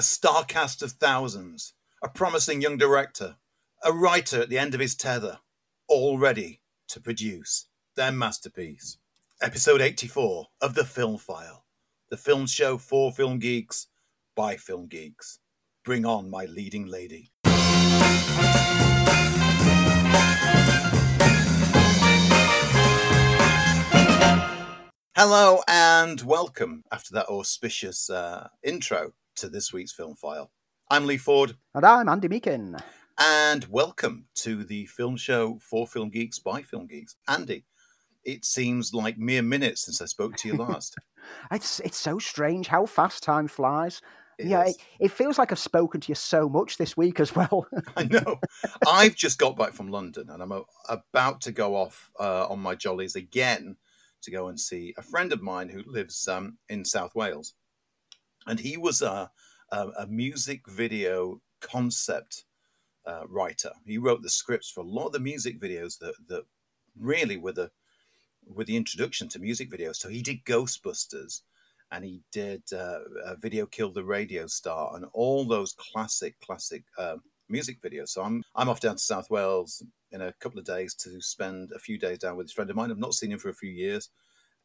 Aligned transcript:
a 0.00 0.02
star 0.02 0.44
cast 0.46 0.82
of 0.82 0.92
thousands, 0.92 1.74
a 2.02 2.08
promising 2.08 2.62
young 2.62 2.78
director, 2.78 3.36
a 3.84 3.92
writer 3.92 4.40
at 4.40 4.48
the 4.48 4.56
end 4.56 4.72
of 4.72 4.80
his 4.80 4.94
tether, 4.94 5.40
all 5.88 6.16
ready 6.16 6.62
to 6.88 6.98
produce 6.98 7.66
their 7.96 8.10
masterpiece. 8.10 8.96
Episode 9.42 9.82
84 9.82 10.46
of 10.62 10.74
The 10.74 10.86
Film 10.86 11.18
File, 11.18 11.66
the 12.08 12.16
film 12.16 12.46
show 12.46 12.78
for 12.78 13.12
film 13.12 13.38
geeks 13.38 13.88
by 14.34 14.56
film 14.56 14.86
geeks. 14.86 15.38
Bring 15.84 16.06
on 16.06 16.30
my 16.30 16.46
leading 16.46 16.86
lady. 16.86 17.30
Hello 25.14 25.60
and 25.68 26.22
welcome 26.22 26.84
after 26.90 27.12
that 27.12 27.28
auspicious 27.28 28.08
uh, 28.08 28.48
intro 28.62 29.12
to 29.40 29.48
this 29.48 29.72
week's 29.72 29.92
Film 29.92 30.14
File. 30.16 30.50
I'm 30.90 31.06
Lee 31.06 31.16
Ford. 31.16 31.56
And 31.74 31.86
I'm 31.86 32.10
Andy 32.10 32.28
Meakin. 32.28 32.78
And 33.18 33.64
welcome 33.70 34.26
to 34.34 34.64
the 34.64 34.84
film 34.84 35.16
show 35.16 35.58
for 35.62 35.86
Film 35.86 36.10
Geeks 36.10 36.38
by 36.38 36.60
Film 36.60 36.86
Geeks. 36.86 37.16
Andy, 37.26 37.64
it 38.22 38.44
seems 38.44 38.92
like 38.92 39.16
mere 39.16 39.40
minutes 39.40 39.86
since 39.86 40.02
I 40.02 40.04
spoke 40.04 40.36
to 40.36 40.48
you 40.48 40.56
last. 40.58 40.94
it's 41.50 41.80
it's 41.80 41.96
so 41.96 42.18
strange 42.18 42.68
how 42.68 42.84
fast 42.84 43.22
time 43.22 43.48
flies. 43.48 44.02
It 44.38 44.48
yeah, 44.48 44.66
it, 44.66 44.76
it 44.98 45.10
feels 45.10 45.38
like 45.38 45.52
I've 45.52 45.58
spoken 45.58 46.02
to 46.02 46.08
you 46.10 46.16
so 46.16 46.46
much 46.46 46.76
this 46.76 46.94
week 46.94 47.18
as 47.18 47.34
well. 47.34 47.66
I 47.96 48.02
know. 48.02 48.38
I've 48.86 49.14
just 49.14 49.38
got 49.38 49.56
back 49.56 49.72
from 49.72 49.88
London 49.88 50.28
and 50.28 50.42
I'm 50.42 50.52
a, 50.52 50.64
about 50.90 51.40
to 51.42 51.52
go 51.52 51.76
off 51.76 52.10
uh, 52.20 52.46
on 52.46 52.60
my 52.60 52.74
jollies 52.74 53.16
again 53.16 53.76
to 54.20 54.30
go 54.30 54.48
and 54.48 54.60
see 54.60 54.92
a 54.98 55.02
friend 55.02 55.32
of 55.32 55.40
mine 55.40 55.70
who 55.70 55.82
lives 55.86 56.28
um, 56.28 56.58
in 56.68 56.84
South 56.84 57.14
Wales. 57.14 57.54
And 58.50 58.58
he 58.58 58.76
was 58.76 59.00
a, 59.00 59.30
a, 59.70 59.88
a 60.00 60.06
music 60.08 60.68
video 60.68 61.40
concept 61.60 62.44
uh, 63.06 63.22
writer. 63.28 63.70
He 63.86 63.96
wrote 63.96 64.22
the 64.22 64.28
scripts 64.28 64.70
for 64.70 64.80
a 64.80 64.88
lot 64.88 65.06
of 65.06 65.12
the 65.12 65.20
music 65.20 65.60
videos 65.60 65.98
that, 66.00 66.14
that 66.28 66.42
really 66.98 67.36
were 67.36 67.52
the, 67.52 67.70
were 68.46 68.64
the 68.64 68.76
introduction 68.76 69.28
to 69.28 69.38
music 69.38 69.70
videos. 69.70 69.96
So 69.96 70.08
he 70.08 70.20
did 70.20 70.44
Ghostbusters 70.44 71.42
and 71.92 72.04
he 72.04 72.22
did 72.32 72.62
uh, 72.72 73.00
a 73.24 73.36
video 73.36 73.66
killed 73.66 73.94
the 73.94 74.04
radio 74.04 74.46
star 74.46 74.96
and 74.96 75.04
all 75.12 75.44
those 75.44 75.72
classic 75.72 76.34
classic 76.40 76.84
um, 76.98 77.22
music 77.48 77.82
videos 77.82 78.10
so 78.10 78.22
i'm 78.22 78.44
i'm 78.54 78.68
off 78.68 78.80
down 78.80 78.94
to 78.94 79.02
south 79.02 79.28
wales 79.30 79.82
in 80.12 80.22
a 80.22 80.32
couple 80.34 80.58
of 80.58 80.64
days 80.64 80.94
to 80.94 81.20
spend 81.20 81.72
a 81.74 81.78
few 81.78 81.98
days 81.98 82.18
down 82.18 82.36
with 82.36 82.46
this 82.46 82.52
friend 82.52 82.70
of 82.70 82.76
mine 82.76 82.90
i've 82.90 82.98
not 82.98 83.14
seen 83.14 83.32
him 83.32 83.38
for 83.38 83.48
a 83.48 83.54
few 83.54 83.70
years 83.70 84.10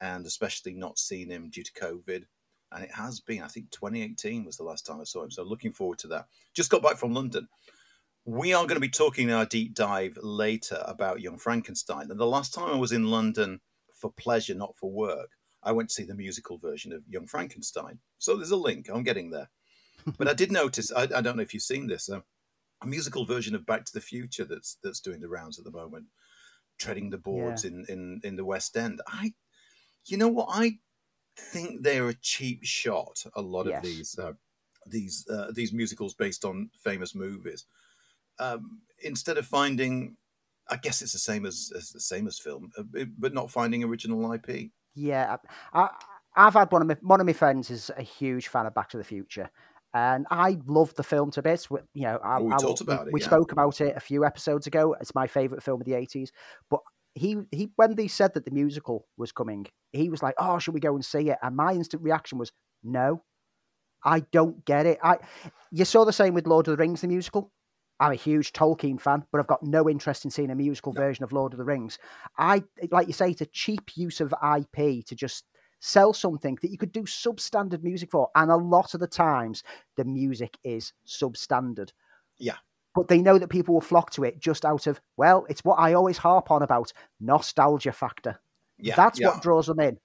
and 0.02 0.26
especially 0.26 0.74
not 0.74 1.00
seen 1.00 1.30
him 1.30 1.50
due 1.50 1.64
to 1.64 1.72
covid 1.74 2.26
and 2.76 2.84
it 2.84 2.92
has 2.92 3.20
been 3.20 3.42
i 3.42 3.48
think 3.48 3.70
2018 3.72 4.46
was 4.46 4.58
the 4.58 4.64
last 4.64 4.86
time 4.86 5.02
i 5.02 5.04
saw 5.04 5.24
him 5.24 5.32
so 5.32 5.44
looking 5.44 5.72
forward 5.74 5.98
to 5.98 6.08
that 6.08 6.28
just 6.54 6.70
got 6.70 6.84
back 6.84 6.98
from 6.98 7.14
london 7.14 7.48
we 8.26 8.54
are 8.54 8.64
going 8.64 8.76
to 8.76 8.80
be 8.80 8.90
talking 8.90 9.30
in 9.30 9.34
our 9.34 9.46
deep 9.46 9.74
dive 9.74 10.18
later 10.22 10.84
about 10.86 11.22
young 11.22 11.38
frankenstein 11.38 12.12
and 12.12 12.20
the 12.20 12.26
last 12.26 12.54
time 12.54 12.70
i 12.70 12.78
was 12.78 12.92
in 12.92 13.10
london 13.10 13.60
for 13.94 14.12
pleasure 14.12 14.54
not 14.54 14.76
for 14.78 14.92
work 14.92 15.30
I 15.66 15.72
went 15.72 15.90
to 15.90 15.96
see 15.96 16.04
the 16.04 16.16
musical 16.16 16.60
version 16.60 16.94
of 16.94 17.02
Young 17.10 17.26
Frankenstein. 17.26 17.98
So 18.20 18.36
there's 18.38 18.52
a 18.52 18.56
link. 18.56 18.88
I'm 18.88 19.04
getting 19.04 19.32
there. 19.32 19.50
but 20.18 20.28
I 20.28 20.34
did 20.34 20.52
notice. 20.52 20.92
I, 20.92 21.04
I, 21.04 21.22
don't 21.22 21.36
know 21.36 21.42
if 21.42 21.54
you've 21.54 21.64
seen 21.64 21.88
this. 21.88 22.08
Uh, 22.08 22.22
a 22.84 22.88
musical 22.88 23.26
version 23.26 23.56
of 23.56 23.66
Back 23.66 23.84
to 23.86 23.94
the 23.94 24.02
Future 24.02 24.46
that's 24.46 24.78
that's 24.84 25.00
doing 25.00 25.20
the 25.20 25.28
rounds 25.28 25.58
at 25.58 25.66
the 25.66 25.72
moment, 25.72 26.06
treading 26.78 27.10
the 27.10 27.18
boards 27.18 27.66
Yeah. 27.66 27.72
in, 27.72 27.86
in 27.90 28.22
in 28.24 28.36
the 28.36 28.46
West 28.46 28.78
End. 28.78 29.02
I, 29.08 29.34
you 30.06 30.18
know 30.18 30.28
what? 30.28 30.50
I 30.52 30.78
think 31.38 31.84
they're 31.84 32.10
a 32.10 32.14
cheap 32.16 32.64
shot. 32.64 33.24
A 33.36 33.42
lot 33.42 33.66
Yes. 33.68 33.78
of 33.78 33.84
these 33.84 34.20
uh, 34.20 34.34
these 34.88 35.26
uh, 35.30 35.52
these 35.54 35.74
musicals 35.74 36.14
based 36.14 36.46
on 36.46 36.70
famous 36.84 37.16
movies. 37.16 37.66
Um, 38.40 38.82
instead 39.04 39.38
of 39.38 39.46
finding, 39.46 40.18
I 40.70 40.76
guess 40.78 41.02
it's 41.02 41.14
the 41.14 41.20
same 41.20 41.46
as, 41.46 41.72
as 41.76 41.90
the 41.92 42.00
same 42.02 42.28
as 42.28 42.38
film, 42.40 42.72
uh, 42.78 42.84
but 43.18 43.34
not 43.34 43.50
finding 43.52 43.84
original 43.84 44.32
IP. 44.34 44.72
yeah, 44.94 45.38
I, 45.74 45.90
I've 46.36 46.54
had 46.54 46.72
one 46.72 46.82
of 46.82 46.88
my 46.88 46.98
one 47.02 47.22
of 47.22 47.26
my 47.28 47.34
friends 47.34 47.70
is 47.72 47.90
a 47.98 48.02
huge 48.04 48.50
fan 48.50 48.66
of 48.66 48.74
Back 48.74 48.90
to 48.90 48.98
the 48.98 49.04
Future, 49.04 49.50
and 49.94 50.28
I 50.30 50.58
love 50.68 50.94
the 50.96 51.04
film 51.04 51.32
to 51.32 51.42
bits. 51.42 51.70
We- 51.72 51.80
You 51.94 52.04
know, 52.04 52.20
I, 52.24 52.38
Oh, 52.40 52.44
we 52.44 52.54
I- 52.54 52.58
talked 52.58 52.82
about 52.82 53.08
it, 53.08 53.14
We 53.14 53.22
yeah. 53.22 53.28
spoke 53.28 53.52
about 53.54 53.80
it 53.82 53.96
a 53.96 54.02
few 54.02 54.26
episodes 54.26 54.68
ago. 54.68 54.96
It's 55.00 55.16
my 55.16 55.28
favorite 55.28 55.64
film 55.64 55.80
of 55.82 55.86
the 55.88 55.94
eighties. 55.94 56.32
But 56.70 56.82
he 57.16 57.38
he 57.52 57.72
when 57.78 57.96
they 57.96 58.08
said 58.10 58.36
that 58.36 58.46
the 58.46 58.52
musical 58.52 59.08
was 59.18 59.32
coming, 59.34 59.68
he 59.94 60.10
was 60.10 60.24
like, 60.24 60.36
"Oh, 60.40 60.60
should 60.60 60.76
we 60.76 60.82
go 60.82 60.96
and 60.96 61.06
see 61.06 61.30
it?" 61.32 61.40
And 61.44 61.56
my 61.58 61.74
instant 61.74 62.04
reaction 62.04 62.38
was, 62.40 62.52
"No, 62.84 63.24
I 64.04 64.22
don't 64.22 64.66
get 64.66 64.86
it." 64.86 65.00
I 65.04 65.20
you 65.72 65.86
saw 65.86 66.06
the 66.06 66.14
same 66.14 66.34
with 66.34 66.48
Lord 66.48 66.68
of 66.68 66.74
the 66.78 66.82
Rings, 66.82 67.02
the 67.02 67.08
musical. 67.08 67.52
I'm 68.00 68.12
a 68.12 68.16
huge 68.16 68.52
Tolkien 68.54 69.00
fan, 69.00 69.26
but 69.32 69.40
I've 69.40 69.48
got 69.48 69.64
no 69.64 69.90
interest 69.90 70.26
in 70.26 70.32
seeing 70.32 70.52
a 70.52 70.56
musical 70.56 70.94
No. 70.94 71.02
version 71.02 71.24
of 71.24 71.32
Lord 71.32 71.54
of 71.54 71.60
the 71.60 71.66
Rings. 71.66 71.98
I 72.38 72.64
like 72.92 73.08
you 73.08 73.14
say, 73.14 73.32
it's 73.32 73.42
a 73.42 73.46
cheap 73.48 73.96
use 73.98 74.22
of 74.22 74.34
IP 74.42 75.02
to 75.04 75.16
just 75.16 75.46
sell 75.82 76.14
something 76.14 76.58
that 76.62 76.72
you 76.72 76.78
could 76.78 76.92
do 76.92 77.04
substandard 77.04 77.84
music 77.84 78.12
for, 78.12 78.30
and 78.36 78.52
a 78.52 78.58
lot 78.58 78.94
of 78.94 79.00
the 79.00 79.08
times 79.08 79.64
the 79.98 80.06
music 80.06 80.58
is 80.64 80.94
substandard. 81.08 81.92
Yeah. 82.38 82.58
But 82.96 83.10
they 83.10 83.22
know 83.22 83.38
that 83.38 83.50
people 83.50 83.74
will 83.74 83.82
flock 83.82 84.12
to 84.12 84.24
it 84.24 84.40
just 84.40 84.66
out 84.66 84.88
of 84.88 85.02
well, 85.18 85.46
it's 85.50 85.64
what 85.64 85.76
I 85.76 85.94
always 85.94 86.18
harp 86.18 86.50
on 86.50 86.64
about 86.64 86.94
nostalgia 87.20 87.92
factor. 87.92 88.40
Yeah, 88.80 88.96
That's 88.96 89.20
yeah. 89.20 89.28
what 89.28 89.42
draws 89.42 89.68
them 89.68 89.80
in. 89.80 89.98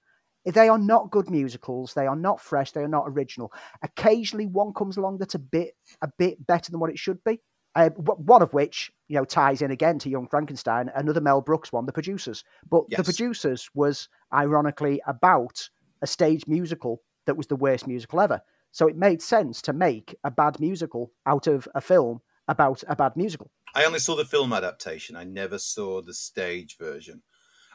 They 0.45 0.69
are 0.69 0.77
not 0.77 1.11
good 1.11 1.29
musicals. 1.29 1.93
They 1.93 2.07
are 2.07 2.15
not 2.15 2.41
fresh. 2.41 2.71
They 2.71 2.81
are 2.81 2.87
not 2.87 3.05
original. 3.07 3.53
Occasionally, 3.83 4.47
one 4.47 4.73
comes 4.73 4.97
along 4.97 5.19
that's 5.19 5.35
a 5.35 5.39
bit 5.39 5.75
a 6.01 6.09
bit 6.17 6.45
better 6.47 6.71
than 6.71 6.79
what 6.79 6.89
it 6.89 6.99
should 6.99 7.23
be. 7.23 7.39
Uh, 7.73 7.89
one 7.89 8.41
of 8.41 8.53
which 8.53 8.91
you 9.07 9.15
know 9.15 9.23
ties 9.23 9.61
in 9.61 9.71
again 9.71 9.99
to 9.99 10.09
Young 10.09 10.27
Frankenstein. 10.27 10.91
Another 10.95 11.21
Mel 11.21 11.41
Brooks 11.41 11.71
one, 11.71 11.85
The 11.85 11.93
Producers. 11.93 12.43
But 12.69 12.85
Yes. 12.89 12.97
The 12.97 13.03
Producers 13.03 13.69
was 13.73 14.09
ironically 14.33 15.01
about 15.07 15.69
a 16.01 16.07
stage 16.07 16.47
musical 16.47 17.01
that 17.25 17.37
was 17.37 17.47
the 17.47 17.55
worst 17.55 17.87
musical 17.87 18.19
ever. 18.19 18.41
So 18.71 18.87
it 18.87 18.95
made 18.97 19.21
sense 19.21 19.61
to 19.63 19.73
make 19.73 20.15
a 20.23 20.31
bad 20.31 20.59
musical 20.59 21.11
out 21.25 21.47
of 21.47 21.67
a 21.75 21.81
film 21.81 22.21
about 22.47 22.83
a 22.87 22.95
bad 22.95 23.15
musical. 23.15 23.51
I 23.73 23.85
only 23.85 23.99
saw 23.99 24.15
the 24.15 24.25
film 24.25 24.51
adaptation. 24.53 25.15
I 25.15 25.23
never 25.23 25.57
saw 25.57 26.01
the 26.01 26.13
stage 26.13 26.77
version. 26.77 27.23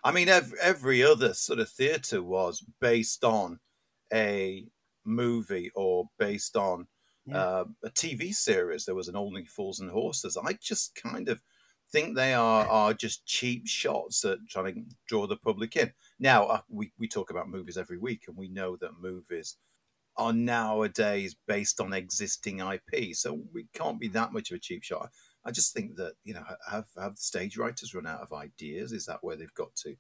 I 0.04 0.12
mean, 0.12 0.28
every, 0.28 0.58
every 0.60 1.02
other 1.02 1.34
sort 1.34 1.58
of 1.58 1.68
theatre 1.70 2.22
was 2.22 2.64
based 2.80 3.24
on 3.24 3.60
a 4.12 4.66
movie 5.04 5.70
or 5.74 6.10
based 6.18 6.56
on 6.56 6.86
Yeah. 7.26 7.38
uh, 7.38 7.64
a 7.82 7.90
TV 7.90 8.32
series. 8.34 8.84
There 8.84 8.94
was 8.94 9.08
an 9.08 9.16
Only 9.16 9.46
Fools 9.46 9.80
and 9.80 9.90
Horses. 9.90 10.36
I 10.36 10.52
just 10.54 10.94
kind 10.94 11.28
of 11.28 11.42
think 11.90 12.14
they 12.14 12.34
are 12.34 12.66
are 12.68 12.94
just 12.94 13.24
cheap 13.26 13.66
shots 13.66 14.24
at 14.24 14.38
trying 14.48 14.74
to 14.74 14.96
draw 15.08 15.26
the 15.26 15.36
public 15.36 15.76
in. 15.76 15.92
Now 16.18 16.46
uh, 16.46 16.60
we 16.68 16.92
we 16.98 17.08
talk 17.08 17.30
about 17.30 17.48
movies 17.48 17.76
every 17.78 17.98
week, 17.98 18.24
and 18.28 18.36
we 18.36 18.48
know 18.48 18.76
that 18.76 19.00
movies 19.00 19.56
are 20.18 20.32
nowadays 20.32 21.36
based 21.46 21.80
on 21.80 21.92
existing 21.92 22.60
IP, 22.60 23.14
so 23.14 23.40
we 23.52 23.66
can't 23.74 24.00
be 24.00 24.08
that 24.08 24.32
much 24.32 24.50
of 24.50 24.56
a 24.56 24.60
cheap 24.60 24.82
shot. 24.82 25.10
I 25.44 25.50
just 25.50 25.72
think 25.72 25.96
that 25.96 26.14
you 26.24 26.34
know 26.34 26.44
have 26.70 26.86
have 26.98 27.16
stage 27.18 27.56
writers 27.56 27.94
run 27.94 28.06
out 28.06 28.20
of 28.20 28.32
ideas? 28.32 28.92
Is 28.92 29.06
that 29.06 29.18
where 29.22 29.36
they've 29.36 29.54
got 29.54 29.74
to 29.76 29.94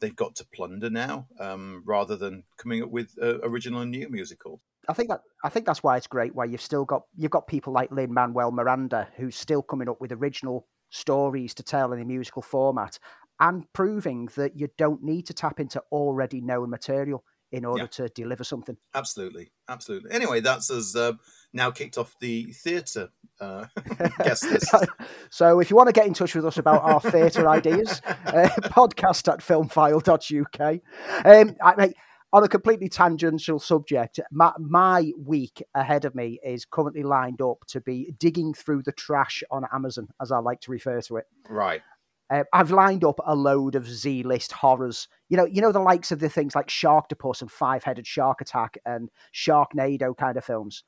they've 0.00 0.16
got 0.16 0.34
to 0.36 0.46
plunder 0.52 0.90
now, 0.90 1.28
um, 1.38 1.82
rather 1.86 2.16
than 2.16 2.44
coming 2.58 2.82
up 2.82 2.90
with 2.90 3.14
uh, 3.22 3.38
original 3.42 3.80
and 3.80 3.90
new 3.90 4.08
musicals? 4.08 4.60
I 4.88 4.92
think 4.92 5.08
that 5.10 5.20
I 5.44 5.48
think 5.48 5.66
that's 5.66 5.82
why 5.82 5.96
it's 5.96 6.08
great. 6.08 6.34
Why 6.34 6.44
you've 6.44 6.60
still 6.60 6.84
got 6.84 7.02
you've 7.16 7.30
got 7.30 7.46
people 7.46 7.72
like 7.72 7.90
Lin 7.92 8.12
Manuel 8.12 8.50
Miranda 8.50 9.08
who's 9.16 9.36
still 9.36 9.62
coming 9.62 9.88
up 9.88 10.00
with 10.00 10.12
original 10.12 10.66
stories 10.90 11.54
to 11.54 11.62
tell 11.62 11.92
in 11.92 12.00
a 12.00 12.04
musical 12.04 12.42
format, 12.42 12.98
and 13.40 13.72
proving 13.72 14.28
that 14.36 14.58
you 14.58 14.68
don't 14.76 15.02
need 15.02 15.26
to 15.26 15.34
tap 15.34 15.60
into 15.60 15.82
already 15.92 16.40
known 16.40 16.70
material 16.70 17.24
in 17.52 17.64
order 17.64 17.82
Yeah. 17.84 17.88
to 17.88 18.08
deliver 18.08 18.42
something. 18.44 18.76
Absolutely, 18.94 19.52
absolutely. 19.68 20.10
Anyway, 20.10 20.40
that's 20.40 20.70
us 20.70 20.96
uh, 20.96 21.12
now 21.52 21.70
kicked 21.70 21.98
off 21.98 22.16
the 22.20 22.46
theatre 22.52 23.10
uh, 23.40 23.66
guest 24.18 24.44
list. 24.50 24.74
so 25.30 25.60
if 25.60 25.70
you 25.70 25.76
want 25.76 25.88
to 25.88 25.92
get 25.92 26.06
in 26.06 26.14
touch 26.14 26.34
with 26.34 26.46
us 26.46 26.56
about 26.58 26.82
our 26.82 27.00
theatre 27.00 27.48
ideas, 27.48 28.00
uh, 28.06 28.48
podcast 28.64 29.30
at 29.32 29.40
filmfile.uk. 29.40 30.80
Um, 31.24 31.56
I, 31.62 31.74
mate, 31.76 31.96
on 32.32 32.42
a 32.44 32.48
completely 32.48 32.88
tangential 32.88 33.58
subject, 33.58 34.18
my, 34.30 34.52
my 34.58 35.12
week 35.18 35.62
ahead 35.74 36.06
of 36.06 36.14
me 36.14 36.40
is 36.42 36.64
currently 36.64 37.02
lined 37.02 37.42
up 37.42 37.58
to 37.68 37.80
be 37.80 38.14
digging 38.18 38.54
through 38.54 38.82
the 38.84 38.92
trash 38.92 39.42
on 39.50 39.66
Amazon, 39.72 40.08
as 40.20 40.32
I 40.32 40.38
like 40.38 40.60
to 40.62 40.70
refer 40.70 41.00
to 41.02 41.16
it. 41.18 41.26
Right. 41.50 41.82
Uh, 42.30 42.44
I've 42.52 42.70
lined 42.70 43.04
up 43.04 43.20
a 43.24 43.34
load 43.34 43.74
of 43.74 43.88
Z 43.88 44.22
list 44.22 44.52
horrors. 44.52 45.08
You 45.28 45.36
know, 45.36 45.44
you 45.44 45.60
know 45.60 45.72
the 45.72 45.80
likes 45.80 46.12
of 46.12 46.20
the 46.20 46.28
things 46.28 46.54
like 46.54 46.68
Sharktopus 46.68 47.40
and 47.42 47.50
Five 47.50 47.84
Headed 47.84 48.06
Shark 48.06 48.40
Attack 48.40 48.78
and 48.84 49.10
Sharknado 49.34 50.16
kind 50.16 50.36
of 50.36 50.44
films. 50.44 50.84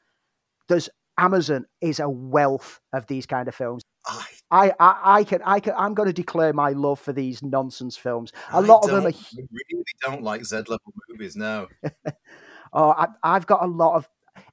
There's 0.69 0.89
Amazon 1.19 1.67
is 1.81 2.01
a 2.01 2.09
wealth 2.09 2.81
of 2.93 3.07
these 3.07 3.27
kind 3.27 3.47
of 3.49 3.55
films. 3.55 3.83
I, 4.07 4.27
I, 4.51 4.73
I, 4.81 5.01
I 5.05 5.25
can, 5.25 5.41
I 5.45 5.61
can, 5.61 5.75
I'm 5.77 5.95
going 5.95 6.09
to 6.09 6.13
declare 6.13 6.53
my 6.53 6.71
love 6.71 7.01
for 7.01 7.13
these 7.13 7.43
nonsense 7.43 7.97
films. 7.97 8.33
A 8.53 8.57
I 8.57 8.61
lot 8.61 8.85
of 8.85 8.91
them 8.91 9.07
are. 9.07 9.09
I 9.09 9.47
really 9.51 9.85
don't 10.03 10.23
like 10.23 10.45
Z 10.45 10.57
level 10.57 10.93
movies. 11.09 11.37
No. 11.37 11.69
Oh, 12.77 12.91
I, 12.91 13.07
I've 13.23 13.47
got 13.47 13.63
a 13.63 13.69
lot 13.69 13.95
of. 13.95 14.09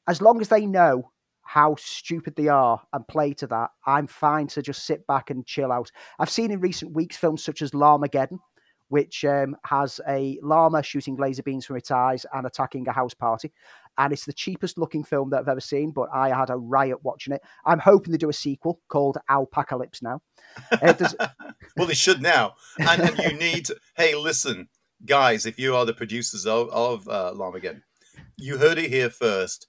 As 0.08 0.22
long 0.22 0.42
as 0.42 0.50
they 0.50 0.68
know 0.68 1.12
how 1.54 1.76
stupid 1.78 2.34
they 2.38 2.48
are 2.48 2.82
and 2.94 3.06
play 3.10 3.34
to 3.34 3.46
that, 3.46 3.72
I'm 3.86 4.08
fine 4.08 4.48
to 4.48 4.62
just 4.62 4.86
sit 4.86 5.06
back 5.06 5.32
and 5.32 5.46
chill 5.46 5.70
out. 5.70 5.92
I've 6.18 6.30
seen 6.30 6.50
in 6.50 6.62
recent 6.62 6.94
weeks 6.94 7.18
films 7.18 7.44
such 7.44 7.62
as 7.62 7.72
Llamageddon, 7.72 8.40
which 8.88 9.26
um, 9.26 9.58
has 9.66 10.00
a 10.08 10.40
llama 10.42 10.82
shooting 10.82 11.18
laser 11.18 11.44
beams 11.44 11.66
from 11.66 11.76
its 11.76 11.92
eyes 11.92 12.26
and 12.34 12.48
attacking 12.48 12.88
a 12.88 12.94
house 12.94 13.14
party. 13.14 13.52
And 13.98 14.14
it's 14.14 14.24
the 14.24 14.32
cheapest 14.32 14.78
looking 14.78 15.04
film 15.04 15.30
that 15.32 15.42
I've 15.42 15.50
ever 15.50 15.60
seen, 15.60 15.92
but 15.92 16.08
I 16.14 16.30
had 16.30 16.50
a 16.50 16.56
riot 16.56 17.04
watching 17.04 17.34
it. 17.34 17.42
I'm 17.66 17.80
hoping 17.80 18.14
they 18.14 18.18
do 18.18 18.30
a 18.30 18.34
sequel 18.34 18.80
called 18.88 19.18
Alpacalypse 19.30 20.02
now. 20.02 20.22
Uh, 20.72 20.94
well, 21.76 21.88
they 21.88 21.94
should 21.94 22.22
now. 22.22 22.54
And, 22.80 23.20
you 23.20 23.34
need, 23.34 23.68
hey, 23.98 24.16
listen, 24.16 24.70
guys, 25.06 25.46
if 25.46 25.60
you 25.60 25.76
are 25.76 25.86
the 25.86 25.94
producers 25.94 26.48
of, 26.48 26.70
of 26.70 27.10
uh, 27.10 27.34
you 28.38 28.58
heard 28.58 28.78
it 28.78 28.90
here 28.90 29.10
first. 29.10 29.68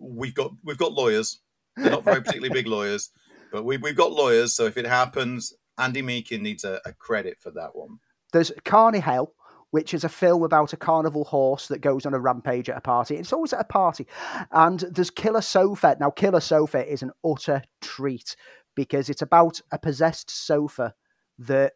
We've 0.00 0.34
got 0.34 0.52
we've 0.64 0.78
got 0.78 0.92
lawyers. 0.92 1.40
They're 1.76 1.90
not 1.90 2.04
very 2.04 2.22
particularly 2.22 2.52
big 2.52 2.66
lawyers, 2.66 3.10
but 3.52 3.64
we, 3.64 3.76
we've 3.76 3.96
got 3.96 4.12
lawyers. 4.12 4.54
So 4.54 4.66
if 4.66 4.76
it 4.76 4.86
happens, 4.86 5.54
Andy 5.78 6.02
Meekin 6.02 6.40
needs 6.40 6.64
a, 6.64 6.80
a 6.84 6.92
credit 6.92 7.38
for 7.40 7.50
that 7.52 7.74
one. 7.74 7.98
There's 8.32 8.52
Carny 8.64 8.98
Hell, 9.00 9.34
which 9.70 9.94
is 9.94 10.04
a 10.04 10.08
film 10.08 10.42
about 10.42 10.72
a 10.72 10.76
carnival 10.76 11.24
horse 11.24 11.68
that 11.68 11.80
goes 11.80 12.06
on 12.06 12.14
a 12.14 12.18
rampage 12.18 12.68
at 12.68 12.76
a 12.76 12.80
party. 12.80 13.16
It's 13.16 13.32
always 13.32 13.52
at 13.52 13.60
a 13.60 13.64
party. 13.64 14.06
And 14.52 14.80
there's 14.80 15.10
Killer 15.10 15.40
Sofa. 15.40 15.96
Now, 16.00 16.10
Killer 16.10 16.40
Sofa 16.40 16.86
is 16.86 17.02
an 17.02 17.12
utter 17.24 17.62
treat 17.80 18.36
because 18.76 19.08
it's 19.08 19.22
about 19.22 19.60
a 19.72 19.78
possessed 19.78 20.30
sofa 20.30 20.94
that 21.38 21.72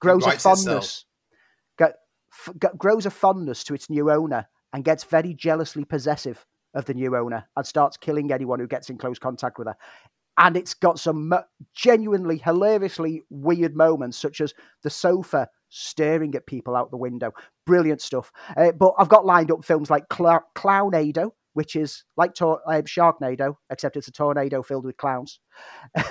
grows 0.00 0.26
a 0.26 0.32
fondness. 0.32 1.04
Get, 1.78 1.94
f- 2.32 2.54
grows 2.78 3.06
a 3.06 3.10
fondness 3.10 3.64
to 3.64 3.74
its 3.74 3.90
new 3.90 4.10
owner 4.10 4.46
and 4.72 4.84
gets 4.84 5.04
very 5.04 5.34
jealously 5.34 5.84
possessive 5.84 6.46
of 6.74 6.84
the 6.86 6.94
new 6.94 7.16
owner 7.16 7.46
and 7.56 7.66
starts 7.66 7.96
killing 7.96 8.32
anyone 8.32 8.60
who 8.60 8.66
gets 8.66 8.90
in 8.90 8.98
close 8.98 9.18
contact 9.18 9.58
with 9.58 9.68
her 9.68 9.76
and 10.38 10.56
it's 10.56 10.74
got 10.74 10.98
some 10.98 11.32
genuinely 11.74 12.38
hilariously 12.38 13.22
weird 13.30 13.76
moments, 13.76 14.16
such 14.16 14.40
as 14.40 14.54
the 14.82 14.90
sofa 14.90 15.48
staring 15.68 16.34
at 16.34 16.46
people 16.46 16.76
out 16.76 16.90
the 16.90 16.96
window. 16.96 17.32
Brilliant 17.66 18.00
stuff. 18.00 18.32
Uh, 18.56 18.72
but 18.72 18.94
I've 18.98 19.08
got 19.08 19.26
lined 19.26 19.50
up 19.50 19.64
films 19.64 19.90
like 19.90 20.04
Cl- 20.12 20.44
Clownado, 20.54 21.30
which 21.54 21.76
is 21.76 22.04
like 22.16 22.34
tor- 22.34 22.62
uh, 22.66 22.82
Sharknado, 22.82 23.56
except 23.70 23.96
it's 23.96 24.08
a 24.08 24.12
tornado 24.12 24.62
filled 24.62 24.84
with 24.84 24.96
clowns. 24.96 25.40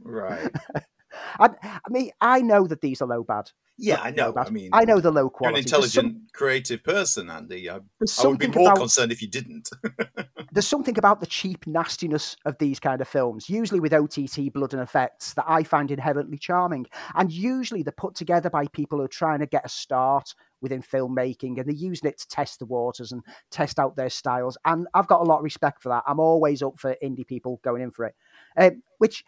right. 0.00 0.50
I, 1.38 1.50
I, 1.62 1.90
mean, 1.90 2.10
I 2.20 2.40
know 2.40 2.66
that 2.66 2.80
these 2.80 3.02
are 3.02 3.08
low 3.08 3.22
bad. 3.22 3.50
Yeah, 3.82 4.00
I 4.00 4.12
know. 4.12 4.32
I 4.36 4.48
mean, 4.48 4.70
I 4.72 4.84
know 4.84 5.00
the 5.00 5.10
low 5.10 5.28
quality. 5.28 5.54
You're 5.54 5.58
an 5.58 5.64
intelligent, 5.64 6.14
some, 6.14 6.26
creative 6.32 6.84
person, 6.84 7.28
Andy. 7.28 7.68
I, 7.68 7.76
I 7.76 8.26
would 8.28 8.38
be 8.38 8.46
more 8.46 8.68
about, 8.68 8.78
concerned 8.78 9.10
if 9.10 9.20
you 9.20 9.26
didn't. 9.26 9.70
there's 10.52 10.68
something 10.68 10.96
about 10.96 11.18
the 11.18 11.26
cheap 11.26 11.66
nastiness 11.66 12.36
of 12.44 12.56
these 12.58 12.78
kind 12.78 13.00
of 13.00 13.08
films, 13.08 13.50
usually 13.50 13.80
with 13.80 13.92
OTT 13.92 14.52
blood 14.54 14.72
and 14.72 14.80
effects, 14.80 15.34
that 15.34 15.46
I 15.48 15.64
find 15.64 15.90
inherently 15.90 16.38
charming. 16.38 16.86
And 17.16 17.32
usually 17.32 17.82
they're 17.82 17.92
put 17.92 18.14
together 18.14 18.50
by 18.50 18.68
people 18.68 18.98
who 18.98 19.04
are 19.04 19.08
trying 19.08 19.40
to 19.40 19.46
get 19.46 19.66
a 19.66 19.68
start 19.68 20.32
within 20.60 20.80
filmmaking 20.80 21.58
and 21.58 21.66
they're 21.66 21.74
using 21.74 22.08
it 22.08 22.18
to 22.18 22.28
test 22.28 22.60
the 22.60 22.66
waters 22.66 23.10
and 23.10 23.24
test 23.50 23.80
out 23.80 23.96
their 23.96 24.10
styles. 24.10 24.56
And 24.64 24.86
I've 24.94 25.08
got 25.08 25.22
a 25.22 25.24
lot 25.24 25.38
of 25.38 25.44
respect 25.44 25.82
for 25.82 25.88
that. 25.88 26.04
I'm 26.06 26.20
always 26.20 26.62
up 26.62 26.78
for 26.78 26.96
indie 27.02 27.26
people 27.26 27.58
going 27.64 27.82
in 27.82 27.90
for 27.90 28.04
it, 28.04 28.14
um, 28.56 28.84
which 28.98 29.24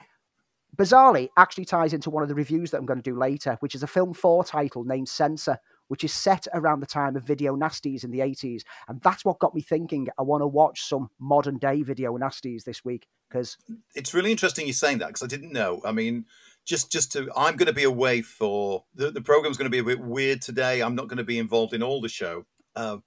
bizarrely 0.74 1.28
actually 1.36 1.64
ties 1.64 1.92
into 1.92 2.10
one 2.10 2.22
of 2.22 2.28
the 2.28 2.34
reviews 2.34 2.70
that 2.70 2.78
I'm 2.78 2.86
going 2.86 3.00
to 3.00 3.10
do 3.10 3.18
later, 3.18 3.56
which 3.60 3.74
is 3.74 3.82
a 3.82 3.86
film 3.86 4.12
four 4.12 4.44
title 4.44 4.84
named 4.84 5.08
Censor, 5.08 5.58
which 5.88 6.04
is 6.04 6.12
set 6.12 6.46
around 6.54 6.80
the 6.80 6.86
time 6.86 7.16
of 7.16 7.24
video 7.24 7.56
nasties 7.56 8.04
in 8.04 8.10
the 8.10 8.20
80s. 8.20 8.62
And 8.88 9.00
that's 9.02 9.24
what 9.24 9.38
got 9.38 9.54
me 9.54 9.60
thinking 9.60 10.08
I 10.18 10.22
want 10.22 10.42
to 10.42 10.46
watch 10.46 10.82
some 10.82 11.10
modern 11.18 11.58
day 11.58 11.82
video 11.82 12.16
nasties 12.16 12.64
this 12.64 12.84
week 12.84 13.06
because 13.28 13.56
it's 13.94 14.14
really 14.14 14.30
interesting 14.30 14.66
you're 14.66 14.74
saying 14.74 14.98
that 14.98 15.08
because 15.08 15.22
I 15.22 15.26
didn't 15.26 15.52
know. 15.52 15.80
I 15.84 15.92
mean, 15.92 16.24
just 16.64 16.90
just 16.90 17.12
to 17.12 17.28
I'm 17.36 17.56
going 17.56 17.66
to 17.66 17.72
be 17.72 17.84
away 17.84 18.22
for 18.22 18.84
the, 18.94 19.10
the 19.10 19.20
program's 19.20 19.56
going 19.56 19.70
to 19.70 19.70
be 19.70 19.78
a 19.78 19.84
bit 19.84 20.00
weird 20.00 20.40
today. 20.40 20.82
I'm 20.82 20.94
not 20.94 21.08
going 21.08 21.18
to 21.18 21.24
be 21.24 21.38
involved 21.38 21.74
in 21.74 21.82
all 21.82 22.00
the 22.00 22.08
show. 22.08 22.46
Uh, 22.76 22.98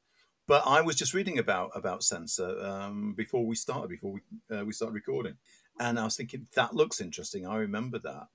but 0.48 0.64
I 0.66 0.82
was 0.82 0.96
just 0.96 1.14
reading 1.14 1.40
about 1.40 1.72
about 1.76 2.04
Censor 2.04 2.58
um, 2.66 3.14
before 3.18 3.46
we 3.46 3.56
started, 3.56 3.90
before 3.90 4.14
we 4.14 4.22
uh, 4.56 4.64
we 4.64 4.74
started 4.74 4.94
recording, 4.94 5.36
and 5.80 6.00
I 6.00 6.04
was 6.04 6.16
thinking 6.16 6.48
that 6.56 6.76
looks 6.76 7.02
interesting. 7.02 7.48
I 7.48 7.58
remember 7.58 8.00
that 8.00 8.28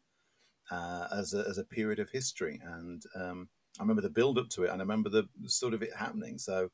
uh, 0.71 1.07
as 1.17 1.35
a 1.35 1.45
as 1.49 1.59
a 1.59 1.65
period 1.65 1.99
of 1.99 2.11
history, 2.11 2.61
and 2.65 3.03
um, 3.15 3.49
I 3.79 3.83
remember 3.83 4.03
the 4.03 4.11
build 4.11 4.39
up 4.39 4.49
to 4.51 4.65
it, 4.65 4.71
and 4.71 4.81
I 4.81 4.85
remember 4.85 5.11
the 5.11 5.29
sort 5.47 5.75
of 5.75 5.83
it 5.83 5.95
happening. 5.97 6.39
So, 6.39 6.71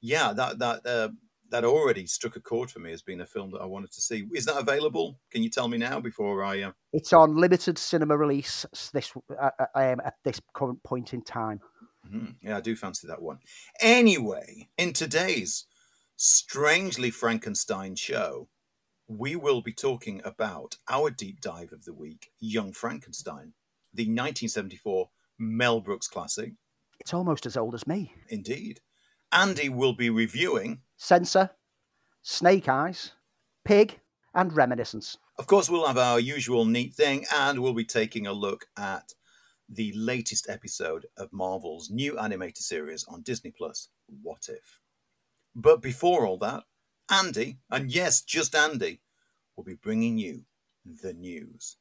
yeah, 0.00 0.32
that 0.32 0.58
that 0.58 0.86
uh, 0.86 1.08
that 1.50 1.64
already 1.64 2.06
struck 2.06 2.36
a 2.36 2.40
chord 2.40 2.70
for 2.70 2.80
me 2.80 2.92
as 2.92 3.02
being 3.02 3.20
a 3.20 3.26
film 3.26 3.50
that 3.52 3.60
I 3.60 3.66
wanted 3.66 3.92
to 3.92 4.00
see. 4.00 4.26
Is 4.32 4.46
that 4.46 4.58
available? 4.58 5.20
Can 5.30 5.42
you 5.42 5.50
tell 5.50 5.68
me 5.68 5.78
now 5.78 6.00
before 6.00 6.44
I? 6.44 6.62
Uh... 6.62 6.72
It's 6.92 7.12
on 7.12 7.36
limited 7.36 7.78
cinema 7.78 8.16
release 8.16 8.66
this 8.92 9.12
uh, 9.30 9.50
uh 9.58 9.66
um, 9.74 10.00
at 10.04 10.14
this 10.24 10.40
current 10.54 10.82
point 10.82 11.14
in 11.14 11.22
time. 11.22 11.60
Mm-hmm. 12.06 12.46
Yeah, 12.46 12.58
I 12.58 12.60
do 12.60 12.76
fancy 12.76 13.06
that 13.08 13.22
one. 13.22 13.38
Anyway, 13.80 14.68
in 14.78 14.92
today's 14.92 15.66
strangely 16.16 17.10
Frankenstein 17.10 17.96
show, 17.96 18.48
we 19.08 19.36
will 19.36 19.62
be 19.62 19.72
talking 19.72 20.20
about 20.24 20.76
our 20.88 21.10
deep 21.10 21.40
dive 21.40 21.72
of 21.72 21.84
the 21.84 21.94
week, 21.94 22.30
Young 22.40 22.72
Frankenstein, 22.72 23.52
the 23.94 24.04
1974 24.04 25.08
Mel 25.38 25.80
Brooks 25.80 26.08
classic. 26.08 26.52
It's 26.98 27.14
almost 27.14 27.46
as 27.46 27.56
old 27.56 27.74
as 27.74 27.86
me. 27.86 28.14
Indeed. 28.28 28.80
Andy 29.32 29.68
will 29.68 29.92
be 29.92 30.10
reviewing 30.10 30.80
Censor, 30.96 31.50
Snake 32.22 32.68
Eyes, 32.68 33.12
Pig, 33.64 34.00
and 34.34 34.52
Reminiscence. 34.56 35.18
Of 35.38 35.46
course, 35.46 35.68
we'll 35.68 35.86
have 35.86 35.98
our 35.98 36.18
usual 36.18 36.64
neat 36.64 36.94
thing, 36.94 37.26
and 37.32 37.60
we'll 37.60 37.74
be 37.74 37.84
taking 37.84 38.26
a 38.26 38.32
look 38.32 38.66
at 38.78 39.12
the 39.68 39.92
latest 39.94 40.48
episode 40.48 41.06
of 41.16 41.32
Marvel's 41.32 41.90
new 41.90 42.18
animated 42.18 42.58
series 42.58 43.04
on 43.08 43.22
Disney 43.22 43.50
Plus, 43.50 43.88
What 44.22 44.48
If. 44.48 44.80
But 45.54 45.82
before 45.82 46.26
all 46.26 46.38
that, 46.38 46.64
Andy, 47.10 47.58
and 47.70 47.90
yes, 47.90 48.22
just 48.22 48.54
Andy, 48.54 49.00
will 49.56 49.64
be 49.64 49.74
bringing 49.74 50.18
you 50.18 50.44
the 50.84 51.12
news. 51.12 51.76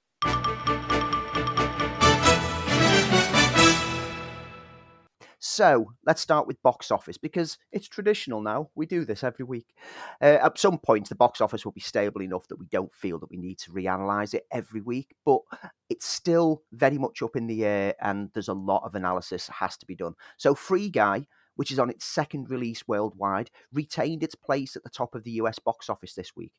So 5.39 5.93
let's 6.05 6.21
start 6.21 6.47
with 6.47 6.61
box 6.63 6.91
office 6.91 7.17
because 7.17 7.57
it's 7.71 7.87
traditional 7.87 8.41
now. 8.41 8.69
We 8.75 8.85
do 8.85 9.05
this 9.05 9.23
every 9.23 9.45
week. 9.45 9.75
Uh, 10.21 10.37
at 10.43 10.57
some 10.57 10.77
point, 10.79 11.07
the 11.07 11.15
box 11.15 11.39
office 11.39 11.63
will 11.63 11.71
be 11.71 11.81
stable 11.81 12.21
enough 12.21 12.47
that 12.47 12.59
we 12.59 12.65
don't 12.65 12.93
feel 12.93 13.19
that 13.19 13.29
we 13.29 13.37
need 13.37 13.59
to 13.59 13.71
reanalyze 13.71 14.33
it 14.33 14.47
every 14.51 14.81
week, 14.81 15.15
but 15.23 15.41
it's 15.89 16.07
still 16.07 16.63
very 16.71 16.97
much 16.97 17.21
up 17.21 17.35
in 17.35 17.47
the 17.47 17.63
air 17.63 17.93
and 18.01 18.29
there's 18.33 18.47
a 18.47 18.53
lot 18.53 18.83
of 18.85 18.95
analysis 18.95 19.47
has 19.47 19.77
to 19.77 19.85
be 19.85 19.95
done. 19.95 20.13
So, 20.37 20.55
Free 20.55 20.89
Guy 20.89 21.27
which 21.55 21.71
is 21.71 21.79
on 21.79 21.89
its 21.89 22.05
second 22.05 22.49
release 22.49 22.87
worldwide, 22.87 23.49
retained 23.71 24.23
its 24.23 24.35
place 24.35 24.75
at 24.75 24.83
the 24.83 24.89
top 24.89 25.15
of 25.15 25.23
the 25.23 25.31
US 25.31 25.59
box 25.59 25.89
office 25.89 26.13
this 26.13 26.35
week. 26.35 26.53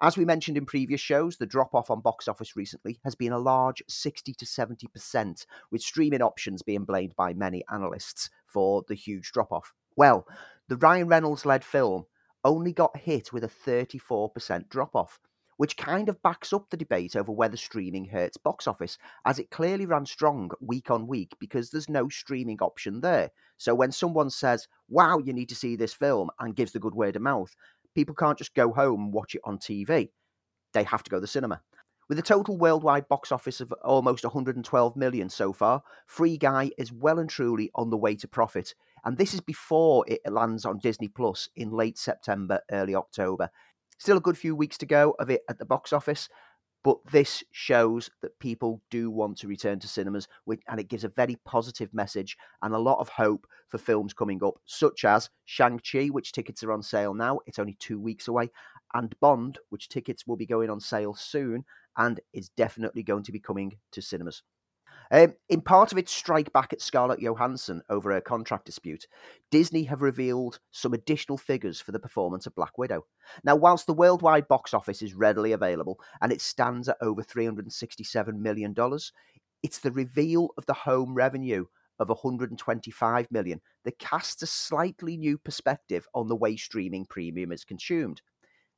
As 0.00 0.16
we 0.16 0.24
mentioned 0.24 0.56
in 0.56 0.64
previous 0.64 1.00
shows, 1.00 1.36
the 1.36 1.46
drop 1.46 1.74
off 1.74 1.90
on 1.90 2.00
box 2.00 2.28
office 2.28 2.54
recently 2.54 3.00
has 3.02 3.16
been 3.16 3.32
a 3.32 3.38
large 3.38 3.82
60 3.88 4.32
to 4.34 4.44
70%, 4.44 5.44
with 5.72 5.82
streaming 5.82 6.22
options 6.22 6.62
being 6.62 6.84
blamed 6.84 7.16
by 7.16 7.34
many 7.34 7.64
analysts 7.72 8.30
for 8.46 8.84
the 8.86 8.94
huge 8.94 9.32
drop 9.32 9.50
off. 9.50 9.74
Well, 9.96 10.28
the 10.68 10.76
Ryan 10.76 11.08
Reynolds 11.08 11.44
led 11.44 11.64
film 11.64 12.04
only 12.44 12.72
got 12.72 12.96
hit 12.96 13.32
with 13.32 13.42
a 13.42 13.48
34% 13.48 14.68
drop 14.68 14.94
off, 14.94 15.18
which 15.58 15.76
kind 15.76 16.08
of 16.08 16.22
backs 16.22 16.52
up 16.52 16.70
the 16.70 16.76
debate 16.76 17.14
over 17.14 17.30
whether 17.30 17.56
streaming 17.56 18.06
hurts 18.06 18.36
box 18.36 18.66
office, 18.66 18.96
as 19.26 19.38
it 19.38 19.50
clearly 19.50 19.84
ran 19.84 20.06
strong 20.06 20.50
week 20.60 20.90
on 20.90 21.06
week 21.06 21.36
because 21.38 21.70
there's 21.70 21.88
no 21.88 22.08
streaming 22.08 22.58
option 22.60 23.00
there. 23.00 23.30
So 23.58 23.74
when 23.74 23.92
someone 23.92 24.30
says, 24.30 24.68
wow, 24.88 25.18
you 25.18 25.32
need 25.32 25.48
to 25.50 25.56
see 25.56 25.76
this 25.76 25.92
film, 25.92 26.30
and 26.38 26.56
gives 26.56 26.72
the 26.72 26.78
good 26.78 26.94
word 26.94 27.16
of 27.16 27.22
mouth, 27.22 27.54
people 27.94 28.14
can't 28.14 28.38
just 28.38 28.54
go 28.54 28.72
home 28.72 29.04
and 29.04 29.12
watch 29.12 29.34
it 29.34 29.42
on 29.44 29.58
TV. 29.58 30.10
They 30.72 30.84
have 30.84 31.02
to 31.02 31.10
go 31.10 31.16
to 31.16 31.20
the 31.20 31.26
cinema. 31.26 31.60
With 32.08 32.18
a 32.18 32.22
total 32.22 32.56
worldwide 32.56 33.06
box 33.08 33.32
office 33.32 33.60
of 33.60 33.70
almost 33.84 34.24
112 34.24 34.96
million 34.96 35.28
so 35.28 35.52
far, 35.52 35.82
Free 36.06 36.38
Guy 36.38 36.70
is 36.78 36.90
well 36.90 37.18
and 37.18 37.28
truly 37.28 37.70
on 37.74 37.90
the 37.90 37.98
way 37.98 38.14
to 38.16 38.26
profit. 38.28 38.74
And 39.04 39.18
this 39.18 39.34
is 39.34 39.40
before 39.40 40.04
it 40.08 40.20
lands 40.24 40.64
on 40.64 40.78
Disney 40.78 41.08
Plus 41.08 41.48
in 41.54 41.70
late 41.70 41.98
September, 41.98 42.60
early 42.70 42.94
October. 42.94 43.50
Still 43.98 44.16
a 44.16 44.20
good 44.20 44.38
few 44.38 44.54
weeks 44.54 44.78
to 44.78 44.86
go 44.86 45.14
of 45.18 45.28
it 45.28 45.42
at 45.48 45.58
the 45.58 45.64
box 45.64 45.92
office, 45.92 46.28
but 46.84 46.98
this 47.10 47.42
shows 47.50 48.08
that 48.22 48.38
people 48.38 48.80
do 48.90 49.10
want 49.10 49.36
to 49.38 49.48
return 49.48 49.80
to 49.80 49.88
cinemas, 49.88 50.28
and 50.68 50.78
it 50.78 50.88
gives 50.88 51.02
a 51.02 51.08
very 51.08 51.36
positive 51.44 51.92
message 51.92 52.36
and 52.62 52.72
a 52.72 52.78
lot 52.78 53.00
of 53.00 53.08
hope 53.08 53.46
for 53.66 53.78
films 53.78 54.14
coming 54.14 54.42
up, 54.44 54.54
such 54.64 55.04
as 55.04 55.28
Shang-Chi, 55.44 56.06
which 56.06 56.32
tickets 56.32 56.62
are 56.62 56.72
on 56.72 56.82
sale 56.82 57.12
now. 57.12 57.40
It's 57.46 57.58
only 57.58 57.76
two 57.80 58.00
weeks 58.00 58.28
away. 58.28 58.50
And 58.94 59.14
Bond, 59.20 59.58
which 59.70 59.88
tickets 59.88 60.26
will 60.26 60.36
be 60.36 60.46
going 60.46 60.70
on 60.70 60.80
sale 60.80 61.14
soon 61.14 61.64
and 61.96 62.20
is 62.32 62.48
definitely 62.50 63.02
going 63.02 63.24
to 63.24 63.32
be 63.32 63.40
coming 63.40 63.76
to 63.92 64.00
cinemas. 64.00 64.42
Um, 65.10 65.34
in 65.48 65.62
part 65.62 65.90
of 65.92 65.98
its 65.98 66.12
strike 66.12 66.52
back 66.52 66.72
at 66.72 66.82
Scarlett 66.82 67.20
Johansson 67.20 67.82
over 67.88 68.12
her 68.12 68.20
contract 68.20 68.66
dispute, 68.66 69.06
Disney 69.50 69.84
have 69.84 70.02
revealed 70.02 70.60
some 70.70 70.92
additional 70.92 71.38
figures 71.38 71.80
for 71.80 71.92
the 71.92 71.98
performance 71.98 72.46
of 72.46 72.54
Black 72.54 72.76
Widow. 72.76 73.06
Now, 73.42 73.56
whilst 73.56 73.86
the 73.86 73.94
worldwide 73.94 74.48
box 74.48 74.74
office 74.74 75.00
is 75.00 75.14
readily 75.14 75.52
available 75.52 75.98
and 76.20 76.30
it 76.30 76.40
stands 76.40 76.88
at 76.88 76.98
over 77.00 77.22
$367 77.22 78.34
million, 78.34 78.74
it's 79.62 79.78
the 79.78 79.92
reveal 79.92 80.50
of 80.56 80.66
the 80.66 80.74
home 80.74 81.14
revenue 81.14 81.64
of 81.98 82.08
125 82.08 83.30
million 83.30 83.60
that 83.84 83.98
casts 83.98 84.42
a 84.42 84.46
slightly 84.46 85.16
new 85.16 85.38
perspective 85.38 86.06
on 86.14 86.28
the 86.28 86.36
way 86.36 86.56
streaming 86.56 87.04
premium 87.04 87.50
is 87.50 87.64
consumed. 87.64 88.22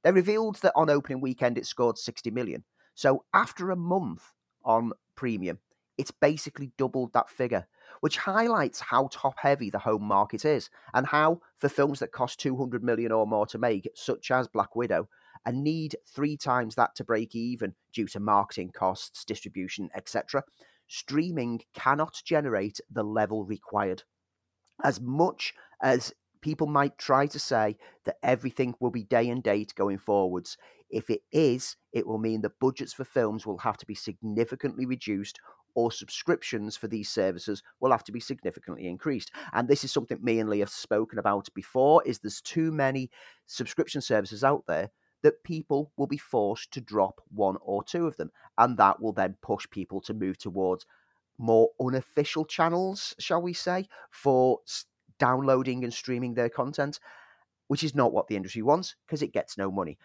They 0.02 0.12
revealed 0.12 0.56
that 0.62 0.72
on 0.74 0.88
opening 0.88 1.20
weekend 1.20 1.58
it 1.58 1.66
scored 1.66 1.98
60 1.98 2.30
million. 2.30 2.64
So 2.94 3.24
after 3.34 3.70
a 3.70 3.76
month 3.76 4.22
on 4.64 4.92
premium, 5.16 5.58
it's 6.00 6.10
basically 6.10 6.72
doubled 6.78 7.12
that 7.12 7.28
figure, 7.28 7.66
which 8.00 8.16
highlights 8.16 8.80
how 8.80 9.10
top 9.12 9.34
heavy 9.36 9.68
the 9.68 9.78
home 9.78 10.02
market 10.02 10.46
is 10.46 10.70
and 10.94 11.06
how, 11.06 11.42
for 11.58 11.68
films 11.68 11.98
that 11.98 12.10
cost 12.10 12.40
200 12.40 12.82
million 12.82 13.12
or 13.12 13.26
more 13.26 13.44
to 13.44 13.58
make, 13.58 13.86
such 13.94 14.30
as 14.30 14.48
Black 14.48 14.74
Widow, 14.74 15.10
and 15.44 15.62
need 15.62 15.96
three 16.08 16.38
times 16.38 16.74
that 16.74 16.94
to 16.94 17.04
break 17.04 17.34
even 17.34 17.74
due 17.92 18.06
to 18.06 18.18
marketing 18.18 18.70
costs, 18.70 19.26
distribution, 19.26 19.90
etc., 19.94 20.42
streaming 20.88 21.60
cannot 21.74 22.22
generate 22.24 22.80
the 22.90 23.04
level 23.04 23.44
required. 23.44 24.02
As 24.82 25.02
much 25.02 25.52
as 25.82 26.14
people 26.40 26.66
might 26.66 26.96
try 26.96 27.26
to 27.26 27.38
say 27.38 27.76
that 28.06 28.16
everything 28.22 28.74
will 28.80 28.90
be 28.90 29.04
day 29.04 29.28
and 29.28 29.42
date 29.42 29.74
going 29.76 29.98
forwards, 29.98 30.56
if 30.88 31.10
it 31.10 31.20
is, 31.30 31.76
it 31.92 32.06
will 32.06 32.18
mean 32.18 32.40
that 32.40 32.58
budgets 32.58 32.94
for 32.94 33.04
films 33.04 33.46
will 33.46 33.58
have 33.58 33.76
to 33.76 33.86
be 33.86 33.94
significantly 33.94 34.86
reduced 34.86 35.40
or 35.74 35.92
subscriptions 35.92 36.76
for 36.76 36.88
these 36.88 37.08
services 37.08 37.62
will 37.80 37.90
have 37.90 38.04
to 38.04 38.12
be 38.12 38.20
significantly 38.20 38.86
increased. 38.86 39.30
And 39.52 39.68
this 39.68 39.84
is 39.84 39.92
something 39.92 40.18
me 40.22 40.40
and 40.40 40.48
Lee 40.48 40.60
have 40.60 40.70
spoken 40.70 41.18
about 41.18 41.48
before 41.54 42.02
is 42.04 42.18
there's 42.18 42.40
too 42.40 42.72
many 42.72 43.10
subscription 43.46 44.00
services 44.00 44.44
out 44.44 44.64
there 44.66 44.90
that 45.22 45.44
people 45.44 45.92
will 45.96 46.06
be 46.06 46.16
forced 46.16 46.70
to 46.72 46.80
drop 46.80 47.20
one 47.28 47.56
or 47.60 47.84
two 47.84 48.06
of 48.06 48.16
them. 48.16 48.30
And 48.58 48.76
that 48.78 49.00
will 49.00 49.12
then 49.12 49.36
push 49.42 49.68
people 49.70 50.00
to 50.02 50.14
move 50.14 50.38
towards 50.38 50.86
more 51.38 51.68
unofficial 51.80 52.44
channels, 52.44 53.14
shall 53.18 53.42
we 53.42 53.52
say, 53.52 53.86
for 54.10 54.58
downloading 55.18 55.84
and 55.84 55.92
streaming 55.92 56.34
their 56.34 56.48
content, 56.48 57.00
which 57.68 57.84
is 57.84 57.94
not 57.94 58.12
what 58.12 58.28
the 58.28 58.36
industry 58.36 58.62
wants 58.62 58.96
because 59.06 59.22
it 59.22 59.32
gets 59.32 59.56
no 59.56 59.70
money. 59.70 59.98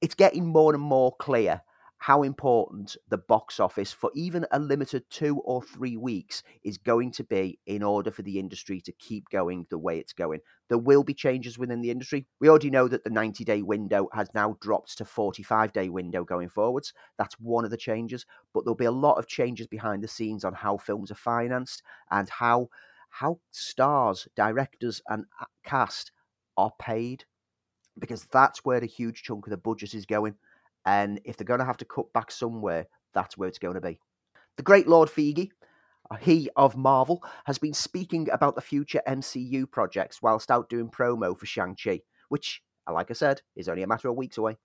It's 0.00 0.14
getting 0.14 0.46
more 0.46 0.74
and 0.74 0.82
more 0.82 1.14
clear 1.18 1.62
how 2.04 2.22
important 2.22 2.98
the 3.08 3.16
box 3.16 3.58
office 3.58 3.90
for 3.90 4.10
even 4.14 4.44
a 4.50 4.58
limited 4.58 5.02
two 5.08 5.38
or 5.38 5.62
three 5.62 5.96
weeks 5.96 6.42
is 6.62 6.76
going 6.76 7.10
to 7.10 7.24
be 7.24 7.58
in 7.64 7.82
order 7.82 8.10
for 8.10 8.20
the 8.20 8.38
industry 8.38 8.78
to 8.78 8.92
keep 8.92 9.26
going 9.30 9.64
the 9.70 9.78
way 9.78 9.98
it's 9.98 10.12
going. 10.12 10.38
There 10.68 10.76
will 10.76 11.02
be 11.02 11.14
changes 11.14 11.56
within 11.56 11.80
the 11.80 11.90
industry. 11.90 12.26
We 12.40 12.50
already 12.50 12.68
know 12.68 12.88
that 12.88 13.04
the 13.04 13.10
90 13.10 13.42
day 13.44 13.62
window 13.62 14.10
has 14.12 14.28
now 14.34 14.58
dropped 14.60 14.98
to 14.98 15.06
45 15.06 15.72
day 15.72 15.88
window 15.88 16.24
going 16.24 16.50
forwards. 16.50 16.92
That's 17.16 17.40
one 17.40 17.64
of 17.64 17.70
the 17.70 17.78
changes, 17.78 18.26
but 18.52 18.66
there'll 18.66 18.74
be 18.74 18.84
a 18.84 18.90
lot 18.90 19.16
of 19.16 19.26
changes 19.26 19.66
behind 19.66 20.04
the 20.04 20.08
scenes 20.08 20.44
on 20.44 20.52
how 20.52 20.76
films 20.76 21.10
are 21.10 21.14
financed 21.14 21.82
and 22.10 22.28
how 22.28 22.68
how 23.08 23.38
stars, 23.50 24.28
directors 24.36 25.00
and 25.08 25.24
uh, 25.40 25.46
cast 25.64 26.12
are 26.58 26.72
paid 26.78 27.24
because 27.98 28.24
that's 28.24 28.62
where 28.62 28.80
the 28.80 28.86
huge 28.86 29.22
chunk 29.22 29.46
of 29.46 29.50
the 29.50 29.56
budget 29.56 29.94
is 29.94 30.04
going. 30.04 30.34
And 30.86 31.20
if 31.24 31.36
they're 31.36 31.44
going 31.44 31.60
to 31.60 31.66
have 31.66 31.78
to 31.78 31.84
cut 31.84 32.12
back 32.12 32.30
somewhere, 32.30 32.86
that's 33.14 33.38
where 33.38 33.48
it's 33.48 33.58
going 33.58 33.74
to 33.74 33.80
be. 33.80 33.98
The 34.56 34.62
great 34.62 34.86
Lord 34.86 35.08
Feige, 35.08 35.50
uh, 36.10 36.16
he 36.16 36.50
of 36.56 36.76
Marvel, 36.76 37.22
has 37.46 37.58
been 37.58 37.74
speaking 37.74 38.28
about 38.30 38.54
the 38.54 38.60
future 38.60 39.02
MCU 39.08 39.70
projects 39.70 40.22
whilst 40.22 40.50
out 40.50 40.68
doing 40.68 40.90
promo 40.90 41.38
for 41.38 41.46
Shang-Chi, 41.46 42.00
which, 42.28 42.62
like 42.90 43.10
I 43.10 43.14
said, 43.14 43.40
is 43.56 43.68
only 43.68 43.82
a 43.82 43.86
matter 43.86 44.08
of 44.08 44.16
weeks 44.16 44.38
away. 44.38 44.58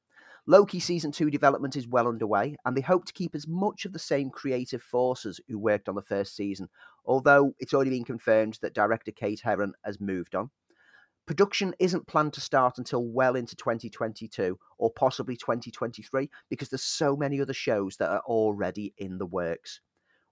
Loki 0.47 0.79
Season 0.79 1.11
2 1.11 1.29
development 1.29 1.75
is 1.75 1.87
well 1.87 2.07
underway, 2.07 2.55
and 2.65 2.75
they 2.75 2.81
hope 2.81 3.05
to 3.05 3.13
keep 3.13 3.35
as 3.35 3.47
much 3.47 3.85
of 3.85 3.93
the 3.93 3.99
same 3.99 4.29
creative 4.29 4.81
forces 4.81 5.39
who 5.47 5.59
worked 5.59 5.87
on 5.87 5.95
the 5.95 6.01
first 6.01 6.35
season, 6.35 6.69
although 7.05 7.53
it's 7.59 7.73
already 7.73 7.91
been 7.91 8.03
confirmed 8.05 8.57
that 8.61 8.73
director 8.73 9.11
Kate 9.11 9.41
Herron 9.41 9.73
has 9.85 9.99
moved 9.99 10.35
on. 10.35 10.49
Production 11.29 11.75
isn't 11.77 12.07
planned 12.07 12.33
to 12.33 12.41
start 12.41 12.79
until 12.79 13.05
well 13.05 13.35
into 13.35 13.55
2022 13.55 14.57
or 14.79 14.89
possibly 14.89 15.37
2023 15.37 16.27
because 16.49 16.69
there's 16.69 16.81
so 16.81 17.15
many 17.15 17.39
other 17.39 17.53
shows 17.53 17.97
that 17.97 18.09
are 18.09 18.23
already 18.25 18.95
in 18.97 19.19
the 19.19 19.27
works. 19.27 19.79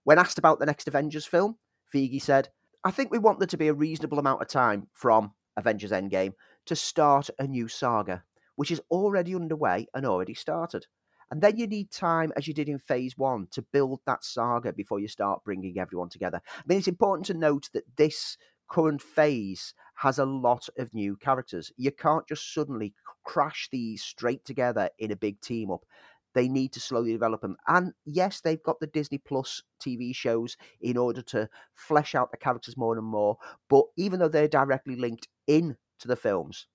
When 0.05 0.17
asked 0.17 0.39
about 0.39 0.57
the 0.57 0.65
next 0.65 0.87
Avengers 0.87 1.27
film, 1.27 1.59
Feige 1.93 2.19
said, 2.19 2.49
I 2.83 2.89
think 2.89 3.11
we 3.11 3.19
want 3.19 3.37
there 3.37 3.45
to 3.45 3.57
be 3.57 3.67
a 3.67 3.75
reasonable 3.75 4.17
amount 4.17 4.41
of 4.41 4.47
time 4.47 4.87
from 4.91 5.33
Avengers 5.55 5.91
Endgame 5.91 6.33
to 6.65 6.75
start 6.75 7.29
a 7.37 7.45
new 7.45 7.67
saga, 7.67 8.23
which 8.55 8.71
is 8.71 8.81
already 8.89 9.35
underway 9.35 9.85
and 9.93 10.03
already 10.03 10.33
started. 10.33 10.87
And 11.29 11.41
then 11.43 11.57
you 11.57 11.67
need 11.67 11.91
time, 11.91 12.33
as 12.35 12.47
you 12.47 12.55
did 12.55 12.69
in 12.69 12.79
phase 12.79 13.15
one, 13.15 13.49
to 13.51 13.61
build 13.61 13.99
that 14.07 14.23
saga 14.23 14.73
before 14.73 14.99
you 14.99 15.07
start 15.07 15.43
bringing 15.43 15.77
everyone 15.77 16.09
together. 16.09 16.41
I 16.57 16.63
mean, 16.65 16.79
it's 16.79 16.87
important 16.87 17.27
to 17.27 17.35
note 17.35 17.69
that 17.73 17.83
this 17.97 18.35
current 18.69 19.01
phase 19.01 19.73
has 19.95 20.19
a 20.19 20.25
lot 20.25 20.67
of 20.77 20.93
new 20.93 21.15
characters. 21.17 21.71
You 21.77 21.91
can't 21.91 22.27
just 22.27 22.53
suddenly 22.53 22.93
crash 23.23 23.67
these 23.71 24.03
straight 24.03 24.45
together 24.45 24.89
in 24.99 25.11
a 25.11 25.15
big 25.15 25.39
team 25.41 25.71
up. 25.71 25.85
They 26.33 26.47
need 26.47 26.71
to 26.73 26.79
slowly 26.79 27.11
develop 27.11 27.41
them. 27.41 27.57
And 27.67 27.93
yes, 28.05 28.41
they've 28.41 28.61
got 28.61 28.79
the 28.79 28.87
Disney 28.87 29.17
Plus 29.17 29.63
TV 29.83 30.15
shows 30.15 30.55
in 30.81 30.95
order 30.95 31.21
to 31.23 31.49
flesh 31.73 32.13
out 32.13 32.29
the 32.31 32.37
characters 32.37 32.77
more 32.77 32.95
and 32.95 33.05
more. 33.05 33.37
But 33.69 33.85
even 33.97 34.19
though 34.19 34.27
they're 34.27 34.47
directly 34.47 34.95
linked 34.95 35.27
in 35.47 35.75
to 35.99 36.07
the 36.07 36.15
films, 36.15 36.67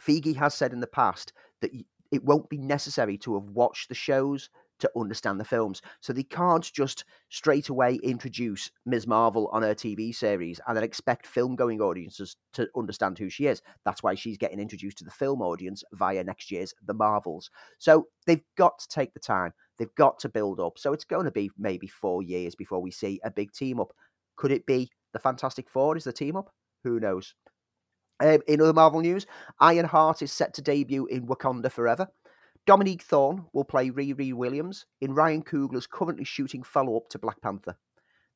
Feige 0.00 0.36
has 0.36 0.54
said 0.54 0.72
in 0.72 0.80
the 0.80 0.86
past 0.86 1.32
that 1.60 1.72
it 2.10 2.24
won't 2.24 2.48
be 2.48 2.58
necessary 2.58 3.18
to 3.18 3.34
have 3.34 3.50
watched 3.50 3.88
the 3.88 3.94
shows 3.94 4.48
to 4.78 4.90
understand 4.96 5.40
the 5.40 5.44
films. 5.44 5.82
So 6.00 6.12
they 6.12 6.22
can't 6.22 6.70
just 6.72 7.04
straight 7.28 7.68
away 7.68 7.98
introduce 8.02 8.70
Ms. 8.84 9.06
Marvel 9.06 9.48
on 9.52 9.62
her 9.62 9.74
TV 9.74 10.14
series 10.14 10.60
and 10.66 10.76
then 10.76 10.84
expect 10.84 11.26
film 11.26 11.56
going 11.56 11.80
audiences 11.80 12.36
to 12.54 12.68
understand 12.76 13.18
who 13.18 13.28
she 13.30 13.46
is. 13.46 13.62
That's 13.84 14.02
why 14.02 14.14
she's 14.14 14.38
getting 14.38 14.60
introduced 14.60 14.98
to 14.98 15.04
the 15.04 15.10
film 15.10 15.42
audience 15.42 15.82
via 15.92 16.22
next 16.24 16.50
year's 16.50 16.74
The 16.84 16.94
Marvels. 16.94 17.50
So 17.78 18.06
they've 18.26 18.44
got 18.56 18.78
to 18.78 18.88
take 18.88 19.14
the 19.14 19.20
time, 19.20 19.52
they've 19.78 19.94
got 19.96 20.18
to 20.20 20.28
build 20.28 20.60
up. 20.60 20.78
So 20.78 20.92
it's 20.92 21.04
going 21.04 21.24
to 21.24 21.30
be 21.30 21.50
maybe 21.58 21.86
four 21.86 22.22
years 22.22 22.54
before 22.54 22.80
we 22.80 22.90
see 22.90 23.20
a 23.24 23.30
big 23.30 23.52
team 23.52 23.80
up. 23.80 23.92
Could 24.36 24.52
it 24.52 24.66
be 24.66 24.90
the 25.12 25.18
Fantastic 25.18 25.70
Four 25.70 25.96
is 25.96 26.04
the 26.04 26.12
team 26.12 26.36
up? 26.36 26.50
Who 26.84 27.00
knows? 27.00 27.34
Um, 28.20 28.40
in 28.46 28.60
other 28.60 28.72
Marvel 28.72 29.00
news, 29.00 29.26
Ironheart 29.60 30.22
is 30.22 30.32
set 30.32 30.54
to 30.54 30.62
debut 30.62 31.06
in 31.06 31.26
Wakanda 31.26 31.70
Forever. 31.70 32.08
Dominique 32.66 33.02
Thorne 33.02 33.46
will 33.52 33.64
play 33.64 33.90
Riri 33.90 34.34
Williams 34.34 34.86
in 35.00 35.14
Ryan 35.14 35.44
Coogler's 35.44 35.86
currently 35.86 36.24
shooting 36.24 36.64
follow 36.64 36.96
up 36.96 37.08
to 37.10 37.18
Black 37.18 37.40
Panther. 37.40 37.76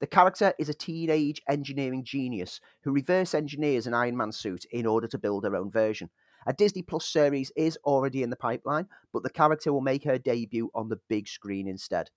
The 0.01 0.07
character 0.07 0.55
is 0.57 0.69
a 0.69 0.75
teenage 0.75 1.43
engineering 1.49 2.05
genius 2.05 2.61
who 2.85 2.93
reverse 2.93 3.35
engineers 3.35 3.89
an 3.89 3.95
Iron 3.95 4.17
Man 4.17 4.31
suit 4.31 4.65
in 4.71 4.87
order 4.87 5.09
to 5.09 5.19
build 5.19 5.43
her 5.43 5.57
own 5.57 5.69
version. 5.69 6.11
A 6.47 6.53
Disney 6.53 6.83
Plus 6.83 7.05
series 7.05 7.51
is 7.57 7.77
already 7.85 8.23
in 8.23 8.31
the 8.31 8.37
pipeline, 8.37 8.87
but 9.13 9.25
the 9.25 9.31
character 9.31 9.73
will 9.73 9.81
make 9.81 10.05
her 10.05 10.17
debut 10.17 10.71
on 10.77 10.89
the 10.89 11.01
big 11.09 11.27
screen 11.27 11.67
instead. 11.67 12.11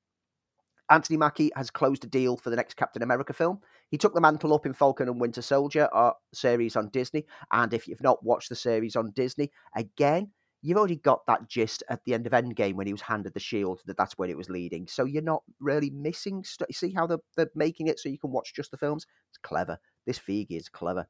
Anthony 0.92 1.18
Mackie 1.18 1.52
has 1.56 1.72
closed 1.72 2.04
a 2.04 2.08
deal 2.08 2.38
for 2.38 2.52
the 2.52 2.56
next 2.56 2.76
Captain 2.76 3.02
America 3.02 3.34
film. 3.34 3.60
He 3.90 3.98
took 3.98 4.14
the 4.14 4.22
mantle 4.22 4.54
up 4.54 4.68
in 4.68 4.74
Falcon 4.74 5.10
and 5.10 5.20
Winter 5.20 5.42
Soldier 5.42 5.90
uh, 5.92 6.12
series 6.32 6.76
on 6.76 6.90
Disney, 6.90 7.26
and 7.52 7.74
if 7.74 7.88
you've 7.88 8.04
not 8.04 8.24
watched 8.24 8.50
the 8.50 8.56
series 8.56 8.96
on 8.96 9.12
Disney, 9.16 9.52
again, 9.76 10.30
you've 10.64 10.78
already 10.78 10.96
got 10.96 11.26
that 11.28 11.48
gist 11.50 11.84
at 11.90 12.04
the 12.06 12.14
end 12.14 12.26
of 12.26 12.32
Endgame 12.32 12.76
when 12.76 12.88
he 12.88 12.94
was 12.94 13.02
handed 13.02 13.34
the 13.34 13.40
shield 13.40 13.82
that 13.86 13.98
that's 13.98 14.18
where 14.18 14.30
it 14.30 14.38
was 14.38 14.50
leading. 14.50 14.88
So 14.88 15.04
you're 15.04 15.22
not 15.22 15.44
really 15.60 15.90
missing. 15.90 16.44
See 16.72 16.92
how 16.92 17.06
they're, 17.06 17.20
they're 17.36 17.52
making 17.54 17.88
it 17.88 18.00
so 18.00 18.10
you 18.10 18.18
can 18.18 18.32
watch 18.32 18.56
just 18.56 18.72
the 18.72 18.78
films? 18.78 19.06
It's 19.30 19.38
clever. 19.38 19.78
This 20.08 20.18
Feige 20.18 20.52
is 20.52 20.70
clever. 20.70 21.06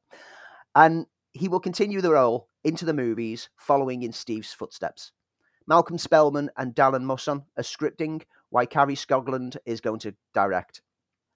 And 0.74 1.06
he 1.32 1.48
will 1.48 1.60
continue 1.60 2.00
the 2.00 2.12
role 2.12 2.48
into 2.64 2.84
the 2.84 2.92
movies 2.92 3.48
following 3.56 4.02
in 4.02 4.12
Steve's 4.12 4.52
footsteps. 4.52 5.12
Malcolm 5.68 5.98
Spellman 5.98 6.50
and 6.58 6.74
Dalan 6.74 7.04
Musson 7.04 7.44
are 7.56 7.62
scripting, 7.62 8.22
while 8.50 8.66
Kari 8.66 8.96
Skogland 8.96 9.56
is 9.64 9.80
going 9.80 10.00
to 10.00 10.14
direct. 10.34 10.82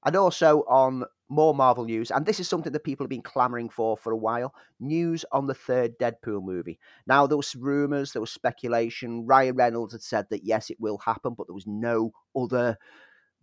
And 0.04 0.16
also 0.16 0.64
on 0.68 1.04
more 1.28 1.54
Marvel 1.54 1.85
news, 1.85 2.11
and 2.11 2.25
this 2.25 2.40
is 2.40 2.49
something 2.49 2.73
that 2.73 2.85
people 2.85 3.04
have 3.04 3.11
been 3.11 3.23
clamoring 3.23 3.68
for 3.68 3.97
for 3.97 4.12
a 4.12 4.16
while 4.16 4.54
news 4.80 5.25
on 5.32 5.47
the 5.47 5.54
third 5.54 5.99
Deadpool 5.99 6.42
movie. 6.42 6.78
Now, 7.06 7.26
there 7.26 7.37
was 7.37 7.54
rumors, 7.54 8.12
there 8.12 8.23
was 8.23 8.30
speculation. 8.30 9.26
Ryan 9.26 9.56
Reynolds 9.56 9.92
had 9.92 10.02
said 10.02 10.26
that 10.30 10.44
yes, 10.44 10.70
it 10.70 10.78
will 10.80 10.99
happen, 10.99 11.35
but 11.37 11.47
there 11.47 11.54
was 11.54 11.66
no 11.66 12.12
other 12.37 12.78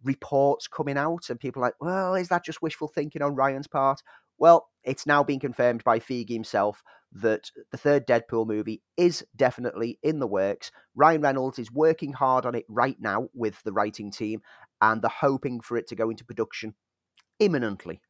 reports 0.03 0.67
coming 0.67 0.97
out. 0.97 1.29
And 1.29 1.39
people 1.39 1.61
like, 1.61 1.75
well, 1.79 2.15
is 2.15 2.29
that 2.29 2.45
just 2.45 2.61
wishful 2.61 2.87
thinking 2.87 3.21
on 3.21 3.35
Ryan's 3.35 3.67
part? 3.67 4.01
Well, 4.37 4.67
it's 4.83 5.05
now 5.07 5.23
been 5.23 5.39
confirmed 5.39 5.83
by 5.83 5.99
Feige 5.99 6.29
himself 6.29 6.83
that 7.13 7.49
the 7.71 7.77
third 7.77 8.05
Deadpool 8.05 8.45
movie 8.45 8.81
is 8.97 9.25
definitely 9.35 9.99
in 10.03 10.19
the 10.19 10.27
works. 10.27 10.71
Ryan 10.95 11.21
Reynolds 11.21 11.59
is 11.59 11.71
working 11.71 12.13
hard 12.13 12.45
on 12.45 12.55
it 12.55 12.65
right 12.67 12.97
now 12.99 13.29
with 13.33 13.61
the 13.63 13.71
writing 13.71 14.11
team, 14.11 14.41
and 14.81 15.01
they're 15.01 15.09
hoping 15.09 15.61
for 15.61 15.77
it 15.77 15.87
to 15.87 15.95
go 15.95 16.09
into 16.09 16.25
production 16.25 16.75
imminently. 17.39 18.01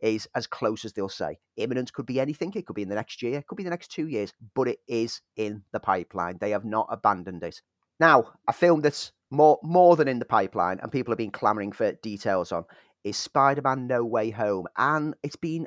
Is 0.00 0.28
as 0.36 0.46
close 0.46 0.84
as 0.84 0.92
they'll 0.92 1.08
say. 1.08 1.40
Imminent 1.56 1.92
could 1.92 2.06
be 2.06 2.20
anything. 2.20 2.52
It 2.54 2.66
could 2.66 2.76
be 2.76 2.82
in 2.82 2.88
the 2.88 2.94
next 2.94 3.20
year, 3.20 3.40
it 3.40 3.48
could 3.48 3.56
be 3.56 3.64
the 3.64 3.70
next 3.70 3.90
two 3.90 4.06
years, 4.06 4.32
but 4.54 4.68
it 4.68 4.78
is 4.86 5.20
in 5.34 5.64
the 5.72 5.80
pipeline. 5.80 6.38
They 6.40 6.50
have 6.50 6.64
not 6.64 6.86
abandoned 6.88 7.42
it. 7.42 7.60
Now, 7.98 8.32
a 8.46 8.52
film 8.52 8.80
that's 8.80 9.10
more 9.30 9.58
more 9.64 9.96
than 9.96 10.06
in 10.06 10.20
the 10.20 10.24
pipeline, 10.24 10.78
and 10.80 10.92
people 10.92 11.10
have 11.10 11.18
been 11.18 11.32
clamoring 11.32 11.72
for 11.72 11.90
details 11.94 12.52
on, 12.52 12.64
is 13.02 13.16
Spider-Man: 13.16 13.88
No 13.88 14.04
Way 14.04 14.30
Home, 14.30 14.68
and 14.76 15.16
it's 15.24 15.34
been 15.34 15.66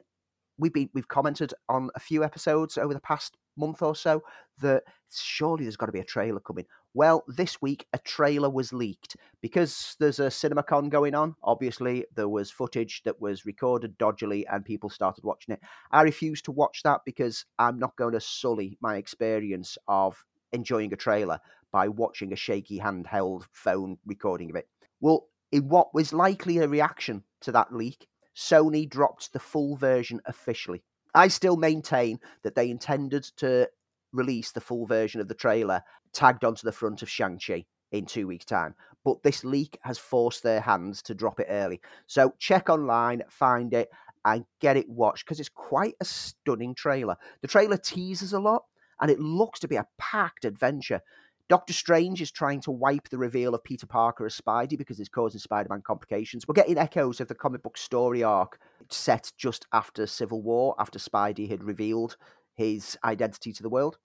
we've 0.58 0.74
been 0.74 0.90
we've 0.94 1.10
commented 1.10 1.54
on 1.68 1.90
a 1.96 2.00
few 2.00 2.24
episodes 2.24 2.78
over 2.78 2.94
the 2.94 3.02
past 3.02 3.36
month 3.58 3.82
or 3.82 3.96
so 3.96 4.24
that 4.62 4.84
surely 5.12 5.66
there's 5.66 5.76
got 5.76 5.88
to 5.88 5.92
be 5.92 6.00
a 6.00 6.06
trailer 6.06 6.40
coming. 6.40 6.66
Well, 6.94 7.24
this 7.28 7.62
week 7.62 7.88
a 7.94 8.00
trailer 8.00 8.50
was 8.50 8.74
leaked 8.74 9.16
because 9.42 9.96
there's 10.00 10.20
a 10.20 10.24
CinemaCon 10.24 10.90
going 10.90 11.16
on. 11.16 11.36
Obviously, 11.42 12.06
there 12.16 12.28
was 12.28 12.52
footage 12.52 13.02
that 13.04 13.22
was 13.22 13.46
recorded 13.46 13.98
dodgily 13.98 14.46
and 14.48 14.66
people 14.66 14.90
started 14.90 15.24
watching 15.24 15.54
it. 15.54 15.62
I 15.92 16.02
refuse 16.02 16.42
to 16.44 16.52
watch 16.52 16.84
that 16.84 17.02
because 17.06 17.46
I'm 17.58 17.80
not 17.80 17.96
going 17.96 18.14
to 18.14 18.20
sully 18.20 18.78
my 18.82 18.98
experience 18.98 19.78
of 19.88 20.26
enjoying 20.52 20.92
a 20.92 20.98
trailer 20.98 21.40
by 21.72 21.88
watching 21.88 22.34
a 22.34 22.36
shaky 22.36 22.80
handheld 22.80 23.46
phone 23.54 23.98
recording 24.06 24.50
of 24.50 24.58
it. 24.58 24.68
Well, 25.00 25.28
in 25.52 25.70
what 25.70 25.94
was 25.94 26.12
likely 26.12 26.58
a 26.58 26.68
reaction 26.68 27.24
to 27.42 27.54
that 27.54 27.74
leak, 27.74 28.08
Sony 28.36 28.90
dropped 28.90 29.32
the 29.32 29.40
full 29.40 29.78
version 29.78 30.20
officially. 30.26 30.84
I 31.14 31.30
still 31.30 31.58
maintain 31.58 32.20
that 32.44 32.56
they 32.56 32.70
intended 32.70 33.24
to 33.38 33.70
release 34.14 34.52
the 34.52 34.62
full 34.62 34.86
version 34.86 35.22
of 35.22 35.28
the 35.28 35.34
trailer 35.34 35.82
tagged 36.14 36.44
onto 36.44 36.66
the 36.66 36.72
front 36.72 37.02
of 37.02 37.10
Shang-Chi 37.10 37.66
in 37.92 38.06
two 38.06 38.28
weeks' 38.28 38.46
time. 38.46 38.76
But 39.04 39.24
this 39.24 39.44
leak 39.44 39.80
has 39.82 39.98
forced 39.98 40.44
their 40.44 40.62
hands 40.62 41.02
to 41.04 41.16
drop 41.16 41.40
it 41.40 41.48
early. 41.50 41.82
So 42.08 42.34
check 42.40 42.70
online, 42.70 43.24
find 43.30 43.74
it, 43.74 43.90
and 44.26 44.46
get 44.60 44.78
it 44.78 44.88
watched 44.88 45.26
because 45.26 45.40
it's 45.40 45.50
quite 45.50 45.96
a 46.00 46.06
stunning 46.06 46.76
trailer. 46.76 47.16
The 47.42 47.48
trailer 47.48 47.78
teases 47.78 48.34
a 48.34 48.40
lot 48.40 48.64
and 49.00 49.10
it 49.10 49.20
looks 49.20 49.60
to 49.62 49.68
be 49.68 49.78
a 49.78 49.88
packed 49.98 50.46
adventure. 50.46 51.02
Doctor 51.50 51.74
Strange 51.74 52.22
is 52.22 52.32
trying 52.32 52.62
to 52.62 52.72
wipe 52.72 53.10
the 53.10 53.18
reveal 53.18 53.54
of 53.54 53.64
Peter 53.64 53.86
Parker 53.86 54.26
as 54.26 54.40
Spidey 54.40 54.78
because 54.78 55.00
it's 55.00 55.10
causing 55.10 55.40
Spider 55.40 55.68
Man 55.70 55.82
complications. 55.82 56.48
We're 56.48 56.54
getting 56.54 56.78
echoes 56.78 57.20
of 57.20 57.28
the 57.28 57.36
comic 57.36 57.62
book 57.62 57.78
story 57.78 58.24
arc 58.24 58.60
set 58.90 59.34
just 59.38 59.66
after 59.74 60.08
Civil 60.08 60.42
War, 60.44 60.76
after 60.80 60.98
Spidey 60.98 61.50
had 61.50 61.64
revealed 61.64 62.16
his 62.56 62.98
identity 63.04 63.54
to 63.54 63.64
the 63.64 63.70
world. 63.70 63.98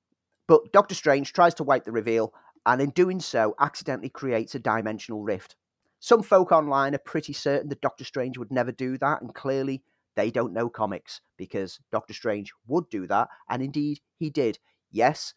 But 0.48 0.72
Doctor 0.72 0.94
Strange 0.94 1.32
tries 1.32 1.54
to 1.54 1.64
wipe 1.64 1.84
the 1.84 1.92
reveal, 1.92 2.32
and 2.64 2.80
in 2.80 2.90
doing 2.90 3.20
so, 3.20 3.54
accidentally 3.60 4.08
creates 4.08 4.54
a 4.54 4.60
dimensional 4.60 5.22
rift. 5.22 5.56
Some 6.00 6.22
folk 6.22 6.52
online 6.52 6.94
are 6.94 6.98
pretty 6.98 7.32
certain 7.32 7.68
that 7.70 7.80
Doctor 7.80 8.04
Strange 8.04 8.38
would 8.38 8.52
never 8.52 8.72
do 8.72 8.98
that, 8.98 9.22
and 9.22 9.34
clearly 9.34 9.82
they 10.14 10.30
don't 10.30 10.52
know 10.52 10.68
comics 10.68 11.20
because 11.36 11.78
Doctor 11.92 12.14
Strange 12.14 12.52
would 12.66 12.88
do 12.90 13.06
that, 13.06 13.28
and 13.48 13.62
indeed 13.62 14.00
he 14.18 14.30
did. 14.30 14.58
Yes, 14.90 15.34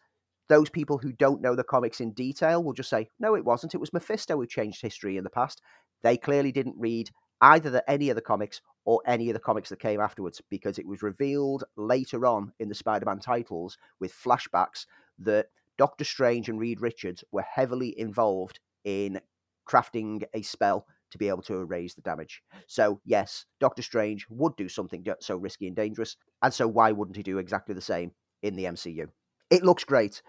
those 0.48 0.70
people 0.70 0.98
who 0.98 1.12
don't 1.12 1.40
know 1.40 1.54
the 1.54 1.64
comics 1.64 2.00
in 2.00 2.12
detail 2.12 2.62
will 2.62 2.72
just 2.72 2.90
say, 2.90 3.08
no, 3.18 3.34
it 3.34 3.44
wasn't. 3.44 3.74
It 3.74 3.80
was 3.80 3.92
Mephisto 3.92 4.36
who 4.36 4.46
changed 4.46 4.82
history 4.82 5.16
in 5.16 5.24
the 5.24 5.30
past. 5.30 5.60
They 6.02 6.16
clearly 6.16 6.50
didn't 6.50 6.76
read 6.78 7.10
either 7.40 7.70
the, 7.70 7.90
any 7.90 8.10
of 8.10 8.16
the 8.16 8.22
comics 8.22 8.60
or 8.84 9.02
any 9.06 9.28
of 9.28 9.34
the 9.34 9.40
comics 9.40 9.68
that 9.68 9.78
came 9.78 10.00
afterwards 10.00 10.40
because 10.50 10.78
it 10.78 10.86
was 10.86 11.02
revealed 11.02 11.64
later 11.76 12.26
on 12.26 12.52
in 12.58 12.68
the 12.68 12.74
Spider 12.74 13.06
Man 13.06 13.18
titles 13.18 13.76
with 14.00 14.12
flashbacks 14.12 14.86
that 15.18 15.46
Doctor 15.78 16.04
Strange 16.04 16.48
and 16.48 16.58
Reed 16.58 16.80
Richards 16.80 17.24
were 17.32 17.42
heavily 17.42 17.98
involved 17.98 18.60
in 18.84 19.20
crafting 19.68 20.24
a 20.34 20.42
spell 20.42 20.86
to 21.10 21.18
be 21.18 21.28
able 21.28 21.42
to 21.42 21.58
erase 21.58 21.94
the 21.94 22.02
damage. 22.02 22.42
So, 22.66 23.00
yes, 23.04 23.46
Doctor 23.58 23.82
Strange 23.82 24.26
would 24.28 24.56
do 24.56 24.68
something 24.68 25.04
so 25.20 25.36
risky 25.36 25.66
and 25.66 25.76
dangerous. 25.76 26.16
And 26.42 26.52
so, 26.52 26.68
why 26.68 26.92
wouldn't 26.92 27.16
he 27.16 27.22
do 27.22 27.38
exactly 27.38 27.74
the 27.74 27.80
same 27.80 28.12
in 28.42 28.56
the 28.56 28.64
MCU? 28.64 29.06
It 29.50 29.64
looks 29.64 29.84
great. 29.84 30.22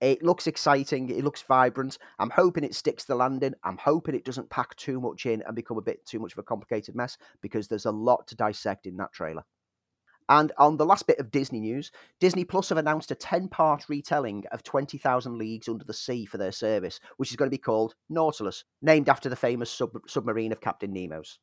It 0.00 0.22
looks 0.22 0.46
exciting. 0.46 1.08
It 1.08 1.24
looks 1.24 1.42
vibrant. 1.42 1.98
I'm 2.18 2.30
hoping 2.30 2.64
it 2.64 2.74
sticks 2.74 3.04
the 3.04 3.14
landing. 3.14 3.54
I'm 3.64 3.78
hoping 3.78 4.14
it 4.14 4.26
doesn't 4.26 4.50
pack 4.50 4.76
too 4.76 5.00
much 5.00 5.24
in 5.24 5.42
and 5.42 5.56
become 5.56 5.78
a 5.78 5.82
bit 5.82 6.04
too 6.04 6.18
much 6.18 6.32
of 6.32 6.38
a 6.38 6.42
complicated 6.42 6.94
mess 6.94 7.16
because 7.40 7.66
there's 7.66 7.86
a 7.86 7.90
lot 7.90 8.26
to 8.28 8.36
dissect 8.36 8.86
in 8.86 8.96
that 8.98 9.12
trailer. 9.12 9.44
And 10.28 10.52
on 10.58 10.76
the 10.76 10.84
last 10.84 11.06
bit 11.06 11.18
of 11.18 11.30
Disney 11.30 11.60
news, 11.60 11.92
Disney 12.20 12.44
Plus 12.44 12.68
have 12.70 12.78
announced 12.78 13.10
a 13.10 13.14
10 13.14 13.48
part 13.48 13.88
retelling 13.88 14.44
of 14.52 14.64
20,000 14.64 15.38
Leagues 15.38 15.68
Under 15.68 15.84
the 15.84 15.94
Sea 15.94 16.26
for 16.26 16.36
their 16.36 16.52
service, 16.52 17.00
which 17.16 17.30
is 17.30 17.36
going 17.36 17.48
to 17.48 17.54
be 17.54 17.58
called 17.58 17.94
Nautilus, 18.10 18.64
named 18.82 19.08
after 19.08 19.28
the 19.28 19.36
famous 19.36 19.70
sub- 19.70 20.00
submarine 20.08 20.52
of 20.52 20.60
Captain 20.60 20.92
Nemo's. 20.92 21.38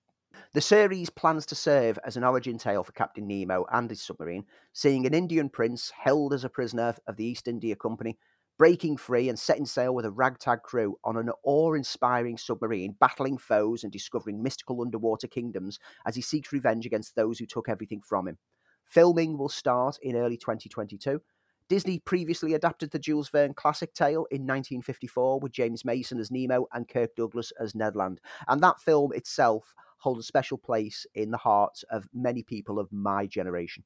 The 0.53 0.61
series 0.61 1.09
plans 1.09 1.45
to 1.47 1.55
serve 1.55 1.97
as 2.05 2.17
an 2.17 2.23
origin 2.23 2.57
tale 2.57 2.83
for 2.83 2.91
Captain 2.91 3.25
Nemo 3.25 3.65
and 3.71 3.89
his 3.89 4.01
submarine, 4.01 4.45
seeing 4.73 5.05
an 5.05 5.13
Indian 5.13 5.47
prince 5.47 5.91
held 5.91 6.33
as 6.33 6.43
a 6.43 6.49
prisoner 6.49 6.95
of 7.07 7.15
the 7.15 7.25
East 7.25 7.47
India 7.47 7.75
Company 7.75 8.17
breaking 8.57 8.97
free 8.97 9.29
and 9.29 9.37
setting 9.37 9.65
sail 9.65 9.95
with 9.95 10.05
a 10.05 10.11
ragtag 10.11 10.61
crew 10.61 10.97
on 11.03 11.17
an 11.17 11.29
awe 11.43 11.73
inspiring 11.73 12.37
submarine, 12.37 12.95
battling 12.99 13.37
foes 13.37 13.83
and 13.83 13.91
discovering 13.91 14.41
mystical 14.41 14.81
underwater 14.81 15.27
kingdoms 15.27 15.79
as 16.05 16.15
he 16.15 16.21
seeks 16.21 16.53
revenge 16.53 16.85
against 16.85 17.15
those 17.15 17.39
who 17.39 17.45
took 17.45 17.67
everything 17.67 18.01
from 18.01 18.27
him. 18.27 18.37
Filming 18.85 19.37
will 19.37 19.49
start 19.49 19.97
in 20.01 20.15
early 20.15 20.37
2022. 20.37 21.21
Disney 21.69 21.99
previously 21.99 22.53
adapted 22.53 22.91
the 22.91 22.99
Jules 22.99 23.29
Verne 23.29 23.53
classic 23.53 23.93
tale 23.93 24.25
in 24.29 24.41
1954 24.41 25.39
with 25.39 25.51
James 25.51 25.85
Mason 25.85 26.19
as 26.19 26.29
Nemo 26.29 26.67
and 26.73 26.87
Kirk 26.87 27.15
Douglas 27.15 27.51
as 27.59 27.73
Ned 27.73 27.95
Land. 27.95 28.19
And 28.47 28.61
that 28.61 28.79
film 28.79 29.13
itself 29.13 29.73
holds 29.97 30.19
a 30.19 30.23
special 30.23 30.57
place 30.57 31.07
in 31.15 31.31
the 31.31 31.37
hearts 31.37 31.83
of 31.89 32.07
many 32.13 32.43
people 32.43 32.77
of 32.77 32.91
my 32.91 33.25
generation. 33.25 33.85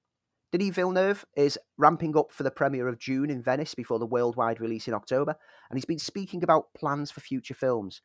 Denis 0.53 0.75
Villeneuve 0.75 1.25
is 1.35 1.59
ramping 1.77 2.17
up 2.17 2.31
for 2.31 2.43
the 2.43 2.51
premiere 2.51 2.87
of 2.87 2.99
Dune 2.99 3.29
in 3.29 3.41
Venice 3.41 3.75
before 3.75 3.99
the 3.99 4.05
worldwide 4.05 4.61
release 4.61 4.87
in 4.87 4.93
October, 4.93 5.35
and 5.69 5.77
he's 5.77 5.83
been 5.83 5.99
speaking 5.99 6.41
about 6.41 6.73
plans 6.73 7.11
for 7.11 7.19
future 7.19 7.53
films. 7.53 8.01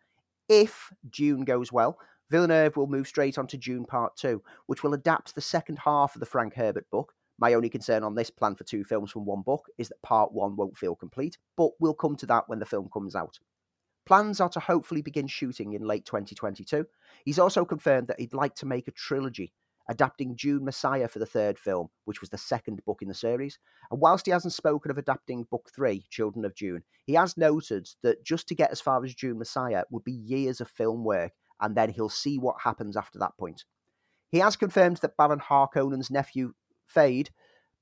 If 0.48 0.92
Dune 1.08 1.44
goes 1.44 1.70
well, 1.70 1.98
Villeneuve 2.30 2.76
will 2.76 2.88
move 2.88 3.06
straight 3.06 3.38
on 3.38 3.46
to 3.46 3.56
Dune 3.56 3.84
Part 3.84 4.16
2, 4.16 4.42
which 4.66 4.82
will 4.82 4.94
adapt 4.94 5.36
the 5.36 5.40
second 5.40 5.78
half 5.78 6.16
of 6.16 6.20
the 6.20 6.26
Frank 6.26 6.54
Herbert 6.54 6.90
book. 6.90 7.14
My 7.38 7.54
only 7.54 7.68
concern 7.68 8.02
on 8.02 8.16
this 8.16 8.30
plan 8.30 8.56
for 8.56 8.64
two 8.64 8.82
films 8.82 9.12
from 9.12 9.24
one 9.24 9.42
book 9.42 9.66
is 9.78 9.88
that 9.88 10.02
Part 10.02 10.32
1 10.32 10.56
won't 10.56 10.76
feel 10.76 10.96
complete, 10.96 11.38
but 11.56 11.70
we'll 11.78 11.94
come 11.94 12.16
to 12.16 12.26
that 12.26 12.48
when 12.48 12.58
the 12.58 12.66
film 12.66 12.88
comes 12.92 13.14
out. 13.14 13.38
Plans 14.04 14.40
are 14.40 14.48
to 14.48 14.58
hopefully 14.58 15.00
begin 15.00 15.28
shooting 15.28 15.74
in 15.74 15.86
late 15.86 16.06
2022. 16.06 16.86
He's 17.24 17.38
also 17.38 17.64
confirmed 17.64 18.08
that 18.08 18.18
he'd 18.18 18.34
like 18.34 18.56
to 18.56 18.66
make 18.66 18.88
a 18.88 18.92
trilogy 18.92 19.52
adapting 19.92 20.34
Dune 20.34 20.64
Messiah 20.64 21.06
for 21.06 21.18
the 21.18 21.26
third 21.26 21.58
film, 21.58 21.88
which 22.06 22.22
was 22.22 22.30
the 22.30 22.38
second 22.38 22.82
book 22.86 23.02
in 23.02 23.08
the 23.08 23.14
series. 23.14 23.58
And 23.90 24.00
whilst 24.00 24.24
he 24.24 24.32
hasn't 24.32 24.54
spoken 24.54 24.90
of 24.90 24.96
adapting 24.96 25.46
book 25.50 25.70
three, 25.74 26.06
Children 26.08 26.46
of 26.46 26.54
Dune, 26.54 26.82
he 27.04 27.12
has 27.12 27.36
noted 27.36 27.88
that 28.02 28.24
just 28.24 28.48
to 28.48 28.54
get 28.54 28.72
as 28.72 28.80
far 28.80 29.04
as 29.04 29.14
Dune 29.14 29.38
Messiah 29.38 29.84
would 29.90 30.02
be 30.02 30.12
years 30.12 30.62
of 30.62 30.68
film 30.68 31.04
work, 31.04 31.32
and 31.60 31.76
then 31.76 31.90
he'll 31.90 32.08
see 32.08 32.38
what 32.38 32.62
happens 32.64 32.96
after 32.96 33.18
that 33.18 33.36
point. 33.38 33.64
He 34.30 34.38
has 34.38 34.56
confirmed 34.56 34.96
that 35.02 35.18
Baron 35.18 35.40
Harkonnen's 35.40 36.10
nephew, 36.10 36.54
Feyd, 36.92 37.28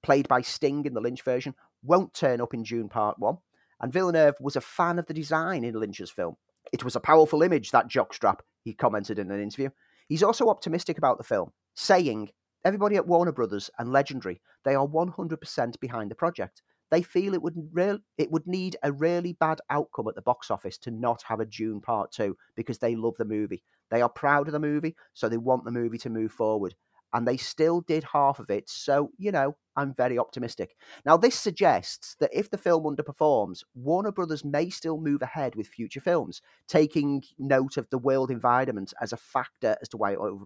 played 0.02 0.26
by 0.26 0.40
Sting 0.40 0.84
in 0.84 0.94
the 0.94 1.00
Lynch 1.00 1.22
version, 1.22 1.54
won't 1.80 2.12
turn 2.12 2.40
up 2.40 2.52
in 2.52 2.64
Dune 2.64 2.88
Part 2.88 3.20
1, 3.20 3.38
and 3.80 3.92
Villeneuve 3.92 4.34
was 4.40 4.56
a 4.56 4.60
fan 4.60 4.98
of 4.98 5.06
the 5.06 5.14
design 5.14 5.62
in 5.62 5.74
Lynch's 5.74 6.10
film. 6.10 6.34
It 6.72 6.82
was 6.82 6.96
a 6.96 7.00
powerful 7.00 7.42
image, 7.42 7.70
that 7.70 7.88
jockstrap, 7.88 8.40
he 8.64 8.74
commented 8.74 9.20
in 9.20 9.30
an 9.30 9.40
interview. 9.40 9.70
He's 10.08 10.24
also 10.24 10.48
optimistic 10.48 10.98
about 10.98 11.18
the 11.18 11.24
film, 11.24 11.52
saying, 11.74 12.30
Everybody 12.62 12.96
at 12.96 13.06
Warner 13.06 13.32
Brothers 13.32 13.70
and 13.78 13.90
Legendary, 13.90 14.42
they 14.64 14.74
are 14.74 14.86
100% 14.86 15.80
behind 15.80 16.10
the 16.10 16.14
project. 16.14 16.62
They 16.90 17.00
feel 17.02 17.32
it 17.32 17.42
would 17.42 17.54
re- 17.72 18.00
it 18.18 18.30
would 18.30 18.46
need 18.46 18.76
a 18.82 18.92
really 18.92 19.32
bad 19.34 19.60
outcome 19.70 20.08
at 20.08 20.14
the 20.14 20.22
box 20.22 20.50
office 20.50 20.76
to 20.78 20.90
not 20.90 21.22
have 21.22 21.40
a 21.40 21.46
Dune 21.46 21.80
Part 21.80 22.12
2 22.12 22.36
because 22.56 22.78
they 22.78 22.96
love 22.96 23.16
the 23.16 23.24
movie. 23.24 23.62
They 23.90 24.02
are 24.02 24.08
proud 24.08 24.48
of 24.48 24.52
the 24.52 24.58
movie, 24.58 24.96
so 25.14 25.28
they 25.28 25.38
want 25.38 25.64
the 25.64 25.70
movie 25.70 25.98
to 25.98 26.10
move 26.10 26.32
forward 26.32 26.74
and 27.12 27.26
they 27.26 27.36
still 27.36 27.80
did 27.80 28.04
half 28.12 28.38
of 28.38 28.50
it. 28.50 28.68
So, 28.68 29.10
you 29.18 29.32
know, 29.32 29.56
I'm 29.76 29.94
very 29.94 30.18
optimistic. 30.18 30.76
Now, 31.04 31.16
this 31.16 31.34
suggests 31.34 32.16
that 32.20 32.30
if 32.32 32.50
the 32.50 32.58
film 32.58 32.84
underperforms, 32.84 33.62
Warner 33.74 34.12
Brothers 34.12 34.44
may 34.44 34.70
still 34.70 35.00
move 35.00 35.22
ahead 35.22 35.54
with 35.54 35.68
future 35.68 36.00
films, 36.00 36.42
taking 36.68 37.22
note 37.38 37.76
of 37.76 37.88
the 37.90 37.98
world 37.98 38.30
environment 38.30 38.92
as 39.00 39.12
a 39.12 39.16
factor 39.16 39.76
as 39.80 39.88
to 39.90 39.96
why 39.96 40.12
it 40.12 40.18
over, 40.18 40.44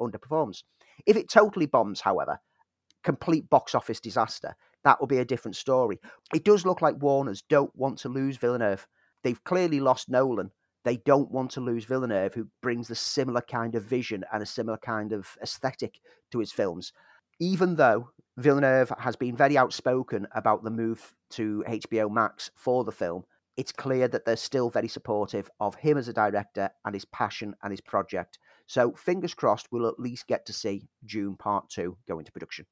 underperforms. 0.00 0.62
If 1.06 1.16
it 1.16 1.30
totally 1.30 1.66
bombs, 1.66 2.00
however, 2.00 2.40
complete 3.02 3.48
box 3.50 3.74
office 3.74 4.00
disaster, 4.00 4.54
that 4.84 5.00
will 5.00 5.06
be 5.06 5.18
a 5.18 5.24
different 5.24 5.56
story. 5.56 5.98
It 6.34 6.44
does 6.44 6.66
look 6.66 6.82
like 6.82 7.02
Warners 7.02 7.42
don't 7.48 7.74
want 7.74 7.98
to 7.98 8.08
lose 8.08 8.36
Villeneuve. 8.36 8.86
They've 9.22 9.42
clearly 9.44 9.80
lost 9.80 10.10
Nolan, 10.10 10.50
they 10.84 10.98
don't 10.98 11.30
want 11.30 11.50
to 11.52 11.60
lose 11.60 11.84
Villeneuve, 11.84 12.34
who 12.34 12.48
brings 12.62 12.88
the 12.88 12.94
similar 12.94 13.40
kind 13.40 13.74
of 13.74 13.84
vision 13.84 14.24
and 14.32 14.42
a 14.42 14.46
similar 14.46 14.78
kind 14.78 15.12
of 15.12 15.36
aesthetic 15.42 16.00
to 16.30 16.38
his 16.38 16.52
films. 16.52 16.92
Even 17.40 17.76
though 17.76 18.10
Villeneuve 18.36 18.92
has 18.98 19.14
been 19.14 19.36
very 19.36 19.56
outspoken 19.56 20.26
about 20.32 20.64
the 20.64 20.70
move 20.70 21.14
to 21.30 21.64
HBO 21.68 22.10
Max 22.10 22.50
for 22.56 22.82
the 22.82 22.92
film. 22.92 23.24
It's 23.56 23.70
clear 23.70 24.08
that 24.08 24.24
they're 24.24 24.36
still 24.36 24.70
very 24.70 24.88
supportive 24.88 25.48
of 25.60 25.76
him 25.76 25.96
as 25.96 26.08
a 26.08 26.12
director 26.12 26.70
and 26.84 26.94
his 26.94 27.04
passion 27.04 27.54
and 27.62 27.70
his 27.70 27.80
project. 27.80 28.38
So, 28.66 28.92
fingers 28.92 29.34
crossed, 29.34 29.68
we'll 29.70 29.86
at 29.86 30.00
least 30.00 30.26
get 30.26 30.46
to 30.46 30.52
see 30.52 30.88
Dune 31.04 31.36
Part 31.36 31.70
2 31.70 31.96
go 32.08 32.18
into 32.18 32.32
production. 32.32 32.66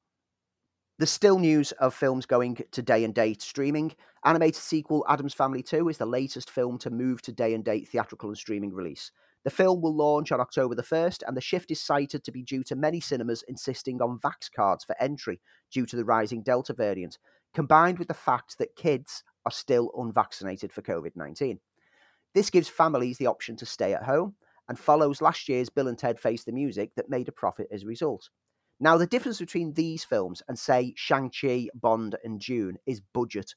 There's 0.99 1.09
still 1.09 1.39
news 1.39 1.71
of 1.73 1.95
films 1.95 2.27
going 2.27 2.59
to 2.71 2.81
day 2.83 3.03
and 3.03 3.15
date 3.15 3.41
streaming. 3.41 3.95
Animated 4.25 4.61
sequel 4.61 5.03
Addams 5.09 5.33
Family 5.33 5.63
2 5.63 5.89
is 5.89 5.97
the 5.97 6.05
latest 6.05 6.51
film 6.51 6.77
to 6.77 6.91
move 6.91 7.19
to 7.23 7.31
day 7.31 7.55
and 7.55 7.65
date 7.65 7.89
theatrical 7.89 8.29
and 8.29 8.37
streaming 8.37 8.71
release. 8.71 9.11
The 9.43 9.49
film 9.49 9.81
will 9.81 9.95
launch 9.95 10.31
on 10.31 10.39
October 10.39 10.75
the 10.75 10.83
1st, 10.83 11.23
and 11.25 11.35
the 11.35 11.41
shift 11.41 11.71
is 11.71 11.81
cited 11.81 12.23
to 12.23 12.31
be 12.31 12.43
due 12.43 12.63
to 12.65 12.75
many 12.75 12.99
cinemas 12.99 13.43
insisting 13.47 14.03
on 14.03 14.19
Vax 14.19 14.51
cards 14.55 14.85
for 14.85 14.95
entry 15.01 15.41
due 15.71 15.87
to 15.87 15.95
the 15.95 16.05
rising 16.05 16.43
Delta 16.43 16.73
variant, 16.73 17.17
combined 17.55 17.97
with 17.97 18.07
the 18.07 18.13
fact 18.13 18.59
that 18.59 18.75
kids 18.75 19.23
are 19.47 19.51
still 19.51 19.91
unvaccinated 19.97 20.71
for 20.71 20.83
COVID 20.83 21.15
19. 21.15 21.59
This 22.35 22.51
gives 22.51 22.69
families 22.69 23.17
the 23.17 23.27
option 23.27 23.55
to 23.57 23.65
stay 23.65 23.95
at 23.95 24.03
home 24.03 24.35
and 24.69 24.77
follows 24.77 25.21
last 25.23 25.49
year's 25.49 25.69
Bill 25.69 25.87
and 25.87 25.97
Ted 25.97 26.19
Face 26.19 26.43
the 26.43 26.51
Music 26.51 26.91
that 26.95 27.09
made 27.09 27.27
a 27.27 27.33
profit 27.33 27.67
as 27.71 27.81
a 27.81 27.87
result. 27.87 28.29
Now, 28.79 28.97
the 28.97 29.07
difference 29.07 29.39
between 29.39 29.73
these 29.73 30.03
films 30.03 30.41
and, 30.47 30.57
say, 30.57 30.93
Shang-Chi, 30.95 31.69
Bond, 31.73 32.15
and 32.23 32.39
Dune 32.39 32.77
is 32.85 33.01
budget. 33.13 33.55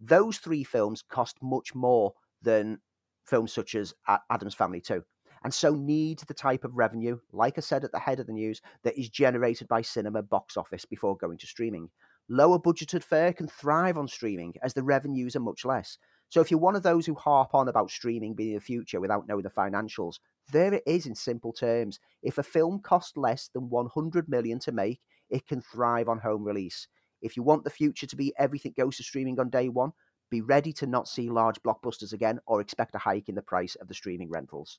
Those 0.00 0.38
three 0.38 0.64
films 0.64 1.02
cost 1.02 1.36
much 1.42 1.74
more 1.74 2.12
than 2.42 2.78
films 3.24 3.52
such 3.52 3.74
as 3.74 3.94
Addams 4.30 4.54
Family 4.54 4.80
2 4.80 5.02
and 5.44 5.54
so 5.54 5.74
need 5.74 6.18
the 6.20 6.34
type 6.34 6.64
of 6.64 6.76
revenue, 6.76 7.18
like 7.32 7.58
I 7.58 7.60
said 7.60 7.84
at 7.84 7.92
the 7.92 7.98
head 7.98 8.20
of 8.20 8.26
the 8.26 8.32
news, 8.32 8.60
that 8.82 8.98
is 8.98 9.08
generated 9.08 9.68
by 9.68 9.82
cinema 9.82 10.22
box 10.22 10.56
office 10.56 10.84
before 10.84 11.16
going 11.16 11.38
to 11.38 11.46
streaming. 11.46 11.90
Lower 12.28 12.58
budgeted 12.58 13.02
fare 13.02 13.32
can 13.32 13.48
thrive 13.48 13.96
on 13.96 14.08
streaming 14.08 14.54
as 14.62 14.74
the 14.74 14.82
revenues 14.82 15.36
are 15.36 15.40
much 15.40 15.64
less. 15.64 15.98
So 16.28 16.40
if 16.40 16.50
you're 16.50 16.60
one 16.60 16.76
of 16.76 16.82
those 16.82 17.06
who 17.06 17.14
harp 17.14 17.54
on 17.54 17.68
about 17.68 17.90
streaming 17.90 18.34
being 18.34 18.54
the 18.54 18.60
future 18.60 19.00
without 19.00 19.26
knowing 19.26 19.42
the 19.42 19.50
financials, 19.50 20.16
there 20.52 20.74
it 20.74 20.82
is 20.86 21.06
in 21.06 21.14
simple 21.14 21.52
terms. 21.52 21.98
If 22.22 22.38
a 22.38 22.42
film 22.42 22.80
costs 22.80 23.16
less 23.16 23.48
than 23.52 23.70
100 23.70 24.28
million 24.28 24.58
to 24.60 24.72
make, 24.72 25.00
it 25.30 25.46
can 25.46 25.60
thrive 25.60 26.08
on 26.08 26.18
home 26.18 26.44
release. 26.44 26.86
If 27.20 27.36
you 27.36 27.42
want 27.42 27.64
the 27.64 27.70
future 27.70 28.06
to 28.06 28.16
be 28.16 28.32
everything 28.38 28.74
goes 28.76 28.96
to 28.96 29.02
streaming 29.02 29.40
on 29.40 29.50
day 29.50 29.68
one, 29.68 29.92
be 30.30 30.40
ready 30.42 30.72
to 30.74 30.86
not 30.86 31.08
see 31.08 31.30
large 31.30 31.60
blockbusters 31.62 32.12
again 32.12 32.40
or 32.46 32.60
expect 32.60 32.94
a 32.94 32.98
hike 32.98 33.28
in 33.28 33.34
the 33.34 33.42
price 33.42 33.74
of 33.76 33.88
the 33.88 33.94
streaming 33.94 34.30
rentals. 34.30 34.78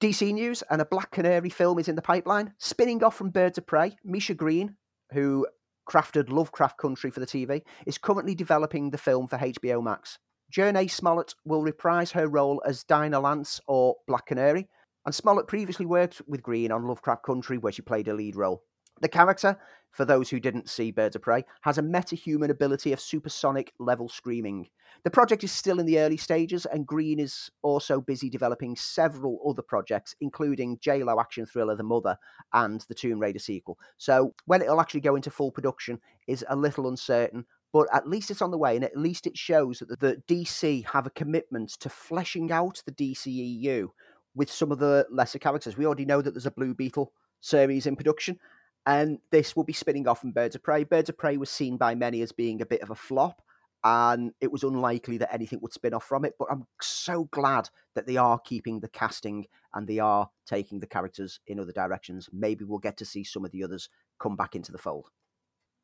DC 0.00 0.32
News 0.32 0.62
and 0.70 0.80
a 0.80 0.86
Black 0.86 1.10
Canary 1.10 1.50
film 1.50 1.78
is 1.78 1.88
in 1.88 1.96
the 1.96 2.02
pipeline. 2.02 2.54
Spinning 2.58 3.02
off 3.02 3.16
from 3.16 3.30
Birds 3.30 3.58
of 3.58 3.66
Prey, 3.66 3.96
Misha 4.04 4.32
Green, 4.32 4.76
who 5.12 5.46
crafted 5.88 6.30
Lovecraft 6.30 6.78
Country 6.78 7.10
for 7.10 7.20
the 7.20 7.26
TV, 7.26 7.62
is 7.86 7.98
currently 7.98 8.34
developing 8.34 8.90
the 8.90 8.98
film 8.98 9.26
for 9.26 9.38
HBO 9.38 9.82
Max. 9.82 10.18
Jurnee 10.52 10.90
Smollett 10.90 11.34
will 11.44 11.62
reprise 11.62 12.10
her 12.12 12.26
role 12.26 12.62
as 12.66 12.84
Dinah 12.84 13.20
Lance 13.20 13.60
or 13.66 13.96
Black 14.06 14.26
Canary, 14.26 14.66
and 15.04 15.14
Smollett 15.14 15.46
previously 15.46 15.86
worked 15.86 16.22
with 16.26 16.42
Green 16.42 16.72
on 16.72 16.86
Lovecraft 16.86 17.22
Country, 17.22 17.58
where 17.58 17.72
she 17.72 17.82
played 17.82 18.08
a 18.08 18.14
lead 18.14 18.34
role. 18.34 18.62
The 19.00 19.08
character, 19.08 19.56
for 19.92 20.04
those 20.04 20.28
who 20.28 20.40
didn't 20.40 20.68
see 20.68 20.90
Birds 20.90 21.16
of 21.16 21.22
Prey, 21.22 21.44
has 21.62 21.78
a 21.78 21.82
metahuman 21.82 22.50
ability 22.50 22.92
of 22.92 23.00
supersonic 23.00 23.72
level 23.78 24.08
screaming. 24.08 24.68
The 25.04 25.10
project 25.10 25.44
is 25.44 25.52
still 25.52 25.78
in 25.78 25.86
the 25.86 26.00
early 26.00 26.16
stages, 26.16 26.66
and 26.66 26.86
Green 26.86 27.20
is 27.20 27.50
also 27.62 28.00
busy 28.00 28.28
developing 28.28 28.74
several 28.74 29.38
other 29.48 29.62
projects, 29.62 30.16
including 30.20 30.78
J-Lo 30.80 31.20
action 31.20 31.46
thriller 31.46 31.76
The 31.76 31.84
Mother 31.84 32.16
and 32.52 32.84
the 32.88 32.94
Tomb 32.94 33.20
Raider 33.20 33.38
sequel. 33.38 33.78
So 33.98 34.34
when 34.46 34.62
it'll 34.62 34.80
actually 34.80 35.00
go 35.00 35.14
into 35.14 35.30
full 35.30 35.52
production 35.52 36.00
is 36.26 36.44
a 36.48 36.56
little 36.56 36.88
uncertain, 36.88 37.44
but 37.72 37.86
at 37.92 38.08
least 38.08 38.30
it's 38.30 38.42
on 38.42 38.50
the 38.50 38.58
way, 38.58 38.76
and 38.76 38.84
at 38.84 38.96
least 38.96 39.26
it 39.26 39.36
shows 39.36 39.80
that 39.80 40.00
the 40.00 40.22
DC 40.28 40.86
have 40.86 41.06
a 41.06 41.10
commitment 41.10 41.70
to 41.80 41.88
fleshing 41.88 42.50
out 42.50 42.82
the 42.86 42.92
DCEU 42.92 43.88
with 44.34 44.50
some 44.50 44.72
of 44.72 44.78
the 44.78 45.06
lesser 45.10 45.38
characters. 45.38 45.76
We 45.76 45.86
already 45.86 46.04
know 46.04 46.22
that 46.22 46.32
there's 46.32 46.46
a 46.46 46.50
Blue 46.50 46.74
Beetle 46.74 47.12
series 47.40 47.86
in 47.86 47.96
production, 47.96 48.38
and 48.86 49.18
this 49.30 49.54
will 49.54 49.64
be 49.64 49.72
spinning 49.72 50.08
off 50.08 50.20
from 50.20 50.32
Birds 50.32 50.54
of 50.54 50.62
Prey. 50.62 50.84
Birds 50.84 51.08
of 51.08 51.18
Prey 51.18 51.36
was 51.36 51.50
seen 51.50 51.76
by 51.76 51.94
many 51.94 52.22
as 52.22 52.32
being 52.32 52.62
a 52.62 52.66
bit 52.66 52.82
of 52.82 52.90
a 52.90 52.94
flop, 52.94 53.42
and 53.84 54.32
it 54.40 54.50
was 54.50 54.62
unlikely 54.64 55.18
that 55.18 55.32
anything 55.32 55.60
would 55.60 55.72
spin 55.72 55.94
off 55.94 56.04
from 56.04 56.24
it. 56.24 56.34
But 56.38 56.48
I'm 56.50 56.66
so 56.80 57.24
glad 57.30 57.68
that 57.94 58.06
they 58.06 58.16
are 58.16 58.38
keeping 58.38 58.80
the 58.80 58.88
casting 58.88 59.46
and 59.74 59.86
they 59.86 59.98
are 59.98 60.28
taking 60.46 60.80
the 60.80 60.86
characters 60.86 61.40
in 61.46 61.60
other 61.60 61.72
directions. 61.72 62.28
Maybe 62.32 62.64
we'll 62.64 62.78
get 62.78 62.96
to 62.98 63.04
see 63.04 63.24
some 63.24 63.44
of 63.44 63.50
the 63.52 63.62
others 63.62 63.88
come 64.18 64.36
back 64.36 64.56
into 64.56 64.72
the 64.72 64.78
fold. 64.78 65.10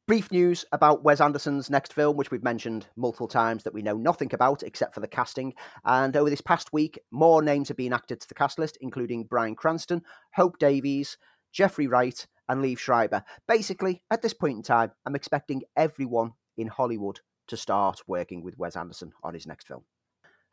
Brief 0.06 0.30
news 0.30 0.66
about 0.70 1.02
Wes 1.02 1.18
Anderson's 1.18 1.70
next 1.70 1.94
film, 1.94 2.18
which 2.18 2.30
we've 2.30 2.42
mentioned 2.42 2.86
multiple 2.94 3.26
times 3.26 3.62
that 3.62 3.72
we 3.72 3.80
know 3.80 3.96
nothing 3.96 4.28
about 4.34 4.62
except 4.62 4.92
for 4.92 5.00
the 5.00 5.08
casting. 5.08 5.54
And 5.82 6.14
over 6.14 6.28
this 6.28 6.42
past 6.42 6.74
week, 6.74 6.98
more 7.10 7.40
names 7.40 7.68
have 7.68 7.78
been 7.78 7.94
added 7.94 8.20
to 8.20 8.28
the 8.28 8.34
cast 8.34 8.58
list, 8.58 8.76
including 8.82 9.24
Bryan 9.24 9.54
Cranston, 9.54 10.02
Hope 10.34 10.58
Davis, 10.58 11.16
Jeffrey 11.54 11.86
Wright, 11.86 12.26
and 12.50 12.62
Liev 12.62 12.76
Schreiber. 12.76 13.24
Basically, 13.48 14.02
at 14.10 14.20
this 14.20 14.34
point 14.34 14.58
in 14.58 14.62
time, 14.62 14.92
I'm 15.06 15.16
expecting 15.16 15.62
everyone 15.74 16.32
in 16.58 16.66
Hollywood 16.66 17.20
to 17.46 17.56
start 17.56 18.02
working 18.06 18.42
with 18.42 18.58
Wes 18.58 18.76
Anderson 18.76 19.10
on 19.22 19.32
his 19.32 19.46
next 19.46 19.66
film. 19.66 19.84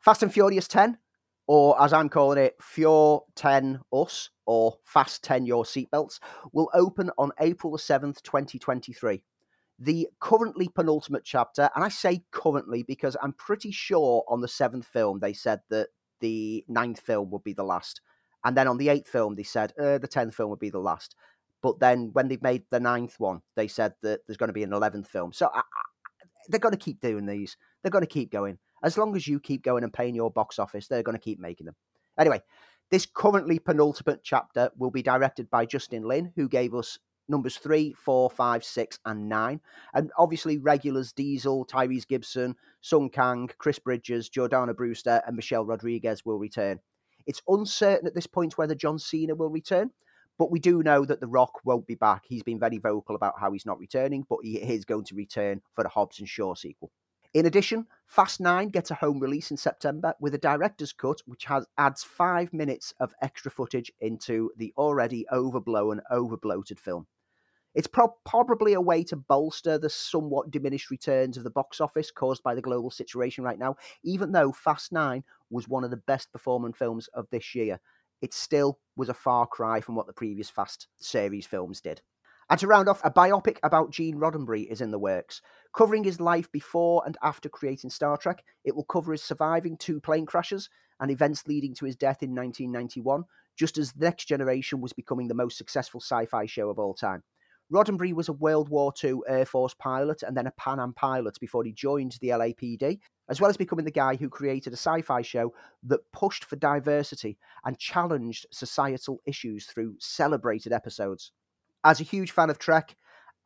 Fast 0.00 0.22
and 0.22 0.32
Furious 0.32 0.66
10, 0.66 0.96
or 1.46 1.78
as 1.82 1.92
I'm 1.92 2.08
calling 2.08 2.38
it, 2.38 2.56
Fure 2.58 3.22
10 3.36 3.80
Us, 3.92 4.30
or 4.46 4.78
Fast 4.86 5.22
10 5.24 5.44
Your 5.44 5.64
Seatbelts, 5.64 6.20
will 6.54 6.70
open 6.72 7.10
on 7.18 7.32
April 7.38 7.70
the 7.70 7.78
7th, 7.78 8.22
2023. 8.22 9.22
The 9.84 10.08
currently 10.20 10.68
penultimate 10.68 11.24
chapter, 11.24 11.68
and 11.74 11.84
I 11.84 11.88
say 11.88 12.22
currently 12.30 12.84
because 12.84 13.16
I'm 13.20 13.32
pretty 13.32 13.72
sure 13.72 14.22
on 14.28 14.40
the 14.40 14.46
seventh 14.46 14.86
film 14.86 15.18
they 15.18 15.32
said 15.32 15.60
that 15.70 15.88
the 16.20 16.64
ninth 16.68 17.00
film 17.00 17.30
would 17.32 17.42
be 17.42 17.52
the 17.52 17.64
last. 17.64 18.00
And 18.44 18.56
then 18.56 18.68
on 18.68 18.78
the 18.78 18.90
eighth 18.90 19.08
film, 19.08 19.34
they 19.34 19.42
said 19.42 19.72
uh, 19.76 19.98
the 19.98 20.06
tenth 20.06 20.36
film 20.36 20.50
would 20.50 20.60
be 20.60 20.70
the 20.70 20.78
last. 20.78 21.16
But 21.62 21.80
then 21.80 22.10
when 22.12 22.28
they 22.28 22.38
made 22.40 22.62
the 22.70 22.78
ninth 22.78 23.18
one, 23.18 23.42
they 23.56 23.66
said 23.66 23.94
that 24.02 24.20
there's 24.24 24.36
going 24.36 24.50
to 24.50 24.54
be 24.54 24.62
an 24.62 24.72
eleventh 24.72 25.08
film. 25.08 25.32
So 25.32 25.50
I, 25.52 25.58
I, 25.58 25.62
they're 26.48 26.60
going 26.60 26.74
to 26.74 26.78
keep 26.78 27.00
doing 27.00 27.26
these. 27.26 27.56
They're 27.82 27.90
going 27.90 28.04
to 28.04 28.06
keep 28.06 28.30
going. 28.30 28.58
As 28.84 28.96
long 28.96 29.16
as 29.16 29.26
you 29.26 29.40
keep 29.40 29.64
going 29.64 29.82
and 29.82 29.92
paying 29.92 30.14
your 30.14 30.30
box 30.30 30.60
office, 30.60 30.86
they're 30.86 31.02
going 31.02 31.18
to 31.18 31.24
keep 31.24 31.40
making 31.40 31.66
them. 31.66 31.76
Anyway, 32.20 32.40
this 32.92 33.06
currently 33.06 33.58
penultimate 33.58 34.20
chapter 34.22 34.70
will 34.76 34.92
be 34.92 35.02
directed 35.02 35.50
by 35.50 35.66
Justin 35.66 36.04
Lin, 36.04 36.32
who 36.36 36.48
gave 36.48 36.72
us 36.72 37.00
numbers 37.32 37.56
three, 37.56 37.92
four, 37.94 38.30
five, 38.30 38.62
six, 38.62 39.00
and 39.04 39.28
nine. 39.28 39.60
And 39.92 40.12
obviously, 40.16 40.58
regulars 40.58 41.12
Diesel, 41.12 41.66
Tyrese 41.66 42.06
Gibson, 42.06 42.54
Sung 42.80 43.10
Kang, 43.10 43.50
Chris 43.58 43.80
Bridges, 43.80 44.30
Jordana 44.30 44.76
Brewster, 44.76 45.20
and 45.26 45.34
Michelle 45.34 45.66
Rodriguez 45.66 46.24
will 46.24 46.38
return. 46.38 46.78
It's 47.26 47.42
uncertain 47.48 48.06
at 48.06 48.14
this 48.14 48.28
point 48.28 48.56
whether 48.56 48.76
John 48.76 49.00
Cena 49.00 49.34
will 49.34 49.50
return, 49.50 49.90
but 50.38 50.50
we 50.50 50.60
do 50.60 50.82
know 50.82 51.04
that 51.04 51.20
The 51.20 51.26
Rock 51.26 51.64
won't 51.64 51.86
be 51.86 51.94
back. 51.94 52.22
He's 52.26 52.42
been 52.42 52.60
very 52.60 52.78
vocal 52.78 53.16
about 53.16 53.40
how 53.40 53.52
he's 53.52 53.66
not 53.66 53.78
returning, 53.78 54.24
but 54.28 54.38
he 54.42 54.56
is 54.56 54.84
going 54.84 55.04
to 55.06 55.14
return 55.14 55.62
for 55.74 55.82
the 55.82 55.90
Hobbs 55.90 56.20
and 56.20 56.28
Shaw 56.28 56.54
sequel. 56.54 56.92
In 57.34 57.46
addition, 57.46 57.86
Fast 58.06 58.40
9 58.40 58.68
gets 58.68 58.90
a 58.90 58.94
home 58.96 59.18
release 59.18 59.50
in 59.50 59.56
September 59.56 60.14
with 60.20 60.34
a 60.34 60.38
director's 60.38 60.92
cut 60.92 61.22
which 61.24 61.46
has 61.46 61.64
adds 61.78 62.04
5 62.04 62.52
minutes 62.52 62.92
of 63.00 63.14
extra 63.22 63.50
footage 63.50 63.90
into 64.00 64.50
the 64.58 64.74
already 64.76 65.24
overblown, 65.32 66.02
overbloated 66.10 66.78
film. 66.78 67.06
It's 67.74 67.86
pro- 67.86 68.14
probably 68.24 68.74
a 68.74 68.80
way 68.80 69.02
to 69.04 69.16
bolster 69.16 69.78
the 69.78 69.88
somewhat 69.88 70.50
diminished 70.50 70.90
returns 70.90 71.36
of 71.36 71.44
the 71.44 71.50
box 71.50 71.80
office 71.80 72.10
caused 72.10 72.42
by 72.42 72.54
the 72.54 72.62
global 72.62 72.90
situation 72.90 73.44
right 73.44 73.58
now, 73.58 73.76
even 74.04 74.32
though 74.32 74.52
Fast 74.52 74.92
9 74.92 75.24
was 75.50 75.68
one 75.68 75.84
of 75.84 75.90
the 75.90 75.96
best 75.96 76.32
performing 76.32 76.72
films 76.72 77.08
of 77.14 77.26
this 77.30 77.54
year 77.54 77.80
it 78.22 78.32
still 78.32 78.78
was 78.96 79.08
a 79.08 79.14
far 79.14 79.46
cry 79.46 79.80
from 79.80 79.96
what 79.96 80.06
the 80.06 80.12
previous 80.12 80.48
Fast 80.48 80.86
series 80.96 81.44
films 81.44 81.80
did. 81.80 82.00
And 82.48 82.58
to 82.60 82.66
round 82.66 82.88
off, 82.88 83.00
a 83.04 83.10
biopic 83.10 83.58
about 83.62 83.90
Gene 83.90 84.16
Roddenberry 84.16 84.70
is 84.70 84.80
in 84.80 84.90
the 84.90 84.98
works. 84.98 85.42
Covering 85.74 86.04
his 86.04 86.20
life 86.20 86.50
before 86.52 87.02
and 87.04 87.16
after 87.22 87.48
creating 87.48 87.90
Star 87.90 88.16
Trek, 88.16 88.44
it 88.64 88.76
will 88.76 88.84
cover 88.84 89.12
his 89.12 89.22
surviving 89.22 89.76
two 89.76 90.00
plane 90.00 90.26
crashes 90.26 90.68
and 91.00 91.10
events 91.10 91.46
leading 91.46 91.74
to 91.74 91.84
his 91.84 91.96
death 91.96 92.22
in 92.22 92.34
1991, 92.34 93.24
just 93.56 93.78
as 93.78 93.92
The 93.92 94.04
Next 94.04 94.26
Generation 94.26 94.80
was 94.80 94.92
becoming 94.92 95.28
the 95.28 95.34
most 95.34 95.58
successful 95.58 96.00
sci 96.00 96.26
fi 96.26 96.46
show 96.46 96.68
of 96.68 96.78
all 96.78 96.94
time. 96.94 97.22
Roddenberry 97.72 98.12
was 98.12 98.28
a 98.28 98.34
World 98.34 98.68
War 98.68 98.92
II 99.02 99.20
Air 99.26 99.46
Force 99.46 99.72
pilot 99.72 100.22
and 100.22 100.36
then 100.36 100.46
a 100.46 100.52
Pan 100.52 100.78
Am 100.78 100.92
pilot 100.92 101.40
before 101.40 101.64
he 101.64 101.72
joined 101.72 102.18
the 102.20 102.28
LAPD, 102.28 102.98
as 103.30 103.40
well 103.40 103.48
as 103.48 103.56
becoming 103.56 103.86
the 103.86 103.90
guy 103.90 104.14
who 104.14 104.28
created 104.28 104.74
a 104.74 104.76
sci 104.76 105.00
fi 105.00 105.22
show 105.22 105.54
that 105.84 106.00
pushed 106.12 106.44
for 106.44 106.56
diversity 106.56 107.38
and 107.64 107.78
challenged 107.78 108.46
societal 108.50 109.22
issues 109.24 109.64
through 109.64 109.94
celebrated 109.98 110.72
episodes. 110.72 111.32
As 111.82 111.98
a 111.98 112.04
huge 112.04 112.30
fan 112.30 112.50
of 112.50 112.58
Trek, 112.58 112.94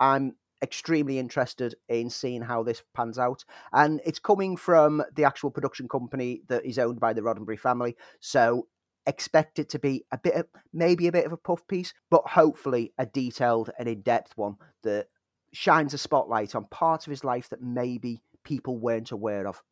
I'm 0.00 0.34
extremely 0.60 1.20
interested 1.20 1.76
in 1.88 2.10
seeing 2.10 2.42
how 2.42 2.64
this 2.64 2.82
pans 2.94 3.18
out. 3.18 3.44
And 3.72 4.00
it's 4.04 4.18
coming 4.18 4.56
from 4.56 5.04
the 5.14 5.24
actual 5.24 5.52
production 5.52 5.86
company 5.86 6.42
that 6.48 6.64
is 6.64 6.78
owned 6.78 6.98
by 6.98 7.12
the 7.12 7.20
Roddenberry 7.20 7.58
family. 7.58 7.96
So 8.20 8.66
expect 9.06 9.58
it 9.58 9.68
to 9.70 9.78
be 9.78 10.04
a 10.10 10.18
bit 10.18 10.34
of 10.34 10.46
maybe 10.72 11.06
a 11.06 11.12
bit 11.12 11.26
of 11.26 11.32
a 11.32 11.36
puff 11.36 11.66
piece, 11.66 11.94
but 12.10 12.22
hopefully 12.26 12.92
a 12.98 13.06
detailed 13.06 13.70
and 13.78 13.88
in 13.88 14.02
depth 14.02 14.36
one 14.36 14.56
that 14.82 15.08
shines 15.52 15.94
a 15.94 15.98
spotlight 15.98 16.54
on 16.54 16.66
part 16.66 17.06
of 17.06 17.10
his 17.10 17.24
life 17.24 17.48
that 17.48 17.62
maybe 17.62 18.20
people 18.44 18.76
weren't 18.76 19.10
aware 19.10 19.46
of. 19.46 19.62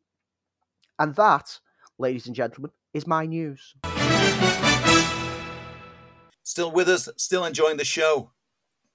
And 0.97 1.15
that, 1.15 1.59
ladies 1.97 2.27
and 2.27 2.35
gentlemen, 2.35 2.71
is 2.93 3.05
my 3.05 3.25
news. 3.25 3.75
Still 6.43 6.71
with 6.71 6.87
us, 6.87 7.09
still 7.17 7.43
enjoying 7.43 7.77
the 7.77 7.85
show? 7.85 8.31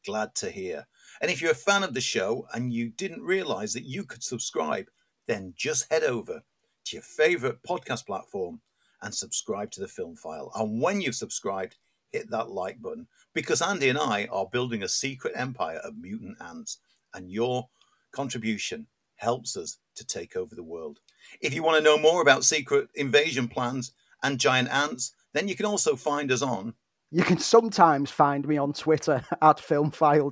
Glad 0.07 0.35
to 0.37 0.51
hear. 0.51 0.87
And 1.21 1.31
if 1.31 1.43
you're 1.43 1.51
a 1.51 1.55
fan 1.55 1.83
of 1.83 1.93
the 1.93 2.01
show 2.01 2.47
and 2.55 2.73
you 2.73 2.89
didn't 2.89 3.23
realize 3.23 3.75
that 3.75 3.85
you 3.85 4.05
could 4.05 4.23
subscribe, 4.23 4.87
then 5.27 5.53
just 5.57 5.93
head 5.93 6.03
over 6.03 6.43
to 6.87 6.97
your 6.97 7.03
favorite 7.03 7.63
podcast 7.63 8.07
platform 8.07 8.61
and 9.03 9.15
subscribe 9.15 9.71
to 9.73 9.81
the 9.81 9.89
film 9.89 10.17
file. 10.17 10.51
And 10.55 10.81
when 10.81 11.01
you've 11.01 11.15
subscribed, 11.15 11.77
hit 12.13 12.31
that 12.31 12.51
like 12.51 12.81
button 12.83 13.07
because 13.35 13.63
Andy 13.63 13.89
and 13.89 13.99
I 13.99 14.27
are 14.33 14.49
building 14.51 14.83
a 14.83 14.89
secret 14.89 15.35
empire 15.37 15.81
of 15.85 15.97
mutant 15.97 16.37
ants, 16.41 16.79
and 17.15 17.31
your 17.31 17.69
contribution 18.13 18.87
helps 19.17 19.57
us 19.57 19.79
to 19.97 20.07
take 20.07 20.37
over 20.37 20.55
the 20.55 20.63
world. 20.63 21.01
If 21.41 21.55
you 21.55 21.63
want 21.63 21.79
to 21.79 21.85
know 21.85 21.99
more 21.99 22.23
about 22.23 22.45
secret 22.45 22.89
invasion 22.95 23.49
plans 23.49 23.93
and 24.23 24.41
giant 24.41 24.71
ants, 24.71 25.13
then 25.33 25.47
you 25.47 25.55
can 25.55 25.67
also 25.67 25.95
find 25.95 26.33
us 26.33 26.43
on 26.43 26.75
you 27.13 27.25
can 27.25 27.39
sometimes 27.39 28.11
find 28.11 28.47
me 28.47 28.57
on 28.57 28.73
Twitter 28.73 29.25
at 29.43 29.59
filmfile 29.59 30.31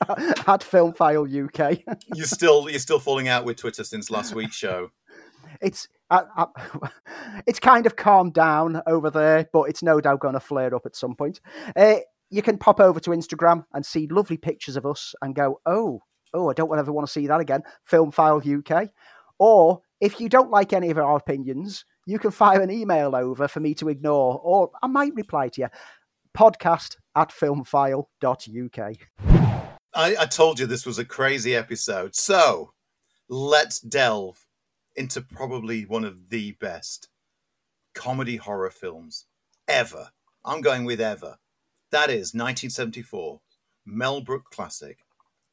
at 0.08 0.60
filmfile 0.60 1.26
UK. 1.26 1.98
you're 2.14 2.26
still 2.26 2.70
you're 2.70 2.78
still 2.78 3.00
falling 3.00 3.28
out 3.28 3.44
with 3.44 3.56
Twitter 3.56 3.84
since 3.84 4.10
last 4.10 4.34
week's 4.34 4.56
show. 4.56 4.90
It's 5.60 5.88
it's 7.46 7.60
kind 7.60 7.86
of 7.86 7.96
calmed 7.96 8.34
down 8.34 8.82
over 8.86 9.10
there, 9.10 9.48
but 9.52 9.64
it's 9.64 9.82
no 9.82 10.00
doubt 10.00 10.20
going 10.20 10.34
to 10.34 10.40
flare 10.40 10.74
up 10.74 10.86
at 10.86 10.96
some 10.96 11.14
point. 11.14 11.40
Uh, 11.76 11.96
you 12.30 12.42
can 12.42 12.58
pop 12.58 12.80
over 12.80 13.00
to 13.00 13.10
Instagram 13.10 13.64
and 13.72 13.84
see 13.84 14.06
lovely 14.08 14.36
pictures 14.36 14.76
of 14.76 14.86
us 14.86 15.14
and 15.22 15.34
go, 15.34 15.60
oh, 15.66 16.00
oh, 16.34 16.50
I 16.50 16.54
don't 16.54 16.76
ever 16.78 16.92
want 16.92 17.06
to 17.06 17.12
see 17.12 17.26
that 17.26 17.40
again. 17.40 17.62
Filmfile 17.90 18.58
UK. 18.58 18.90
Or 19.38 19.80
if 20.00 20.20
you 20.20 20.28
don't 20.28 20.50
like 20.50 20.72
any 20.72 20.90
of 20.90 20.98
our 20.98 21.16
opinions, 21.16 21.84
you 22.06 22.18
can 22.18 22.30
fire 22.30 22.60
an 22.60 22.70
email 22.70 23.14
over 23.14 23.48
for 23.48 23.60
me 23.60 23.74
to 23.74 23.88
ignore, 23.88 24.40
or 24.42 24.70
I 24.82 24.86
might 24.86 25.14
reply 25.14 25.48
to 25.50 25.62
you 25.62 25.68
podcast 26.36 26.96
at 27.16 27.30
filmfile.uk. 27.30 28.96
I, 29.92 30.16
I 30.16 30.26
told 30.26 30.60
you 30.60 30.66
this 30.66 30.86
was 30.86 30.98
a 30.98 31.04
crazy 31.04 31.56
episode. 31.56 32.14
So 32.14 32.72
let's 33.28 33.80
delve 33.80 34.46
into 35.00 35.22
probably 35.22 35.86
one 35.86 36.04
of 36.04 36.28
the 36.28 36.52
best 36.60 37.08
comedy 37.94 38.36
horror 38.36 38.68
films 38.68 39.24
ever. 39.66 40.10
I'm 40.44 40.60
going 40.60 40.84
with 40.84 41.00
ever. 41.00 41.38
That 41.90 42.10
is 42.10 42.34
1974, 42.34 43.40
Mel 43.86 44.20
Brooks 44.20 44.54
classic, 44.54 44.98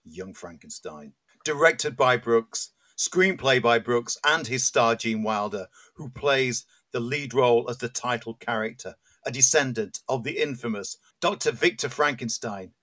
Young 0.03 0.33
Frankenstein. 0.33 1.13
Directed 1.45 1.95
by 1.95 2.17
Brooks, 2.17 2.71
screenplay 2.97 3.62
by 3.62 3.79
Brooks, 3.79 4.17
and 4.25 4.45
his 4.45 4.65
star 4.65 4.97
Gene 4.97 5.23
Wilder, 5.23 5.67
who 5.95 6.10
plays 6.10 6.65
the 6.91 6.99
lead 6.99 7.33
role 7.33 7.69
as 7.69 7.77
the 7.77 7.88
title 7.88 8.33
character 8.33 8.95
a 9.25 9.31
descendant 9.31 10.01
of 10.10 10.25
the 10.25 10.41
infamous 10.41 10.97
Dr. 11.21 11.53
Victor 11.53 11.88
Frankenstein, 11.88 12.73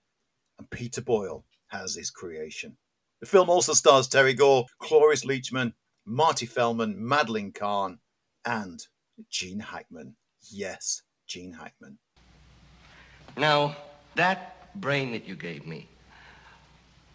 and 0.59 0.70
Peter 0.70 1.03
Boyle 1.03 1.44
has 1.66 1.94
his 1.94 2.11
creation. 2.11 2.79
The 3.20 3.27
film 3.27 3.50
also 3.50 3.74
stars 3.74 4.09
Teri 4.09 4.35
Garr, 4.35 4.64
Cloris 4.79 5.27
Leachman, 5.27 5.74
Marty 6.07 6.47
Feldman, 6.47 6.97
Madeline 6.99 7.53
Kahn, 7.53 7.99
and 8.45 8.87
Gene 9.31 9.61
Hackman. 9.61 10.17
Yes, 10.51 11.03
Gene 11.27 11.53
Hackman. 11.53 11.99
Now, 13.37 13.77
that 14.14 14.81
brain 14.81 15.12
that 15.12 15.27
you 15.27 15.35
gave 15.35 15.67
me, 15.67 15.88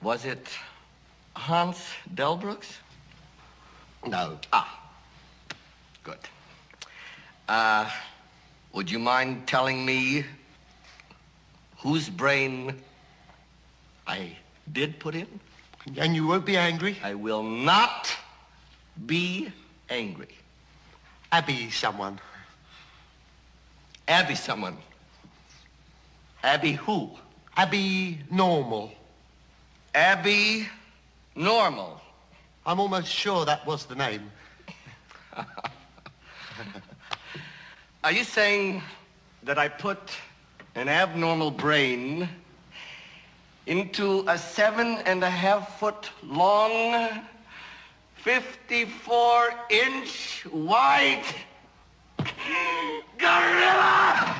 was 0.02 0.26
it 0.26 0.50
Hans 1.36 1.86
Delbruck's? 2.16 2.78
No. 4.08 4.40
Ah, 4.52 4.92
good. 6.04 6.18
Uh, 7.48 7.90
would 8.74 8.90
you 8.90 9.00
mind 9.00 9.48
telling 9.48 9.86
me 9.86 10.26
whose 11.78 12.10
brain 12.10 12.76
I 14.08 14.36
did 14.72 15.00
put 15.00 15.16
in? 15.16 15.28
And 15.98 16.16
you 16.16 16.28
won't 16.28 16.46
be 16.46 16.58
angry? 16.58 16.98
I 17.04 17.14
will 17.14 17.44
not 17.44 18.16
be 19.06 19.52
angry. 19.90 20.28
Abby 21.32 21.70
someone. 21.70 22.20
Abby 24.08 24.36
someone. 24.36 24.78
Abby 26.44 26.74
who? 26.74 27.12
Abby 27.56 28.20
Normal. 28.32 28.92
Abby 29.94 30.68
Normal. 31.36 32.02
I'm 32.66 32.80
almost 32.80 33.08
sure 33.08 33.46
that 33.46 33.66
was 33.66 33.86
the 33.86 33.96
name. 33.96 34.32
Are 38.04 38.12
you 38.12 38.24
saying 38.24 38.82
that 39.44 39.58
I 39.58 39.68
put 39.68 40.00
an 40.76 40.88
abnormal 40.88 41.52
brain 41.52 42.30
into 43.68 44.24
a 44.28 44.38
seven 44.38 44.98
and 45.06 45.24
a 45.24 45.30
half 45.30 45.78
foot 45.80 46.10
long, 46.24 47.24
54 48.24 49.50
inch 49.70 50.46
wide 50.52 51.24
gorilla? 53.18 54.36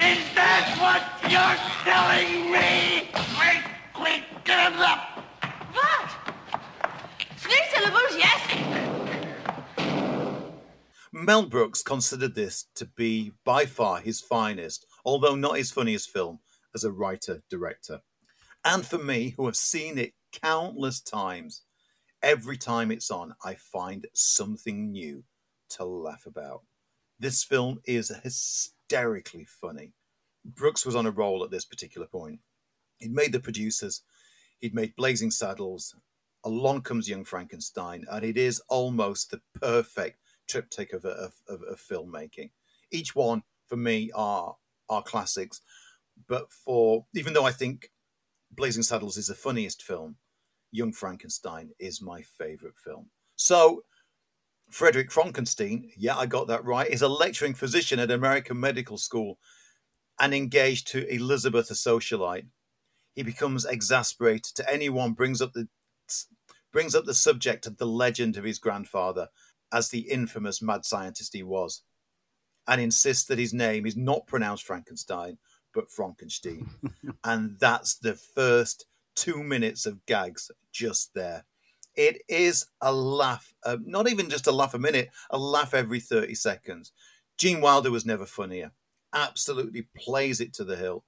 Is 0.00 0.22
that 0.34 0.76
what 0.78 1.02
you're 1.30 1.58
telling 1.82 2.52
me? 2.52 3.08
Quick, 3.34 3.64
quick, 3.92 4.22
get 4.44 4.72
him 4.72 4.78
up! 4.78 5.00
What? 5.72 6.10
Three 7.38 7.60
syllables, 7.74 8.16
yes. 8.16 8.40
Mel 11.12 11.46
Brooks 11.46 11.82
considered 11.82 12.36
this 12.36 12.66
to 12.76 12.86
be 12.86 13.32
by 13.44 13.66
far 13.66 13.98
his 13.98 14.20
finest, 14.20 14.86
although 15.04 15.34
not 15.34 15.56
his 15.56 15.72
funniest 15.72 16.10
film 16.10 16.38
as 16.72 16.84
a 16.84 16.92
writer 16.92 17.42
director. 17.50 18.00
And 18.64 18.86
for 18.86 18.98
me, 18.98 19.34
who 19.36 19.46
have 19.46 19.56
seen 19.56 19.98
it 19.98 20.12
countless 20.32 21.00
times, 21.00 21.62
every 22.22 22.56
time 22.56 22.90
it's 22.90 23.10
on, 23.10 23.34
I 23.44 23.54
find 23.54 24.06
something 24.14 24.92
new 24.92 25.24
to 25.70 25.84
laugh 25.84 26.26
about. 26.26 26.62
This 27.18 27.44
film 27.44 27.80
is 27.84 28.12
hysterically 28.22 29.44
funny. 29.44 29.92
Brooks 30.44 30.86
was 30.86 30.96
on 30.96 31.06
a 31.06 31.10
roll 31.10 31.44
at 31.44 31.50
this 31.50 31.64
particular 31.64 32.06
point. 32.06 32.40
He'd 32.98 33.12
made 33.12 33.32
the 33.32 33.40
producers, 33.40 34.02
he'd 34.60 34.74
made 34.74 34.96
Blazing 34.96 35.30
Saddles, 35.30 35.94
Along 36.44 36.82
Comes 36.82 37.08
Young 37.08 37.24
Frankenstein, 37.24 38.04
and 38.10 38.24
it 38.24 38.36
is 38.36 38.62
almost 38.68 39.30
the 39.30 39.40
perfect 39.60 40.18
triptych 40.48 40.92
of, 40.92 41.04
of, 41.04 41.34
of, 41.48 41.62
of 41.62 41.80
filmmaking. 41.80 42.50
Each 42.90 43.14
one 43.14 43.42
for 43.66 43.76
me 43.76 44.10
are 44.14 44.56
are 44.88 45.02
classics, 45.02 45.60
but 46.26 46.50
for 46.52 47.06
even 47.14 47.32
though 47.32 47.44
I 47.44 47.52
think 47.52 47.92
Blazing 48.50 48.82
Saddles 48.82 49.16
is 49.16 49.28
the 49.28 49.34
funniest 49.34 49.82
film, 49.82 50.16
Young 50.72 50.92
Frankenstein 50.92 51.70
is 51.78 52.02
my 52.02 52.22
favorite 52.22 52.76
film. 52.84 53.10
So 53.36 53.82
Frederick 54.70 55.10
Frankenstein, 55.10 55.90
yeah, 55.96 56.16
I 56.16 56.26
got 56.26 56.46
that 56.48 56.64
right, 56.64 56.88
is 56.88 57.02
a 57.02 57.08
lecturing 57.08 57.54
physician 57.54 57.98
at 57.98 58.10
American 58.10 58.58
Medical 58.60 58.98
School 58.98 59.38
and 60.20 60.32
engaged 60.32 60.88
to 60.88 61.12
Elizabeth, 61.12 61.70
a 61.70 61.74
socialite. 61.74 62.46
He 63.14 63.22
becomes 63.22 63.64
exasperated 63.64 64.54
to 64.56 64.72
anyone 64.72 65.12
brings 65.12 65.42
up 65.42 65.52
the 65.52 65.68
brings 66.72 66.94
up 66.94 67.04
the 67.04 67.14
subject 67.14 67.66
of 67.66 67.78
the 67.78 67.86
legend 67.86 68.36
of 68.36 68.44
his 68.44 68.60
grandfather 68.60 69.28
as 69.72 69.88
the 69.88 70.00
infamous 70.00 70.62
mad 70.62 70.84
scientist 70.84 71.34
he 71.34 71.42
was, 71.42 71.82
and 72.68 72.80
insists 72.80 73.24
that 73.24 73.38
his 73.38 73.52
name 73.52 73.86
is 73.86 73.96
not 73.96 74.26
pronounced 74.26 74.66
Fronkensteen, 74.66 75.38
but 75.74 75.90
Frankenstein. 75.90 76.68
and 77.24 77.58
that's 77.58 77.96
the 77.96 78.14
first 78.14 78.86
two 79.20 79.42
minutes 79.42 79.84
of 79.84 80.04
gags 80.06 80.50
just 80.72 81.12
there. 81.14 81.44
It 81.94 82.22
is 82.26 82.66
a 82.80 82.90
laugh, 82.90 83.52
uh, 83.66 83.76
not 83.84 84.08
even 84.08 84.30
just 84.30 84.46
a 84.46 84.52
laugh 84.52 84.72
a 84.72 84.78
minute, 84.78 85.10
a 85.28 85.36
laugh 85.36 85.74
every 85.74 86.00
30 86.00 86.34
seconds. 86.34 86.92
Gene 87.36 87.60
Wilder 87.60 87.90
was 87.90 88.06
never 88.06 88.24
funnier. 88.24 88.72
Absolutely 89.12 89.88
plays 89.94 90.40
it 90.40 90.54
to 90.54 90.64
the 90.64 90.76
hill. 90.76 91.04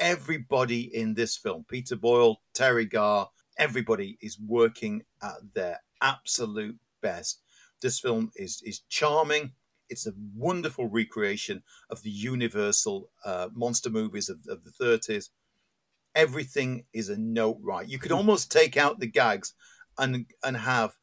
Everybody 0.00 0.80
in 0.92 1.14
this 1.14 1.36
film, 1.36 1.64
Peter 1.68 1.94
Boyle, 1.94 2.40
Teri 2.52 2.90
Garr, 2.90 3.28
everybody 3.58 4.18
is 4.20 4.40
working 4.40 5.04
at 5.22 5.54
their 5.54 5.78
absolute 6.00 6.78
best. 7.00 7.42
This 7.80 8.00
film 8.00 8.32
is 8.34 8.60
is 8.64 8.80
charming. 8.88 9.52
It's 9.88 10.06
a 10.06 10.14
wonderful 10.34 10.88
recreation 10.88 11.62
of 11.90 12.02
the 12.02 12.10
Universal 12.10 13.10
uh, 13.24 13.50
monster 13.52 13.90
movies 13.90 14.28
of, 14.30 14.38
of 14.48 14.64
the 14.64 14.70
30s. 14.70 15.28
Everything 16.14 16.84
is 16.92 17.08
a 17.08 17.16
note 17.16 17.58
right. 17.62 17.88
You 17.88 17.98
could 17.98 18.10
hmm. 18.10 18.18
almost 18.18 18.52
take 18.52 18.76
out 18.76 19.00
the 19.00 19.06
gags 19.06 19.54
and 19.98 20.26
and 20.44 20.56
have 20.56 20.96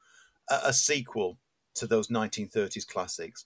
a, 0.50 0.60
a 0.66 0.74
sequel 0.74 1.38
to 1.76 1.88
those 1.88 2.08
1930s 2.08 2.88
classics. 2.88 3.46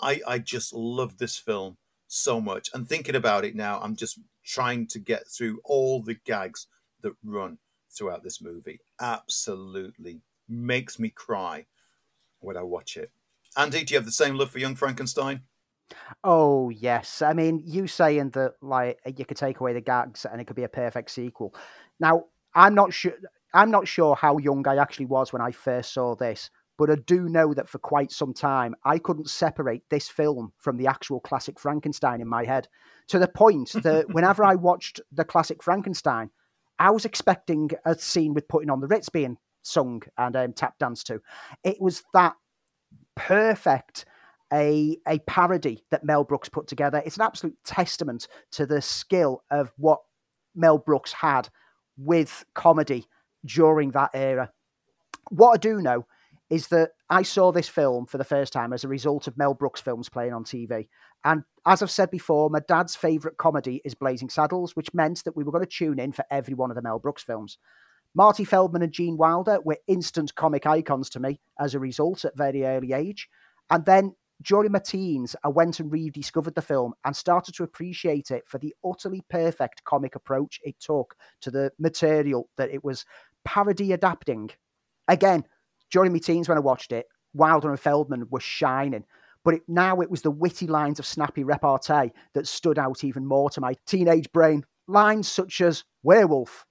I 0.00 0.20
I 0.26 0.38
just 0.38 0.72
love 0.72 1.18
this 1.18 1.36
film 1.36 1.76
so 2.08 2.40
much. 2.40 2.70
And 2.74 2.88
thinking 2.88 3.14
about 3.14 3.44
it 3.44 3.54
now, 3.54 3.80
I'm 3.80 3.96
just 3.96 4.18
trying 4.44 4.86
to 4.88 4.98
get 4.98 5.28
through 5.28 5.60
all 5.64 6.02
the 6.02 6.16
gags 6.26 6.66
that 7.02 7.14
run 7.24 7.58
throughout 7.90 8.22
this 8.22 8.42
movie. 8.42 8.80
Absolutely 9.00 10.20
makes 10.48 10.98
me 10.98 11.10
cry 11.10 11.66
when 12.40 12.56
I 12.56 12.62
watch 12.62 12.96
it. 12.96 13.10
Andy, 13.56 13.84
do 13.84 13.94
you 13.94 13.98
have 13.98 14.06
the 14.06 14.12
same 14.12 14.36
love 14.36 14.50
for 14.50 14.58
Young 14.58 14.74
Frankenstein? 14.74 15.42
Oh 16.24 16.70
yes, 16.70 17.22
I 17.22 17.32
mean 17.32 17.62
you 17.64 17.86
saying 17.86 18.30
that 18.30 18.54
like 18.60 18.98
you 19.16 19.24
could 19.24 19.36
take 19.36 19.60
away 19.60 19.72
the 19.72 19.80
gags 19.80 20.26
and 20.30 20.40
it 20.40 20.46
could 20.46 20.56
be 20.56 20.64
a 20.64 20.68
perfect 20.68 21.10
sequel. 21.10 21.54
Now 21.98 22.24
I'm 22.54 22.74
not 22.74 22.92
sure. 22.92 23.12
I'm 23.52 23.70
not 23.70 23.88
sure 23.88 24.14
how 24.14 24.38
young 24.38 24.66
I 24.68 24.76
actually 24.76 25.06
was 25.06 25.32
when 25.32 25.42
I 25.42 25.50
first 25.50 25.92
saw 25.92 26.14
this, 26.14 26.50
but 26.78 26.90
I 26.90 26.94
do 27.06 27.28
know 27.28 27.52
that 27.54 27.68
for 27.68 27.78
quite 27.78 28.12
some 28.12 28.32
time 28.32 28.74
I 28.84 28.98
couldn't 28.98 29.28
separate 29.30 29.82
this 29.90 30.08
film 30.08 30.52
from 30.58 30.76
the 30.76 30.86
actual 30.86 31.20
classic 31.20 31.58
Frankenstein 31.58 32.20
in 32.20 32.28
my 32.28 32.44
head. 32.44 32.68
To 33.08 33.18
the 33.18 33.28
point 33.28 33.72
that 33.82 34.08
whenever 34.12 34.44
I 34.44 34.54
watched 34.56 35.00
the 35.10 35.24
classic 35.24 35.62
Frankenstein, 35.62 36.30
I 36.78 36.90
was 36.90 37.04
expecting 37.04 37.70
a 37.84 37.94
scene 37.94 38.34
with 38.34 38.48
putting 38.48 38.70
on 38.70 38.80
the 38.80 38.86
Ritz 38.86 39.08
being 39.08 39.36
sung 39.62 40.02
and 40.16 40.36
um, 40.36 40.52
tap 40.52 40.78
dance 40.78 41.04
to. 41.04 41.20
It 41.64 41.80
was 41.80 42.02
that 42.14 42.34
perfect 43.14 44.06
a 44.52 44.96
a 45.06 45.18
parody 45.20 45.84
that 45.90 46.04
Mel 46.04 46.24
Brooks 46.24 46.48
put 46.48 46.66
together. 46.66 47.02
It's 47.04 47.16
an 47.16 47.22
absolute 47.22 47.56
testament 47.64 48.28
to 48.52 48.66
the 48.66 48.82
skill 48.82 49.42
of 49.50 49.72
what 49.76 50.00
Mel 50.54 50.78
Brooks 50.78 51.12
had 51.12 51.48
with 51.96 52.44
comedy 52.54 53.06
during 53.44 53.90
that 53.92 54.10
era. 54.14 54.50
What 55.30 55.52
I 55.52 55.56
do 55.56 55.80
know 55.80 56.06
is 56.48 56.68
that 56.68 56.90
I 57.08 57.22
saw 57.22 57.52
this 57.52 57.68
film 57.68 58.06
for 58.06 58.18
the 58.18 58.24
first 58.24 58.52
time 58.52 58.72
as 58.72 58.82
a 58.82 58.88
result 58.88 59.28
of 59.28 59.38
Mel 59.38 59.54
Brooks 59.54 59.80
films 59.80 60.08
playing 60.08 60.32
on 60.32 60.44
TV. 60.44 60.88
And 61.24 61.44
as 61.66 61.82
I've 61.82 61.90
said 61.90 62.10
before, 62.10 62.50
my 62.50 62.60
dad's 62.66 62.96
favourite 62.96 63.36
comedy 63.36 63.80
is 63.84 63.94
Blazing 63.94 64.30
Saddles, 64.30 64.74
which 64.74 64.92
meant 64.92 65.22
that 65.24 65.36
we 65.36 65.44
were 65.44 65.52
going 65.52 65.64
to 65.64 65.70
tune 65.70 66.00
in 66.00 66.12
for 66.12 66.24
every 66.30 66.54
one 66.54 66.70
of 66.70 66.74
the 66.74 66.82
Mel 66.82 66.98
Brooks 66.98 67.22
films. 67.22 67.58
Marty 68.14 68.44
Feldman 68.44 68.82
and 68.82 68.92
Gene 68.92 69.16
Wilder 69.16 69.60
were 69.64 69.78
instant 69.86 70.34
comic 70.34 70.66
icons 70.66 71.08
to 71.10 71.20
me 71.20 71.40
as 71.60 71.74
a 71.74 71.78
result 71.78 72.24
at 72.24 72.36
very 72.36 72.64
early 72.64 72.92
age. 72.92 73.28
And 73.70 73.84
then 73.84 74.16
during 74.42 74.72
my 74.72 74.78
teens, 74.78 75.36
I 75.44 75.48
went 75.48 75.80
and 75.80 75.92
rediscovered 75.92 76.54
the 76.54 76.62
film 76.62 76.94
and 77.04 77.14
started 77.14 77.54
to 77.54 77.64
appreciate 77.64 78.30
it 78.30 78.44
for 78.46 78.58
the 78.58 78.74
utterly 78.84 79.22
perfect 79.28 79.84
comic 79.84 80.14
approach 80.14 80.60
it 80.64 80.78
took 80.80 81.14
to 81.42 81.50
the 81.50 81.70
material 81.78 82.48
that 82.56 82.70
it 82.70 82.82
was 82.82 83.04
parody 83.44 83.92
adapting. 83.92 84.50
Again, 85.08 85.44
during 85.90 86.12
my 86.12 86.18
teens 86.18 86.48
when 86.48 86.58
I 86.58 86.62
watched 86.62 86.92
it, 86.92 87.06
Wilder 87.34 87.70
and 87.70 87.80
Feldman 87.80 88.26
were 88.30 88.40
shining. 88.40 89.04
But 89.44 89.54
it, 89.54 89.62
now 89.68 90.00
it 90.00 90.10
was 90.10 90.22
the 90.22 90.30
witty 90.30 90.66
lines 90.66 90.98
of 90.98 91.06
snappy 91.06 91.44
repartee 91.44 92.12
that 92.34 92.46
stood 92.46 92.78
out 92.78 93.04
even 93.04 93.26
more 93.26 93.50
to 93.50 93.60
my 93.60 93.74
teenage 93.86 94.30
brain. 94.32 94.64
Lines 94.86 95.28
such 95.28 95.60
as 95.60 95.84
werewolf, 96.02 96.66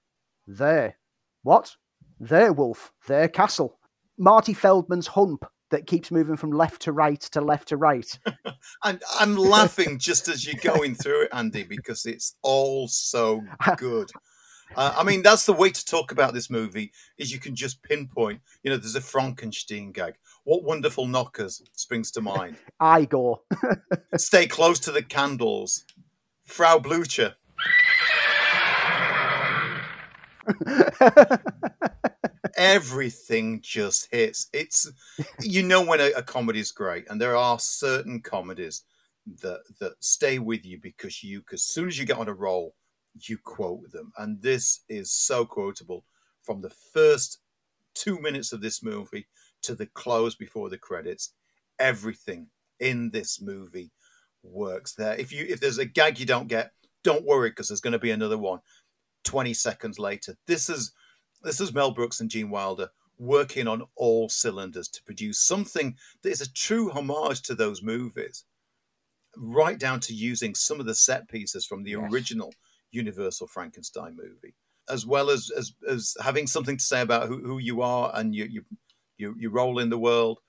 there. 0.45 0.97
What? 1.43 1.75
Their 2.19 2.53
wolf, 2.53 2.91
their 3.07 3.27
castle. 3.27 3.79
Marty 4.17 4.53
Feldman's 4.53 5.07
hump, 5.07 5.45
that 5.71 5.87
keeps 5.87 6.11
moving 6.11 6.35
from 6.35 6.51
left 6.51 6.81
to 6.83 6.91
right 6.91 7.19
to 7.19 7.41
left 7.41 7.69
to 7.69 7.77
right. 7.77 8.19
I'm, 8.83 8.99
I'm 9.19 9.35
laughing 9.37 9.99
just 9.99 10.27
as 10.27 10.45
you're 10.45 10.61
going 10.61 10.95
through 10.95 11.23
it, 11.23 11.29
Andy, 11.31 11.63
because 11.63 12.05
it's 12.05 12.35
all 12.41 12.87
so 12.87 13.43
good. 13.77 14.09
Uh, 14.75 14.93
I 14.95 15.03
mean, 15.03 15.23
that's 15.23 15.45
the 15.45 15.53
way 15.53 15.71
to 15.71 15.85
talk 15.85 16.11
about 16.11 16.33
this 16.33 16.49
movie 16.49 16.91
is 17.17 17.31
you 17.31 17.39
can 17.39 17.55
just 17.55 17.81
pinpoint. 17.81 18.41
You 18.63 18.71
know, 18.71 18.77
there's 18.77 18.95
a 18.95 19.01
Frankenstein 19.01 19.91
gag. 19.91 20.15
What 20.43 20.63
wonderful 20.63 21.07
knockers 21.07 21.61
springs 21.73 22.11
to 22.11 22.21
mind? 22.21 22.57
Igor. 22.83 23.41
Stay 24.17 24.45
close 24.45 24.79
to 24.81 24.91
the 24.91 25.01
candles. 25.01 25.85
Frau 26.45 26.79
Blucher. 26.79 27.35
Everything 32.57 33.61
just 33.61 34.07
hits. 34.11 34.47
It's 34.53 34.91
you 35.41 35.63
know 35.63 35.83
when 35.83 35.99
a, 35.99 36.11
a 36.17 36.23
comedy 36.23 36.59
is 36.59 36.71
great, 36.71 37.05
and 37.09 37.19
there 37.19 37.35
are 37.35 37.59
certain 37.59 38.21
comedies 38.21 38.83
that 39.41 39.61
that 39.79 39.93
stay 39.99 40.39
with 40.39 40.65
you 40.65 40.79
because 40.81 41.23
you, 41.23 41.43
as 41.51 41.63
soon 41.63 41.87
as 41.87 41.97
you 41.97 42.05
get 42.05 42.17
on 42.17 42.27
a 42.27 42.33
roll, 42.33 42.75
you 43.21 43.37
quote 43.37 43.91
them, 43.91 44.11
and 44.17 44.41
this 44.41 44.81
is 44.89 45.11
so 45.11 45.45
quotable 45.45 46.05
from 46.41 46.61
the 46.61 46.69
first 46.69 47.39
two 47.93 48.19
minutes 48.19 48.53
of 48.53 48.61
this 48.61 48.81
movie 48.81 49.27
to 49.61 49.75
the 49.75 49.85
close 49.87 50.35
before 50.35 50.69
the 50.69 50.77
credits. 50.77 51.33
Everything 51.79 52.47
in 52.79 53.09
this 53.11 53.41
movie 53.41 53.91
works 54.43 54.93
there. 54.93 55.15
If 55.15 55.31
you 55.31 55.45
if 55.47 55.59
there's 55.59 55.77
a 55.77 55.85
gag 55.85 56.19
you 56.19 56.25
don't 56.25 56.47
get, 56.47 56.71
don't 57.03 57.25
worry 57.25 57.49
because 57.49 57.67
there's 57.67 57.81
going 57.81 57.93
to 57.93 57.99
be 57.99 58.11
another 58.11 58.37
one. 58.37 58.59
20 59.25 59.53
seconds 59.53 59.99
later. 59.99 60.35
This 60.47 60.69
is 60.69 60.93
this 61.43 61.61
is 61.61 61.73
Mel 61.73 61.91
Brooks 61.91 62.19
and 62.19 62.29
Gene 62.29 62.49
Wilder 62.49 62.89
working 63.17 63.67
on 63.67 63.83
all 63.95 64.29
cylinders 64.29 64.87
to 64.87 65.03
produce 65.03 65.39
something 65.39 65.95
that 66.23 66.29
is 66.29 66.41
a 66.41 66.51
true 66.51 66.89
homage 66.89 67.41
to 67.43 67.53
those 67.53 67.83
movies, 67.83 68.45
right 69.35 69.77
down 69.77 69.99
to 69.99 70.13
using 70.13 70.55
some 70.55 70.79
of 70.79 70.85
the 70.85 70.95
set 70.95 71.27
pieces 71.27 71.65
from 71.65 71.83
the 71.83 71.91
yes. 71.91 72.11
original 72.11 72.53
Universal 72.91 73.47
Frankenstein 73.47 74.15
movie, 74.15 74.55
as 74.89 75.05
well 75.05 75.29
as 75.29 75.51
as, 75.55 75.73
as 75.87 76.15
having 76.21 76.47
something 76.47 76.77
to 76.77 76.83
say 76.83 77.01
about 77.01 77.27
who, 77.27 77.39
who 77.45 77.57
you 77.57 77.81
are 77.81 78.11
and 78.15 78.33
your, 78.33 78.47
you 78.47 78.63
you 79.17 79.35
you 79.37 79.49
role 79.49 79.79
in 79.79 79.89
the 79.89 79.99
world. 79.99 80.39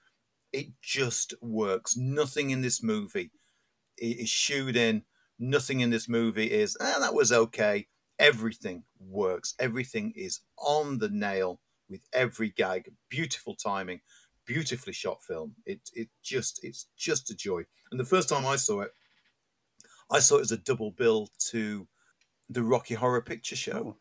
It 0.52 0.68
just 0.82 1.34
works. 1.40 1.96
Nothing 1.96 2.50
in 2.50 2.60
this 2.60 2.82
movie 2.82 3.30
is 3.98 4.28
shooed 4.28 4.76
in. 4.76 5.02
Nothing 5.38 5.80
in 5.80 5.90
this 5.90 6.08
movie 6.08 6.50
is, 6.50 6.76
ah, 6.80 6.98
that 7.00 7.14
was 7.14 7.32
okay 7.32 7.86
everything 8.20 8.84
works. 9.00 9.54
Everything 9.58 10.12
is 10.14 10.40
on 10.58 10.98
the 10.98 11.08
nail 11.08 11.58
with 11.88 12.02
every 12.12 12.50
gag. 12.50 12.92
Beautiful 13.08 13.56
timing, 13.56 14.00
beautifully 14.46 14.92
shot 14.92 15.24
film. 15.24 15.54
It 15.66 15.80
it 15.94 16.08
just 16.22 16.62
it's 16.62 16.86
just 16.96 17.30
a 17.30 17.34
joy. 17.34 17.62
And 17.90 17.98
the 17.98 18.04
first 18.04 18.28
time 18.28 18.46
I 18.46 18.54
saw 18.54 18.82
it, 18.82 18.92
I 20.10 20.20
saw 20.20 20.36
it 20.36 20.42
as 20.42 20.52
a 20.52 20.58
double 20.58 20.92
bill 20.92 21.28
to 21.50 21.88
the 22.48 22.62
Rocky 22.62 22.94
Horror 22.94 23.22
Picture 23.22 23.56
Show. 23.56 23.96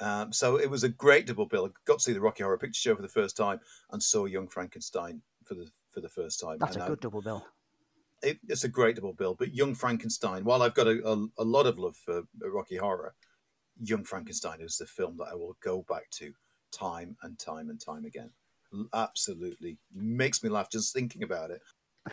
Um, 0.00 0.32
so 0.32 0.56
it 0.56 0.68
was 0.68 0.84
a 0.84 0.88
great 0.88 1.26
double 1.26 1.46
bill. 1.46 1.66
I 1.66 1.70
got 1.86 2.00
to 2.00 2.04
see 2.04 2.12
the 2.12 2.20
Rocky 2.20 2.42
Horror 2.42 2.58
Picture 2.58 2.80
Show 2.80 2.96
for 2.96 3.02
the 3.02 3.08
first 3.08 3.36
time 3.36 3.60
and 3.92 4.02
saw 4.02 4.26
Young 4.26 4.48
Frankenstein 4.48 5.22
for 5.44 5.54
the 5.54 5.70
for 5.90 6.00
the 6.00 6.08
first 6.08 6.40
time. 6.40 6.58
That's 6.58 6.76
and 6.76 6.84
a 6.84 6.88
good 6.88 6.98
I, 6.98 7.02
double 7.02 7.22
bill 7.22 7.46
it, 8.22 8.38
it's 8.48 8.64
a 8.64 8.68
great 8.68 8.96
double 8.96 9.12
bill. 9.12 9.34
But 9.34 9.54
Young 9.54 9.74
Frankenstein, 9.74 10.44
while 10.44 10.62
I've 10.62 10.74
got 10.74 10.86
a, 10.86 11.00
a, 11.06 11.26
a 11.38 11.44
lot 11.44 11.66
of 11.66 11.78
love 11.78 11.96
for 11.96 12.22
Rocky 12.40 12.76
Horror, 12.76 13.14
Young 13.82 14.04
Frankenstein 14.04 14.60
is 14.60 14.76
the 14.76 14.86
film 14.86 15.16
that 15.18 15.28
I 15.30 15.34
will 15.34 15.56
go 15.62 15.84
back 15.88 16.10
to 16.10 16.32
time 16.72 17.16
and 17.22 17.38
time 17.38 17.70
and 17.70 17.80
time 17.80 18.04
again. 18.04 18.30
Absolutely 18.94 19.78
makes 19.94 20.42
me 20.42 20.48
laugh 20.48 20.70
just 20.70 20.94
thinking 20.94 21.22
about 21.22 21.50
it. 21.50 21.60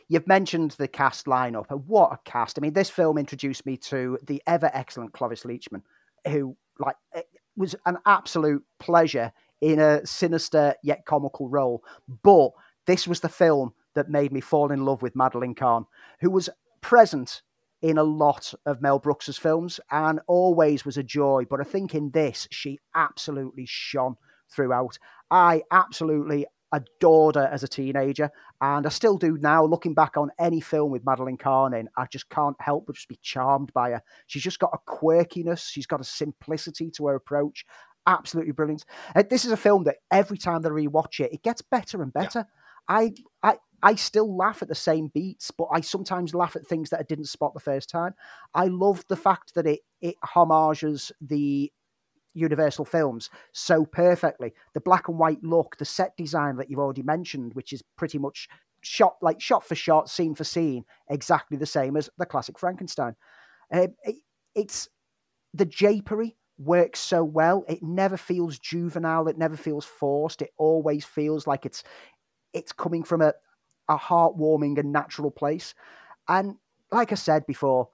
You've 0.08 0.28
mentioned 0.28 0.72
the 0.72 0.88
cast 0.88 1.26
lineup, 1.26 1.66
and 1.70 1.86
what 1.88 2.12
a 2.12 2.20
cast! 2.26 2.60
I 2.60 2.62
mean, 2.62 2.74
this 2.74 2.90
film 2.90 3.18
introduced 3.18 3.66
me 3.66 3.78
to 3.78 4.20
the 4.28 4.42
ever 4.46 4.70
excellent 4.74 5.14
Cloris 5.14 5.44
Leachman, 5.44 5.82
who 6.28 6.56
like 6.78 6.96
eh, 7.14 7.22
was 7.56 7.76
an 7.86 7.98
absolute 8.06 8.64
pleasure 8.80 9.32
in 9.62 9.80
a 9.80 10.06
sinister 10.06 10.76
yet 10.84 11.06
comical 11.06 11.50
role. 11.50 11.84
But 12.24 12.52
this 12.86 13.08
was 13.08 13.22
the 13.22 13.30
film 13.30 13.74
that 14.00 14.10
made 14.10 14.32
me 14.32 14.40
fall 14.40 14.72
in 14.72 14.86
love 14.86 15.02
with 15.02 15.14
Madeline 15.14 15.56
Kahn, 15.56 15.86
who 16.22 16.32
was 16.32 16.50
present 16.80 17.42
in 17.82 17.98
a 17.98 18.04
lot 18.04 18.54
of 18.66 18.82
Mel 18.82 18.98
Brooks's 18.98 19.38
films 19.38 19.78
and 19.92 20.22
always 20.26 20.86
was 20.86 20.98
a 20.98 21.04
joy. 21.04 21.44
But 21.50 21.60
I 21.60 21.66
think 21.66 21.94
in 21.94 22.12
this, 22.12 22.48
she 22.50 22.80
absolutely 22.96 23.66
shone 23.68 24.16
throughout. 24.50 24.98
I 25.30 25.64
absolutely 25.70 26.46
adored 26.72 27.36
her 27.36 27.50
as 27.52 27.62
a 27.64 27.68
teenager, 27.68 28.30
and 28.62 28.86
I 28.86 28.90
still 28.90 29.18
do 29.18 29.38
now. 29.38 29.66
Looking 29.66 29.94
back 29.94 30.16
on 30.16 30.30
any 30.40 30.62
film 30.62 30.92
with 30.92 31.06
Madeline 31.06 31.38
Kahn 31.38 31.74
in, 31.74 31.90
I 31.98 32.06
just 32.06 32.30
can't 32.30 32.56
help 32.62 32.86
but 32.86 32.96
just 32.96 33.10
be 33.10 33.20
charmed 33.22 33.74
by 33.74 33.92
her. 33.92 34.02
She's 34.28 34.44
just 34.44 34.60
got 34.60 34.74
a 34.74 34.90
quirkiness, 34.90 35.70
she's 35.70 35.88
got 35.88 36.00
a 36.00 36.06
simplicity 36.06 36.90
to 36.92 37.08
her 37.08 37.16
approach. 37.16 37.66
Absolutely 38.08 38.54
brilliant. 38.54 38.86
Uh, 39.14 39.24
this 39.30 39.44
is 39.44 39.52
a 39.52 39.58
film 39.58 39.84
that 39.84 39.98
every 40.10 40.38
time 40.38 40.62
that 40.62 40.72
I 40.72 40.76
rewatch 40.76 41.20
it, 41.20 41.34
it 41.34 41.44
gets 41.44 41.62
better 41.62 42.02
and 42.02 42.14
better. 42.14 42.40
Yeah. 42.40 42.96
I, 42.96 43.14
I 43.44 43.58
I 43.82 43.96
still 43.96 44.36
laugh 44.36 44.62
at 44.62 44.68
the 44.68 44.76
same 44.76 45.08
beats, 45.08 45.52
but 45.52 45.68
I 45.72 45.82
sometimes 45.82 46.34
laugh 46.34 46.56
at 46.56 46.66
things 46.66 46.90
that 46.90 47.00
I 47.00 47.04
didn't 47.04 47.26
spot 47.26 47.54
the 47.54 47.60
first 47.60 47.90
time. 47.90 48.14
I 48.54 48.66
love 48.66 49.06
the 49.08 49.16
fact 49.16 49.54
that 49.56 49.68
it 49.68 49.82
it 50.02 50.16
homages 50.24 51.12
the 51.22 51.72
Universal 52.36 52.86
films 52.86 53.30
so 53.54 53.86
perfectly. 53.86 54.54
The 54.74 54.82
black 54.82 55.08
and 55.08 55.18
white 55.18 55.44
look, 55.44 55.78
the 55.78 55.86
set 55.86 56.16
design 56.16 56.58
that 56.58 56.70
you've 56.70 56.80
already 56.80 57.02
mentioned, 57.02 57.54
which 57.56 57.74
is 57.74 57.84
pretty 57.98 58.20
much 58.20 58.48
shot 58.82 59.18
like 59.22 59.42
shot 59.42 59.66
for 59.66 59.76
shot, 59.76 60.10
scene 60.10 60.36
for 60.36 60.44
scene, 60.44 60.86
exactly 61.10 61.58
the 61.58 61.66
same 61.66 61.98
as 61.98 62.10
the 62.18 62.26
classic 62.26 62.60
Frankenstein. 62.60 63.16
Uh, 63.74 63.88
it, 64.04 64.18
it's 64.56 64.90
the 65.54 65.66
japery 65.66 66.36
works 66.58 67.00
so 67.00 67.24
well. 67.24 67.66
It 67.68 67.82
never 67.82 68.18
feels 68.18 68.60
juvenile. 68.60 69.28
It 69.28 69.38
never 69.38 69.58
feels 69.58 69.86
forced. 69.86 70.42
It 70.42 70.52
always 70.58 71.06
feels 71.06 71.48
like 71.48 71.66
it's 71.66 71.84
it's 72.54 72.72
coming 72.72 73.04
from 73.04 73.22
a, 73.22 73.34
a 73.90 73.98
heartwarming 73.98 74.78
and 74.78 74.94
natural 74.94 75.32
place. 75.32 75.74
And 76.28 76.56
like 76.92 77.12
I 77.12 77.16
said 77.16 77.46
before, 77.46 77.90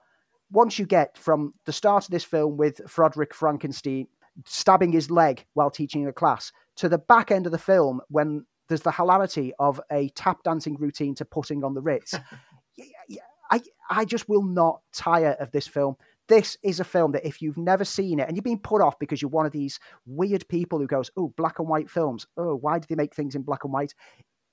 once 0.50 0.78
you 0.78 0.86
get 0.86 1.18
from 1.18 1.54
the 1.64 1.72
start 1.72 2.04
of 2.04 2.10
this 2.10 2.24
film 2.24 2.56
with 2.56 2.80
Frederick 2.88 3.34
Frankenstein 3.34 4.06
stabbing 4.44 4.92
his 4.92 5.10
leg 5.10 5.44
while 5.54 5.70
teaching 5.70 6.06
a 6.06 6.12
class, 6.12 6.52
to 6.76 6.88
the 6.88 6.98
back 6.98 7.30
end 7.30 7.46
of 7.46 7.52
the 7.52 7.58
film 7.58 8.00
when 8.08 8.44
there's 8.68 8.82
the 8.82 8.92
hilarity 8.92 9.52
of 9.58 9.80
a 9.90 10.08
tap 10.10 10.42
dancing 10.44 10.76
routine 10.76 11.14
to 11.14 11.24
putting 11.24 11.64
on 11.64 11.74
the 11.74 11.80
Ritz. 11.80 12.14
I, 13.50 13.60
I 13.88 14.04
just 14.04 14.28
will 14.28 14.42
not 14.42 14.80
tire 14.92 15.36
of 15.38 15.52
this 15.52 15.66
film. 15.66 15.96
This 16.28 16.56
is 16.64 16.80
a 16.80 16.84
film 16.84 17.12
that 17.12 17.24
if 17.24 17.40
you've 17.40 17.56
never 17.56 17.84
seen 17.84 18.18
it 18.18 18.26
and 18.26 18.36
you've 18.36 18.44
been 18.44 18.58
put 18.58 18.82
off 18.82 18.98
because 18.98 19.22
you're 19.22 19.30
one 19.30 19.46
of 19.46 19.52
these 19.52 19.78
weird 20.04 20.46
people 20.48 20.80
who 20.80 20.88
goes, 20.88 21.10
oh, 21.16 21.32
black 21.36 21.60
and 21.60 21.68
white 21.68 21.88
films. 21.88 22.26
Oh, 22.36 22.56
why 22.56 22.80
do 22.80 22.86
they 22.88 22.96
make 22.96 23.14
things 23.14 23.36
in 23.36 23.42
black 23.42 23.62
and 23.62 23.72
white? 23.72 23.94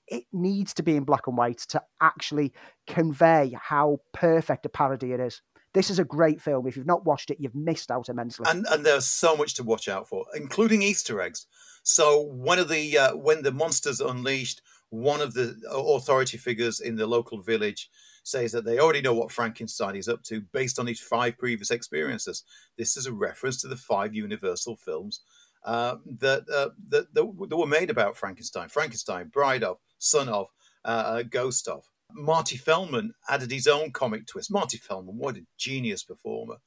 It 0.08 0.26
needs 0.32 0.74
to 0.76 0.84
be 0.84 0.96
in 0.96 1.04
black 1.04 1.28
and 1.28 1.38
white 1.38 1.60
to 1.70 1.82
actually 2.02 2.54
convey 2.88 3.56
how 3.60 4.00
perfect 4.14 4.66
a 4.66 4.70
parody 4.70 5.14
it 5.14 5.20
is. 5.20 5.42
This 5.74 5.90
is 5.90 5.98
a 5.98 6.04
great 6.04 6.42
film. 6.42 6.68
If 6.68 6.78
you've 6.78 6.86
not 6.86 7.06
watched 7.06 7.32
it, 7.32 7.38
you've 7.40 7.56
missed 7.56 7.90
out 7.90 8.10
immensely. 8.10 8.46
And 8.48 8.66
and 8.70 8.86
there's 8.86 9.06
so 9.06 9.36
much 9.36 9.56
to 9.56 9.64
watch 9.64 9.90
out 9.90 10.08
for, 10.08 10.26
including 10.36 10.84
Easter 10.84 11.20
eggs. 11.22 11.48
So 11.84 12.22
one 12.22 12.60
of 12.60 12.70
the 12.70 12.98
uh, 12.98 13.16
when 13.16 13.42
the 13.42 13.52
monsters 13.52 14.00
unleashed, 14.00 14.62
one 14.90 15.22
of 15.22 15.34
the 15.34 15.60
authority 15.72 16.38
figures 16.38 16.80
in 16.80 16.96
the 16.96 17.08
local 17.08 17.42
village 17.42 17.90
says 18.24 18.52
that 18.54 18.66
they 18.66 18.80
already 18.80 19.02
know 19.02 19.14
what 19.14 19.32
Frankenstein 19.32 19.96
is 19.96 20.08
up 20.08 20.24
to 20.24 20.42
based 20.54 20.80
on 20.80 20.88
his 20.88 21.00
five 21.00 21.38
previous 21.38 21.72
experiences. 21.72 22.44
This 22.78 22.96
is 22.96 23.06
a 23.06 23.12
reference 23.12 23.60
to 23.62 23.68
the 23.68 23.76
five 23.76 24.14
Universal 24.14 24.78
films 24.78 25.22
uh, 25.66 25.96
that, 26.20 26.44
uh, 26.50 26.70
that, 26.90 27.14
that 27.14 27.48
that 27.50 27.58
were 27.58 27.66
made 27.66 27.90
about 27.90 28.16
Frankenstein: 28.16 28.70
Frankenstein, 28.70 29.28
Bride 29.28 29.64
of, 29.64 29.78
Son 30.04 30.30
of, 30.30 30.48
uh, 30.86 31.24
Ghost 31.24 31.68
of. 31.68 31.86
Marty 32.12 32.58
Feldman 32.58 33.14
added 33.30 33.52
his 33.52 33.68
own 33.68 33.92
comic 33.92 34.28
twist. 34.28 34.52
Marty 34.52 34.78
Feldman, 34.78 35.18
what 35.18 35.38
a 35.38 35.46
genius 35.58 36.04
performer. 36.04 36.58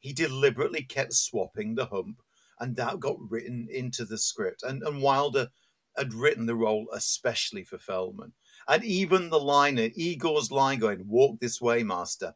He 0.00 0.12
deliberately 0.12 0.82
kept 0.82 1.14
swapping 1.14 1.74
the 1.74 1.86
hump, 1.86 2.22
and 2.60 2.76
that 2.76 3.00
got 3.00 3.16
written 3.28 3.68
into 3.70 4.04
the 4.04 4.18
script. 4.18 4.62
And, 4.62 4.82
and 4.82 5.02
Wilder 5.02 5.48
had 5.96 6.14
written 6.14 6.46
the 6.46 6.54
role 6.54 6.88
especially 6.92 7.64
for 7.64 7.78
Feldman. 7.78 8.32
And 8.68 8.84
even 8.84 9.30
the 9.30 9.40
line, 9.40 9.78
Igor's 9.78 10.50
line 10.50 10.78
going, 10.78 11.06
Walk 11.06 11.40
this 11.40 11.60
way, 11.60 11.82
master, 11.82 12.34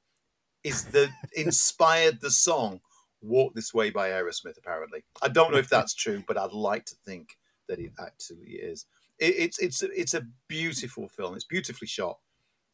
is 0.64 0.84
the 0.86 1.08
inspired 1.36 2.20
the 2.20 2.30
song 2.30 2.80
Walk 3.20 3.54
This 3.54 3.74
Way 3.74 3.90
by 3.90 4.10
Aerosmith, 4.10 4.58
apparently. 4.58 5.04
I 5.22 5.28
don't 5.28 5.52
know 5.52 5.58
if 5.58 5.68
that's 5.68 5.94
true, 5.94 6.22
but 6.26 6.38
I'd 6.38 6.52
like 6.52 6.84
to 6.86 6.96
think 7.04 7.30
that 7.68 7.78
it 7.78 7.92
actually 7.98 8.52
is. 8.52 8.86
It, 9.18 9.34
it's 9.38 9.58
it's 9.58 9.82
it's 9.82 10.14
a 10.14 10.26
beautiful 10.48 11.08
film. 11.08 11.34
It's 11.34 11.44
beautifully 11.44 11.88
shot. 11.88 12.18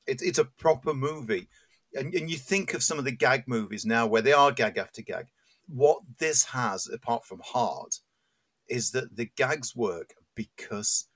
It's 0.06 0.22
it's 0.22 0.38
a 0.38 0.44
proper 0.44 0.94
movie, 0.94 1.48
and, 1.94 2.14
and 2.14 2.30
you 2.30 2.36
think 2.36 2.74
of 2.74 2.82
some 2.82 2.98
of 2.98 3.04
the 3.04 3.12
gag 3.12 3.44
movies 3.46 3.84
now 3.86 4.06
where 4.06 4.22
they 4.22 4.32
are 4.32 4.52
gag 4.52 4.78
after 4.78 5.02
gag. 5.02 5.26
What 5.66 6.00
this 6.18 6.44
has, 6.44 6.88
apart 6.88 7.24
from 7.24 7.40
heart, 7.42 8.00
is 8.68 8.90
that 8.90 9.16
the 9.16 9.30
gags 9.36 9.74
work 9.74 10.14
because 10.34 11.06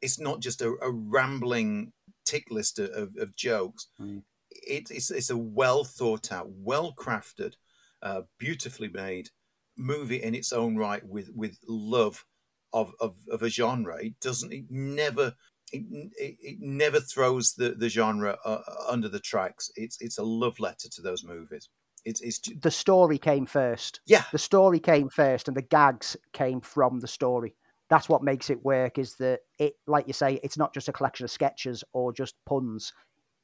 it's 0.00 0.18
not 0.18 0.40
just 0.40 0.62
a, 0.62 0.74
a 0.80 0.90
rambling 0.90 1.92
tick 2.24 2.50
list 2.50 2.78
of, 2.78 3.14
of 3.18 3.36
jokes. 3.36 3.88
Mm. 4.00 4.22
It, 4.50 4.90
it's 4.90 5.10
it's 5.10 5.30
a 5.30 5.36
well 5.36 5.84
thought 5.84 6.32
out, 6.32 6.48
well 6.50 6.94
crafted, 6.96 7.54
uh, 8.02 8.22
beautifully 8.38 8.88
made 8.88 9.28
movie 9.76 10.22
in 10.22 10.34
its 10.34 10.52
own 10.52 10.76
right 10.76 11.06
with 11.06 11.30
with 11.34 11.56
love 11.66 12.24
of, 12.72 12.92
of, 13.00 13.16
of 13.30 13.42
a 13.42 13.48
genre. 13.48 13.96
It 14.02 14.18
doesn't. 14.20 14.52
It 14.52 14.64
never 14.70 15.34
it, 15.72 15.84
it, 16.16 16.36
it, 16.40 16.56
never 16.60 17.00
throws 17.00 17.54
the, 17.54 17.70
the 17.70 17.88
genre 17.88 18.36
uh, 18.44 18.58
under 18.88 19.08
the 19.08 19.20
tracks. 19.20 19.70
It's 19.76 20.00
it's 20.00 20.18
a 20.18 20.22
love 20.22 20.58
letter 20.58 20.88
to 20.88 21.02
those 21.02 21.24
movies. 21.24 21.68
It's, 22.04 22.20
it's 22.22 22.40
the 22.60 22.70
story 22.70 23.18
came 23.18 23.46
first. 23.46 24.00
Yeah, 24.06 24.24
the 24.32 24.38
story 24.38 24.80
came 24.80 25.08
first, 25.08 25.48
and 25.48 25.56
the 25.56 25.62
gags 25.62 26.16
came 26.32 26.60
from 26.60 27.00
the 27.00 27.08
story. 27.08 27.54
That's 27.88 28.08
what 28.08 28.22
makes 28.22 28.50
it 28.50 28.64
work. 28.64 28.98
Is 28.98 29.14
that 29.16 29.40
it? 29.58 29.74
Like 29.86 30.06
you 30.06 30.12
say, 30.12 30.40
it's 30.42 30.58
not 30.58 30.74
just 30.74 30.88
a 30.88 30.92
collection 30.92 31.24
of 31.24 31.30
sketches 31.30 31.84
or 31.92 32.12
just 32.12 32.34
puns. 32.46 32.92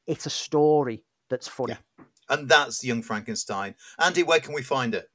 It's 0.06 0.26
a 0.26 0.30
story 0.30 1.04
that's 1.28 1.48
funny. 1.48 1.74
Yeah. 1.74 2.04
And 2.28 2.48
that's 2.48 2.84
Young 2.84 3.02
Frankenstein. 3.02 3.74
Andy, 4.00 4.22
where 4.22 4.40
can 4.40 4.52
we 4.52 4.62
find 4.62 4.94
it? 4.94 5.08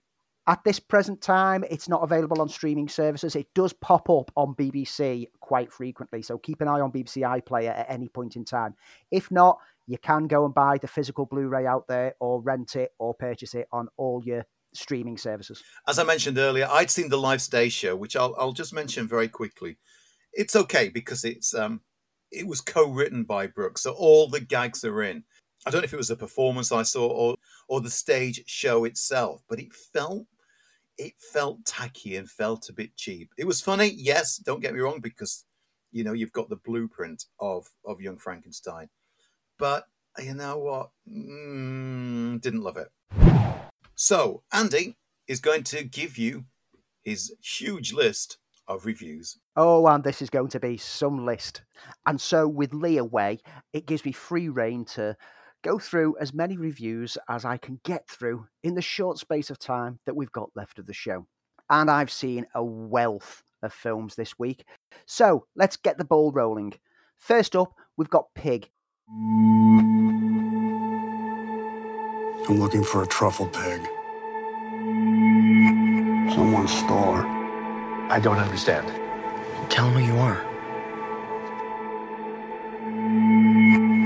At 0.48 0.64
this 0.64 0.80
present 0.80 1.22
time, 1.22 1.64
it's 1.70 1.88
not 1.88 2.02
available 2.02 2.42
on 2.42 2.50
streaming 2.50 2.90
services. 2.90 3.36
It 3.36 3.54
does 3.54 3.74
pop 3.74 4.10
up 4.10 4.32
on 4.36 4.56
BBC 4.56 5.28
quite 5.40 5.72
frequently, 5.72 6.24
so 6.24 6.40
keep 6.40 6.62
an 6.62 6.68
eye 6.68 6.80
on 6.80 6.92
BBC 6.92 7.22
iPlayer 7.22 7.78
at 7.78 7.86
any 7.88 8.10
point 8.10 8.36
in 8.36 8.44
time. 8.44 8.74
If 9.12 9.30
not, 9.30 9.60
you 9.86 10.00
can 10.00 10.26
go 10.26 10.46
and 10.46 10.54
buy 10.54 10.80
the 10.80 10.88
physical 10.88 11.28
Blu 11.28 11.48
ray 11.48 11.68
out 11.68 11.88
there 11.88 12.16
or 12.20 12.42
rent 12.42 12.76
it 12.76 12.92
or 12.98 13.14
purchase 13.14 13.54
it 13.54 13.68
on 13.72 13.88
all 13.98 14.24
your 14.26 14.46
streaming 14.74 15.18
services. 15.18 15.62
As 15.88 16.00
I 16.00 16.04
mentioned 16.04 16.40
earlier, 16.40 16.68
I'd 16.72 16.90
seen 16.90 17.10
the 17.10 17.18
live 17.18 17.42
stage 17.42 17.74
show, 17.74 17.96
which 17.96 18.16
I'll, 18.16 18.36
I'll 18.38 18.54
just 18.54 18.74
mention 18.74 19.08
very 19.08 19.28
quickly. 19.28 19.78
It's 20.34 20.56
okay 20.56 20.90
because 20.90 21.24
it's 21.24 21.54
um, 21.54 21.82
it 22.32 22.48
was 22.48 22.62
co-written 22.62 23.26
by 23.26 23.48
Brooks, 23.48 23.84
so 23.84 23.92
all 23.92 24.28
the 24.28 24.40
gags 24.40 24.84
are 24.84 25.04
in. 25.04 25.24
I 25.66 25.70
don't 25.70 25.82
know 25.82 25.86
if 25.86 25.94
it 25.94 25.98
was 25.98 26.10
a 26.10 26.16
performance 26.16 26.72
I 26.72 26.84
saw 26.84 27.08
or 27.08 27.36
or 27.68 27.82
the 27.82 27.90
stage 27.90 28.44
show 28.48 28.86
itself, 28.86 29.44
but 29.48 29.60
it 29.60 29.74
felt 29.74 30.26
it 31.02 31.14
felt 31.20 31.66
tacky 31.66 32.16
and 32.16 32.30
felt 32.30 32.70
a 32.70 32.74
bit 32.74 32.96
cheap. 32.96 33.32
It 33.36 33.48
was 33.48 33.60
funny, 33.60 33.92
yes, 33.98 34.38
don't 34.38 34.62
get 34.62 34.76
me 34.76 34.82
wrong, 34.82 35.00
because 35.02 35.46
you 35.92 36.04
know 36.04 36.14
you've 36.14 36.32
got 36.32 36.48
the 36.48 36.58
blueprint 36.58 37.26
of 37.40 37.68
of 37.86 38.00
Young 38.00 38.18
Frankenstein, 38.18 38.88
but 39.58 39.86
you 40.20 40.36
know 40.36 40.60
what? 40.60 40.92
Mm, 41.10 42.40
didn't 42.40 42.62
love 42.62 42.78
it. 42.78 42.90
So 43.96 44.44
Andy 44.54 44.96
is 45.28 45.40
going 45.40 45.64
to 45.64 45.84
give 45.84 46.20
you 46.20 46.46
his 47.04 47.34
huge 47.42 47.94
list 47.94 48.38
of 48.68 48.86
reviews. 48.86 49.40
Oh, 49.56 49.88
and 49.88 50.04
this 50.04 50.22
is 50.22 50.30
going 50.30 50.50
to 50.50 50.60
be 50.60 50.78
some 50.78 51.26
list. 51.26 51.64
And 52.06 52.22
so 52.22 52.48
with 52.48 52.74
Lee 52.74 52.98
away, 52.98 53.40
it 53.74 53.88
gives 53.88 54.06
me 54.06 54.12
free 54.12 54.50
rein 54.50 54.86
to 54.86 55.18
go 55.64 55.80
through 55.80 56.16
as 56.20 56.34
many 56.34 56.58
reviews 56.58 57.18
as 57.30 57.46
I 57.46 57.58
can 57.58 57.80
get 57.84 58.08
through 58.08 58.48
in 58.64 58.76
the 58.76 58.82
short 58.82 59.18
space 59.18 59.50
of 59.50 59.60
time 59.60 60.00
that 60.06 60.16
we've 60.16 60.32
got 60.32 60.50
left 60.56 60.80
of 60.80 60.88
the 60.88 60.94
show. 60.94 61.26
And 61.70 61.90
I've 61.90 62.12
seen 62.12 62.48
a 62.56 62.64
wealth 62.64 63.44
of 63.64 63.74
films 63.74 64.16
this 64.16 64.38
week. 64.38 64.66
So 65.06 65.46
let's 65.56 65.78
get 65.78 65.98
the 65.98 66.06
ball 66.06 66.32
rolling. 66.32 66.74
First 67.18 67.56
up, 67.56 67.74
we've 67.98 68.10
got 68.10 68.34
Pig. 68.34 68.70
I'm 72.50 72.60
looking 72.60 72.84
for 72.84 73.04
a 73.04 73.08
truffle 73.08 73.48
pig. 73.48 73.82
Someone 76.34 76.68
stole 76.68 77.14
her. 77.14 77.26
I 78.10 78.20
don't 78.20 78.40
understand. 78.40 78.88
Tell 79.70 79.88
him 79.90 80.04
who 80.04 80.14
you 80.14 80.20
are. 80.20 80.48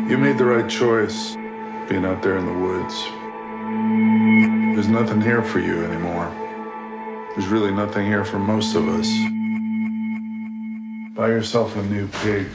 You 0.09 0.17
made 0.17 0.37
the 0.37 0.45
right 0.45 0.69
choice 0.69 1.35
being 1.87 2.05
out 2.05 2.23
there 2.23 2.37
in 2.37 2.45
the 2.45 2.53
woods. 2.53 3.03
There's 4.75 4.87
nothing 4.87 5.21
here 5.21 5.43
for 5.43 5.59
you 5.59 5.85
anymore. 5.85 6.31
There's 7.35 7.47
really 7.47 7.71
nothing 7.71 8.07
here 8.07 8.25
for 8.25 8.39
most 8.39 8.75
of 8.75 8.87
us. 8.87 9.07
Buy 11.15 11.27
yourself 11.27 11.75
a 11.75 11.83
new 11.83 12.07
pig. 12.07 12.47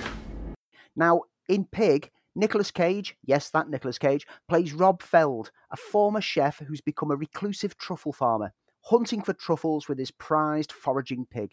Now, 0.97 1.23
in 1.49 1.65
Pig, 1.65 2.11
Nicolas 2.35 2.71
Cage, 2.71 3.17
yes, 3.25 3.51
that 3.51 3.69
Nicolas 3.69 3.99
Cage, 3.99 4.27
plays 4.49 4.73
Rob 4.73 5.03
Feld, 5.03 5.51
a 5.71 5.77
former 5.77 6.21
chef 6.21 6.59
who's 6.59 6.81
become 6.81 7.11
a 7.11 7.17
reclusive 7.17 7.79
truffle 7.79 8.13
farmer, 8.13 8.53
hunting 8.83 9.23
for 9.23 9.33
truffles 9.33 9.89
with 9.89 9.99
his 9.99 10.11
prized 10.11 10.73
foraging 10.73 11.27
pig. 11.31 11.53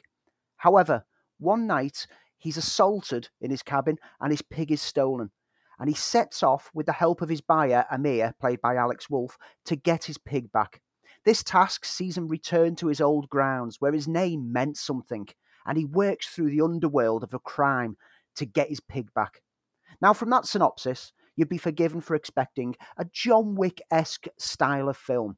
However, 0.57 1.05
one 1.39 1.67
night 1.67 2.07
he's 2.37 2.57
assaulted 2.57 3.29
in 3.39 3.51
his 3.51 3.63
cabin 3.63 3.97
and 4.19 4.31
his 4.31 4.41
pig 4.41 4.71
is 4.71 4.81
stolen 4.81 5.31
and 5.79 5.89
he 5.89 5.95
sets 5.95 6.43
off 6.43 6.71
with 6.73 6.85
the 6.85 6.93
help 6.93 7.21
of 7.21 7.29
his 7.29 7.41
buyer, 7.41 7.85
Amir, 7.91 8.33
played 8.39 8.61
by 8.61 8.75
Alex 8.75 9.09
Wolff, 9.09 9.37
to 9.65 9.75
get 9.75 10.05
his 10.05 10.17
pig 10.17 10.51
back. 10.51 10.81
This 11.25 11.43
task 11.43 11.85
sees 11.85 12.17
him 12.17 12.27
return 12.27 12.75
to 12.77 12.87
his 12.87 13.01
old 13.01 13.29
grounds, 13.29 13.77
where 13.79 13.91
his 13.91 14.07
name 14.07 14.51
meant 14.51 14.77
something, 14.77 15.27
and 15.65 15.77
he 15.77 15.85
works 15.85 16.27
through 16.27 16.49
the 16.49 16.61
underworld 16.61 17.23
of 17.23 17.33
a 17.33 17.39
crime 17.39 17.97
to 18.35 18.45
get 18.45 18.69
his 18.69 18.79
pig 18.79 19.13
back. 19.13 19.41
Now, 20.01 20.13
from 20.13 20.29
that 20.29 20.45
synopsis, 20.45 21.11
you'd 21.35 21.49
be 21.49 21.57
forgiven 21.57 22.01
for 22.01 22.15
expecting 22.15 22.75
a 22.97 23.05
John 23.05 23.55
Wick 23.55 23.81
esque 23.91 24.27
style 24.37 24.89
of 24.89 24.97
film. 24.97 25.37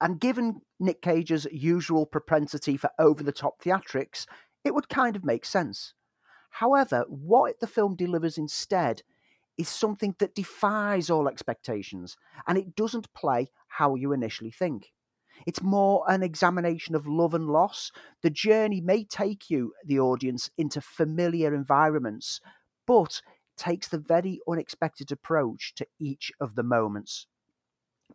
And 0.00 0.20
given 0.20 0.62
Nick 0.78 1.02
Cage's 1.02 1.46
usual 1.52 2.06
propensity 2.06 2.76
for 2.76 2.90
over 2.98 3.22
the 3.22 3.32
top 3.32 3.62
theatrics, 3.62 4.26
it 4.64 4.74
would 4.74 4.88
kind 4.88 5.16
of 5.16 5.24
make 5.24 5.44
sense. 5.44 5.94
However, 6.50 7.04
what 7.08 7.60
the 7.60 7.66
film 7.66 7.96
delivers 7.96 8.38
instead 8.38 9.02
is 9.60 9.68
something 9.68 10.14
that 10.18 10.34
defies 10.34 11.10
all 11.10 11.28
expectations 11.28 12.16
and 12.48 12.58
it 12.58 12.76
doesn't 12.76 13.12
play 13.14 13.50
how 13.68 13.94
you 13.96 14.12
initially 14.12 14.50
think. 14.50 14.92
It's 15.46 15.62
more 15.62 16.04
an 16.08 16.22
examination 16.22 16.94
of 16.94 17.06
love 17.06 17.34
and 17.34 17.48
loss. 17.48 17.92
The 18.22 18.30
journey 18.30 18.80
may 18.80 19.04
take 19.04 19.50
you, 19.50 19.74
the 19.84 20.00
audience, 20.00 20.50
into 20.58 20.80
familiar 20.80 21.54
environments, 21.54 22.40
but 22.86 23.22
takes 23.56 23.88
the 23.88 23.98
very 23.98 24.40
unexpected 24.48 25.12
approach 25.12 25.74
to 25.76 25.86
each 25.98 26.32
of 26.40 26.54
the 26.56 26.62
moments. 26.62 27.26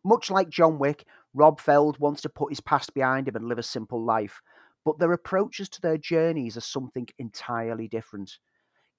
Much 0.05 0.31
like 0.31 0.49
John 0.49 0.79
Wick, 0.79 1.05
Rob 1.33 1.59
Feld 1.59 1.99
wants 1.99 2.21
to 2.21 2.29
put 2.29 2.51
his 2.51 2.61
past 2.61 2.93
behind 2.93 3.27
him 3.27 3.35
and 3.35 3.47
live 3.47 3.59
a 3.59 3.63
simple 3.63 4.03
life. 4.03 4.41
but 4.85 4.99
their 4.99 5.13
approaches 5.13 5.67
to 5.69 5.81
their 5.81 5.97
journeys 5.97 6.55
are 6.55 6.61
something 6.61 7.07
entirely 7.17 7.87
different. 7.87 8.37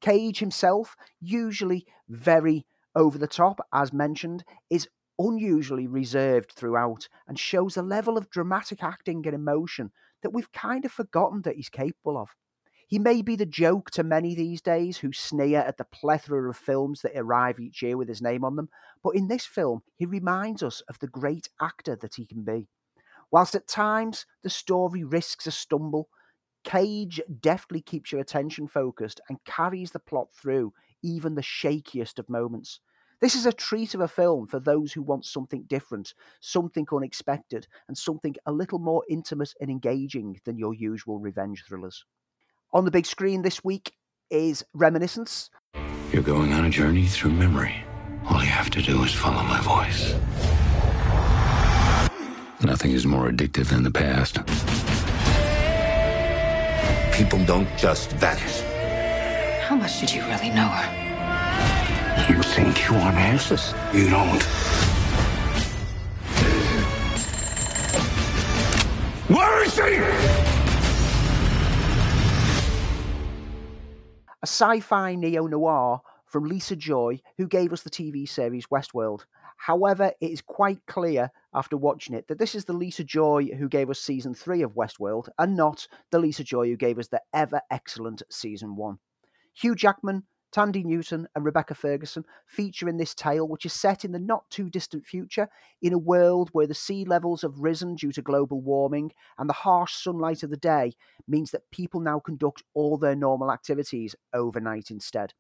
Cage 0.00 0.38
himself, 0.38 0.96
usually 1.20 1.86
very 2.08 2.66
over 2.94 3.18
the 3.18 3.26
top, 3.26 3.60
as 3.72 3.92
mentioned, 3.92 4.44
is 4.70 4.88
unusually 5.18 5.86
reserved 5.86 6.52
throughout 6.52 7.08
and 7.26 7.38
shows 7.38 7.76
a 7.76 7.82
level 7.82 8.18
of 8.18 8.30
dramatic 8.30 8.82
acting 8.82 9.26
and 9.26 9.34
emotion 9.34 9.90
that 10.22 10.30
we've 10.30 10.52
kind 10.52 10.84
of 10.84 10.92
forgotten 10.92 11.42
that 11.42 11.56
he's 11.56 11.68
capable 11.68 12.18
of. 12.18 12.30
He 12.88 12.98
may 12.98 13.20
be 13.20 13.34
the 13.34 13.46
joke 13.46 13.90
to 13.92 14.04
many 14.04 14.34
these 14.34 14.62
days 14.62 14.98
who 14.98 15.12
sneer 15.12 15.58
at 15.58 15.76
the 15.76 15.84
plethora 15.84 16.48
of 16.48 16.56
films 16.56 17.02
that 17.02 17.16
arrive 17.16 17.58
each 17.58 17.82
year 17.82 17.96
with 17.96 18.08
his 18.08 18.22
name 18.22 18.44
on 18.44 18.54
them, 18.54 18.68
but 19.02 19.16
in 19.16 19.26
this 19.26 19.44
film, 19.44 19.82
he 19.96 20.06
reminds 20.06 20.62
us 20.62 20.82
of 20.88 20.98
the 21.00 21.08
great 21.08 21.48
actor 21.60 21.96
that 21.96 22.14
he 22.14 22.26
can 22.26 22.44
be. 22.44 22.68
Whilst 23.32 23.56
at 23.56 23.66
times 23.66 24.24
the 24.42 24.50
story 24.50 25.02
risks 25.02 25.48
a 25.48 25.50
stumble, 25.50 26.08
Cage 26.66 27.20
deftly 27.40 27.80
keeps 27.80 28.10
your 28.10 28.20
attention 28.20 28.66
focused 28.66 29.20
and 29.28 29.42
carries 29.44 29.92
the 29.92 30.00
plot 30.00 30.26
through 30.34 30.72
even 31.00 31.36
the 31.36 31.40
shakiest 31.40 32.18
of 32.18 32.28
moments. 32.28 32.80
This 33.20 33.36
is 33.36 33.46
a 33.46 33.52
treat 33.52 33.94
of 33.94 34.00
a 34.00 34.08
film 34.08 34.48
for 34.48 34.58
those 34.58 34.92
who 34.92 35.00
want 35.00 35.24
something 35.24 35.62
different, 35.68 36.12
something 36.40 36.84
unexpected, 36.92 37.68
and 37.86 37.96
something 37.96 38.34
a 38.46 38.52
little 38.52 38.80
more 38.80 39.04
intimate 39.08 39.54
and 39.60 39.70
engaging 39.70 40.40
than 40.44 40.58
your 40.58 40.74
usual 40.74 41.20
revenge 41.20 41.62
thrillers. 41.66 42.04
On 42.72 42.84
the 42.84 42.90
big 42.90 43.06
screen 43.06 43.42
this 43.42 43.62
week 43.62 43.92
is 44.28 44.64
Reminiscence. 44.74 45.50
You're 46.10 46.24
going 46.24 46.52
on 46.52 46.64
a 46.64 46.70
journey 46.70 47.06
through 47.06 47.30
memory. 47.30 47.76
All 48.28 48.42
you 48.42 48.50
have 48.50 48.70
to 48.70 48.82
do 48.82 49.04
is 49.04 49.14
follow 49.14 49.44
my 49.44 49.60
voice. 49.60 50.14
Nothing 52.60 52.90
is 52.90 53.06
more 53.06 53.30
addictive 53.30 53.68
than 53.68 53.84
the 53.84 53.92
past. 53.92 54.38
People 57.16 57.42
don't 57.46 57.68
just 57.78 58.10
vanish. 58.12 58.60
How 59.66 59.74
much 59.74 60.00
did 60.00 60.12
you 60.12 60.20
really 60.24 60.50
know 60.50 60.68
her? 60.68 62.32
You 62.32 62.42
think 62.42 62.86
you 62.86 62.94
want 62.94 63.16
answers? 63.16 63.72
You 63.94 64.10
don't. 64.10 64.42
Where 69.28 69.64
is 69.64 69.74
she? 69.74 70.46
a 74.42 74.46
sci 74.46 74.80
fi 74.80 75.16
neo 75.16 75.46
noir 75.46 76.02
from 76.26 76.44
Lisa 76.44 76.76
Joy, 76.76 77.20
who 77.38 77.48
gave 77.48 77.72
us 77.72 77.82
the 77.82 77.90
TV 77.90 78.28
series 78.28 78.66
Westworld. 78.66 79.24
However, 79.56 80.12
it 80.20 80.30
is 80.30 80.42
quite 80.42 80.84
clear 80.86 81.32
after 81.56 81.76
watching 81.76 82.14
it 82.14 82.28
that 82.28 82.38
this 82.38 82.54
is 82.54 82.66
the 82.66 82.72
Lisa 82.72 83.02
Joy 83.02 83.48
who 83.58 83.68
gave 83.68 83.90
us 83.90 83.98
season 83.98 84.34
three 84.34 84.62
of 84.62 84.74
Westworld 84.74 85.28
and 85.38 85.56
not 85.56 85.88
the 86.12 86.18
Lisa 86.18 86.44
Joy 86.44 86.68
who 86.68 86.76
gave 86.76 86.98
us 86.98 87.08
the 87.08 87.22
ever 87.34 87.60
excellent 87.70 88.22
season 88.30 88.76
one. 88.76 88.98
Hugh 89.54 89.74
Jackman, 89.74 90.24
Thandie 90.54 90.84
Newton, 90.84 91.26
and 91.34 91.44
Rebecca 91.44 91.74
Ferguson 91.74 92.24
feature 92.46 92.88
in 92.88 92.98
this 92.98 93.14
tale, 93.14 93.48
which 93.48 93.64
is 93.64 93.72
set 93.72 94.04
in 94.04 94.12
the 94.12 94.18
not 94.18 94.48
too 94.50 94.68
distant 94.68 95.06
future, 95.06 95.48
in 95.80 95.94
a 95.94 95.98
world 95.98 96.50
where 96.52 96.66
the 96.66 96.74
sea 96.74 97.04
levels 97.06 97.42
have 97.42 97.58
risen 97.58 97.94
due 97.94 98.12
to 98.12 98.22
global 98.22 98.60
warming 98.60 99.12
and 99.38 99.48
the 99.48 99.54
harsh 99.54 99.94
sunlight 99.94 100.42
of 100.42 100.50
the 100.50 100.56
day 100.56 100.92
means 101.26 101.50
that 101.50 101.70
people 101.72 102.00
now 102.00 102.18
conduct 102.18 102.62
all 102.74 102.98
their 102.98 103.16
normal 103.16 103.50
activities 103.50 104.14
overnight 104.34 104.90
instead. 104.90 105.32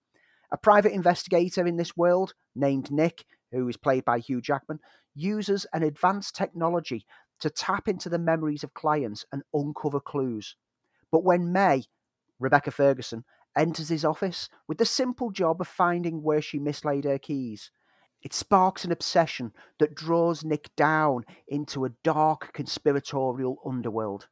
A 0.50 0.56
private 0.56 0.92
investigator 0.92 1.66
in 1.66 1.76
this 1.76 1.96
world, 1.96 2.32
named 2.54 2.90
Nick, 2.90 3.24
who 3.52 3.68
is 3.68 3.76
played 3.76 4.04
by 4.04 4.18
Hugh 4.18 4.40
Jackman, 4.40 4.80
uses 5.14 5.66
an 5.72 5.82
advanced 5.82 6.34
technology 6.34 7.06
to 7.40 7.50
tap 7.50 7.88
into 7.88 8.08
the 8.08 8.18
memories 8.18 8.64
of 8.64 8.74
clients 8.74 9.24
and 9.32 9.42
uncover 9.52 10.00
clues. 10.00 10.56
But 11.10 11.24
when 11.24 11.52
May, 11.52 11.84
Rebecca 12.38 12.70
Ferguson, 12.70 13.24
enters 13.56 13.88
his 13.88 14.04
office 14.04 14.48
with 14.68 14.78
the 14.78 14.84
simple 14.84 15.30
job 15.30 15.60
of 15.60 15.68
finding 15.68 16.22
where 16.22 16.42
she 16.42 16.58
mislaid 16.58 17.04
her 17.04 17.18
keys. 17.18 17.70
It 18.22 18.34
sparks 18.34 18.84
an 18.84 18.92
obsession 18.92 19.52
that 19.78 19.94
draws 19.94 20.44
Nick 20.44 20.74
down 20.76 21.24
into 21.48 21.84
a 21.84 21.90
dark 22.02 22.52
conspiratorial 22.52 23.58
underworld. 23.64 24.28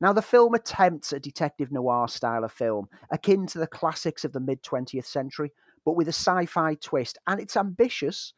Now, 0.00 0.12
the 0.12 0.22
film 0.22 0.54
attempts 0.54 1.12
a 1.12 1.20
detective 1.20 1.70
noir 1.70 2.08
style 2.08 2.44
of 2.44 2.52
film, 2.52 2.88
akin 3.10 3.46
to 3.48 3.58
the 3.58 3.66
classics 3.66 4.24
of 4.24 4.32
the 4.32 4.40
mid 4.40 4.62
20th 4.62 5.06
century, 5.06 5.52
but 5.84 5.96
with 5.96 6.08
a 6.08 6.12
sci 6.12 6.46
fi 6.46 6.74
twist, 6.74 7.18
and 7.26 7.40
it's 7.40 7.56
ambitious, 7.56 8.34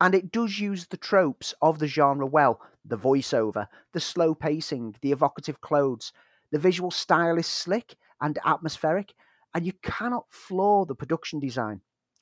and 0.00 0.14
it 0.14 0.30
does 0.30 0.58
use 0.58 0.86
the 0.86 0.96
tropes 0.96 1.54
of 1.62 1.78
the 1.78 1.86
genre 1.86 2.26
well 2.26 2.60
the 2.88 2.96
voiceover, 2.96 3.66
the 3.92 4.00
slow 4.00 4.34
pacing, 4.34 4.94
the 5.00 5.10
evocative 5.10 5.60
clothes. 5.60 6.12
The 6.52 6.58
visual 6.58 6.92
style 6.92 7.36
is 7.36 7.46
slick 7.46 7.96
and 8.20 8.38
atmospheric, 8.44 9.12
and 9.54 9.66
you 9.66 9.72
cannot 9.82 10.26
flaw 10.30 10.84
the 10.84 10.94
production 10.94 11.40
design. 11.40 11.80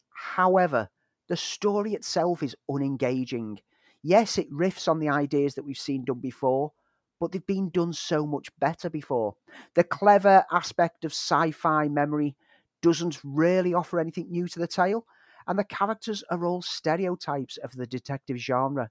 However, 0.08 0.88
the 1.28 1.36
story 1.36 1.94
itself 1.94 2.42
is 2.42 2.56
unengaging. 2.70 3.58
Yes, 4.02 4.38
it 4.38 4.50
riffs 4.50 4.88
on 4.88 5.00
the 5.00 5.08
ideas 5.08 5.54
that 5.54 5.64
we've 5.64 5.76
seen 5.76 6.04
done 6.04 6.20
before, 6.20 6.72
but 7.20 7.32
they've 7.32 7.46
been 7.46 7.70
done 7.70 7.92
so 7.92 8.26
much 8.26 8.50
better 8.58 8.90
before. 8.90 9.36
The 9.74 9.84
clever 9.84 10.44
aspect 10.52 11.04
of 11.04 11.12
sci 11.12 11.50
fi 11.52 11.88
memory 11.88 12.36
doesn't 12.84 13.18
really 13.24 13.72
offer 13.72 13.98
anything 13.98 14.30
new 14.30 14.46
to 14.46 14.58
the 14.58 14.66
tale, 14.66 15.06
and 15.46 15.58
the 15.58 15.64
characters 15.64 16.22
are 16.30 16.44
all 16.44 16.60
stereotypes 16.60 17.56
of 17.56 17.72
the 17.72 17.86
detective 17.86 18.36
genre. 18.36 18.90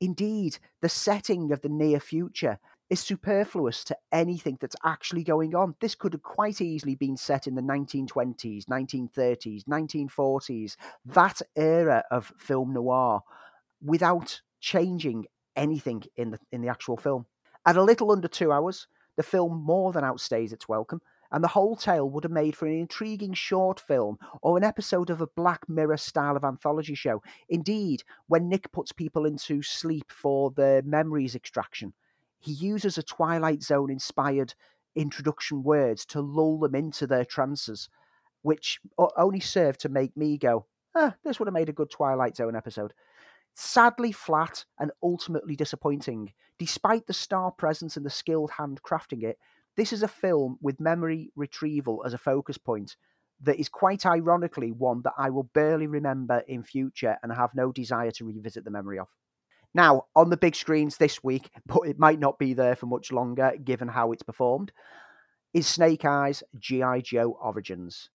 Indeed, 0.00 0.58
the 0.80 0.88
setting 0.88 1.50
of 1.50 1.60
the 1.60 1.68
near 1.68 1.98
future 1.98 2.60
is 2.88 3.00
superfluous 3.00 3.82
to 3.82 3.96
anything 4.12 4.58
that's 4.60 4.76
actually 4.84 5.24
going 5.24 5.56
on. 5.56 5.74
This 5.80 5.96
could 5.96 6.12
have 6.12 6.22
quite 6.22 6.60
easily 6.60 6.94
been 6.94 7.16
set 7.16 7.48
in 7.48 7.56
the 7.56 7.62
1920s, 7.62 8.66
1930s, 8.66 9.64
1940s, 9.64 10.76
that 11.06 11.42
era 11.56 12.04
of 12.12 12.32
film 12.38 12.74
noir, 12.74 13.22
without 13.82 14.40
changing 14.60 15.26
anything 15.56 16.04
in 16.14 16.30
the 16.30 16.38
in 16.52 16.62
the 16.62 16.68
actual 16.68 16.96
film. 16.96 17.26
At 17.66 17.76
a 17.76 17.82
little 17.82 18.12
under 18.12 18.28
two 18.28 18.52
hours, 18.52 18.86
the 19.16 19.24
film 19.24 19.64
more 19.64 19.90
than 19.90 20.04
outstays 20.04 20.52
its 20.52 20.68
welcome, 20.68 21.00
and 21.36 21.44
the 21.44 21.48
whole 21.48 21.76
tale 21.76 22.08
would 22.08 22.24
have 22.24 22.32
made 22.32 22.56
for 22.56 22.64
an 22.64 22.72
intriguing 22.72 23.34
short 23.34 23.78
film 23.78 24.18
or 24.40 24.56
an 24.56 24.64
episode 24.64 25.10
of 25.10 25.20
a 25.20 25.26
Black 25.26 25.68
Mirror 25.68 25.98
style 25.98 26.34
of 26.34 26.44
anthology 26.44 26.94
show. 26.94 27.22
Indeed, 27.50 28.04
when 28.26 28.48
Nick 28.48 28.72
puts 28.72 28.90
people 28.90 29.26
into 29.26 29.60
sleep 29.60 30.10
for 30.10 30.50
their 30.52 30.80
memories 30.80 31.34
extraction, 31.34 31.92
he 32.38 32.52
uses 32.52 32.96
a 32.96 33.02
Twilight 33.02 33.62
Zone 33.62 33.90
inspired 33.90 34.54
introduction 34.94 35.62
words 35.62 36.06
to 36.06 36.22
lull 36.22 36.58
them 36.58 36.74
into 36.74 37.06
their 37.06 37.26
trances, 37.26 37.90
which 38.40 38.80
only 39.18 39.40
serve 39.40 39.76
to 39.76 39.90
make 39.90 40.16
me 40.16 40.38
go, 40.38 40.64
ah, 40.94 41.16
this 41.22 41.38
would 41.38 41.48
have 41.48 41.52
made 41.52 41.68
a 41.68 41.74
good 41.74 41.90
Twilight 41.90 42.34
Zone 42.34 42.56
episode. 42.56 42.94
Sadly 43.54 44.10
flat 44.10 44.64
and 44.78 44.90
ultimately 45.02 45.54
disappointing. 45.54 46.32
Despite 46.58 47.06
the 47.06 47.12
star 47.12 47.50
presence 47.50 47.98
and 47.98 48.06
the 48.06 48.10
skilled 48.10 48.52
hand 48.52 48.80
crafting 48.82 49.22
it, 49.22 49.38
this 49.76 49.92
is 49.92 50.02
a 50.02 50.08
film 50.08 50.58
with 50.60 50.80
memory 50.80 51.30
retrieval 51.36 52.02
as 52.04 52.14
a 52.14 52.18
focus 52.18 52.58
point 52.58 52.96
that 53.42 53.60
is 53.60 53.68
quite 53.68 54.06
ironically 54.06 54.72
one 54.72 55.02
that 55.02 55.12
I 55.18 55.30
will 55.30 55.50
barely 55.54 55.86
remember 55.86 56.42
in 56.48 56.62
future 56.62 57.18
and 57.22 57.32
have 57.32 57.54
no 57.54 57.70
desire 57.70 58.10
to 58.12 58.24
revisit 58.24 58.64
the 58.64 58.70
memory 58.70 58.98
of. 58.98 59.08
Now, 59.74 60.06
on 60.16 60.30
the 60.30 60.38
big 60.38 60.56
screens 60.56 60.96
this 60.96 61.22
week, 61.22 61.50
but 61.66 61.82
it 61.82 61.98
might 61.98 62.18
not 62.18 62.38
be 62.38 62.54
there 62.54 62.76
for 62.76 62.86
much 62.86 63.12
longer 63.12 63.52
given 63.62 63.88
how 63.88 64.12
it's 64.12 64.22
performed, 64.22 64.72
is 65.52 65.66
Snake 65.66 66.04
Eyes 66.04 66.42
G.I. 66.58 67.00
Joe 67.00 67.38
Origins. 67.42 68.08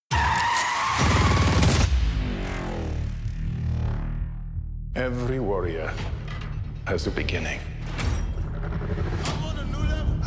Every 4.95 5.39
warrior 5.39 5.93
has 6.85 7.07
a 7.07 7.11
beginning. 7.11 7.59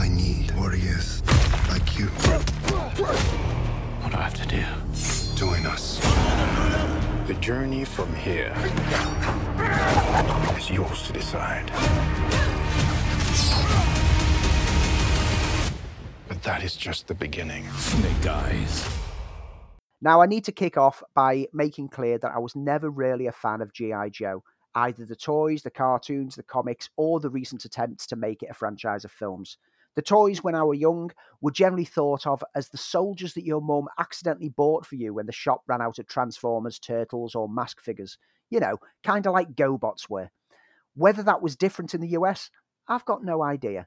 I 0.04 0.08
need 0.08 0.50
warriors 0.50 1.22
like 1.70 1.98
you. 1.98 2.08
What 4.02 4.12
do 4.12 4.18
I 4.18 4.20
have 4.20 4.34
to 4.34 4.46
do? 4.46 4.62
Join 5.34 5.64
us. 5.64 5.98
The 7.26 7.32
journey 7.40 7.86
from 7.86 8.14
here 8.14 8.54
is 10.58 10.68
yours 10.68 11.06
to 11.06 11.12
decide. 11.14 11.70
But 16.28 16.42
that 16.42 16.62
is 16.62 16.76
just 16.76 17.06
the 17.06 17.14
beginning. 17.14 17.66
Snake 17.70 18.26
Eyes. 18.26 18.86
Now, 20.02 20.20
I 20.20 20.26
need 20.26 20.44
to 20.44 20.52
kick 20.52 20.76
off 20.76 21.02
by 21.14 21.46
making 21.54 21.88
clear 21.88 22.18
that 22.18 22.32
I 22.34 22.40
was 22.40 22.54
never 22.54 22.90
really 22.90 23.26
a 23.26 23.32
fan 23.32 23.62
of 23.62 23.72
G.I. 23.72 24.10
Joe, 24.10 24.44
either 24.74 25.06
the 25.06 25.16
toys, 25.16 25.62
the 25.62 25.70
cartoons, 25.70 26.34
the 26.34 26.42
comics, 26.42 26.90
or 26.98 27.20
the 27.20 27.30
recent 27.30 27.64
attempts 27.64 28.06
to 28.08 28.16
make 28.16 28.42
it 28.42 28.50
a 28.50 28.54
franchise 28.54 29.06
of 29.06 29.10
films. 29.10 29.56
The 29.96 30.02
toys, 30.02 30.42
when 30.42 30.54
I 30.56 30.64
were 30.64 30.74
young, 30.74 31.12
were 31.40 31.52
generally 31.52 31.84
thought 31.84 32.26
of 32.26 32.42
as 32.54 32.68
the 32.68 32.78
soldiers 32.78 33.34
that 33.34 33.44
your 33.44 33.60
mum 33.60 33.86
accidentally 33.98 34.48
bought 34.48 34.84
for 34.84 34.96
you 34.96 35.14
when 35.14 35.26
the 35.26 35.32
shop 35.32 35.62
ran 35.68 35.80
out 35.80 35.98
of 35.98 36.08
Transformers, 36.08 36.78
Turtles, 36.80 37.34
or 37.34 37.48
Mask 37.48 37.80
figures. 37.80 38.18
You 38.50 38.60
know, 38.60 38.78
kind 39.04 39.26
of 39.26 39.32
like 39.32 39.54
GoBots 39.54 40.08
were. 40.08 40.30
Whether 40.94 41.22
that 41.22 41.42
was 41.42 41.56
different 41.56 41.94
in 41.94 42.00
the 42.00 42.08
US, 42.08 42.50
I've 42.88 43.04
got 43.04 43.24
no 43.24 43.42
idea. 43.42 43.86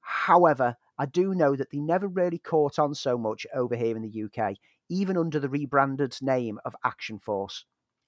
However, 0.00 0.76
I 0.98 1.06
do 1.06 1.34
know 1.34 1.54
that 1.54 1.70
they 1.70 1.78
never 1.78 2.08
really 2.08 2.38
caught 2.38 2.78
on 2.78 2.94
so 2.94 3.18
much 3.18 3.46
over 3.54 3.76
here 3.76 3.96
in 3.96 4.02
the 4.02 4.24
UK, 4.24 4.56
even 4.88 5.16
under 5.16 5.38
the 5.38 5.48
rebranded 5.48 6.16
name 6.22 6.58
of 6.64 6.74
Action 6.84 7.18
Force. 7.18 7.64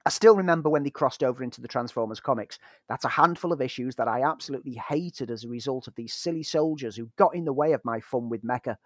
I 0.07 0.11
still 0.11 0.34
remember 0.34 0.70
when 0.70 0.82
they 0.82 0.90
crossed 0.90 1.22
over 1.22 1.42
into 1.42 1.61
the 1.61 1.68
Transformers 1.68 2.20
comics. 2.20 2.59
That's 2.88 3.05
a 3.05 3.11
handful 3.11 3.53
of 3.53 3.61
issues 3.61 3.96
that 3.96 4.09
I 4.09 4.22
absolutely 4.22 4.80
hated 4.88 5.30
as 5.30 5.44
a 5.44 5.48
result 5.48 5.88
of 5.88 5.94
these 5.94 6.14
silly 6.14 6.42
soldiers 6.42 6.96
who 6.96 7.11
got 7.16 7.34
in 7.34 7.44
the 7.44 7.53
way 7.53 7.72
of 7.72 7.84
my 7.84 8.01
fun 8.01 8.30
with 8.30 8.42
Mecha. 8.42 8.76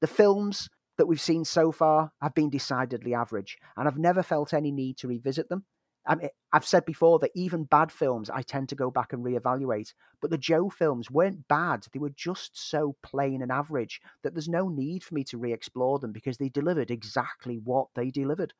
The 0.00 0.06
films 0.06 0.68
that 0.98 1.06
we've 1.06 1.20
seen 1.20 1.44
so 1.44 1.72
far 1.72 2.12
have 2.20 2.34
been 2.34 2.50
decidedly 2.50 3.14
average, 3.14 3.56
and 3.76 3.88
I've 3.88 3.98
never 3.98 4.22
felt 4.22 4.52
any 4.52 4.70
need 4.70 4.98
to 4.98 5.08
revisit 5.08 5.48
them. 5.48 5.64
I 6.06 6.16
mean, 6.16 6.28
I've 6.52 6.66
said 6.66 6.84
before 6.84 7.18
that 7.20 7.30
even 7.34 7.64
bad 7.64 7.90
films 7.90 8.28
I 8.28 8.42
tend 8.42 8.68
to 8.68 8.74
go 8.74 8.90
back 8.90 9.14
and 9.14 9.24
reevaluate, 9.24 9.94
but 10.20 10.30
the 10.30 10.36
Joe 10.36 10.68
films 10.68 11.10
weren't 11.10 11.48
bad. 11.48 11.86
They 11.92 11.98
were 11.98 12.10
just 12.10 12.70
so 12.70 12.96
plain 13.02 13.40
and 13.40 13.50
average 13.50 14.02
that 14.22 14.34
there's 14.34 14.48
no 14.48 14.68
need 14.68 15.02
for 15.02 15.14
me 15.14 15.24
to 15.24 15.38
re 15.38 15.52
explore 15.52 15.98
them 15.98 16.12
because 16.12 16.36
they 16.36 16.50
delivered 16.50 16.90
exactly 16.90 17.58
what 17.64 17.88
they 17.94 18.10
delivered. 18.10 18.52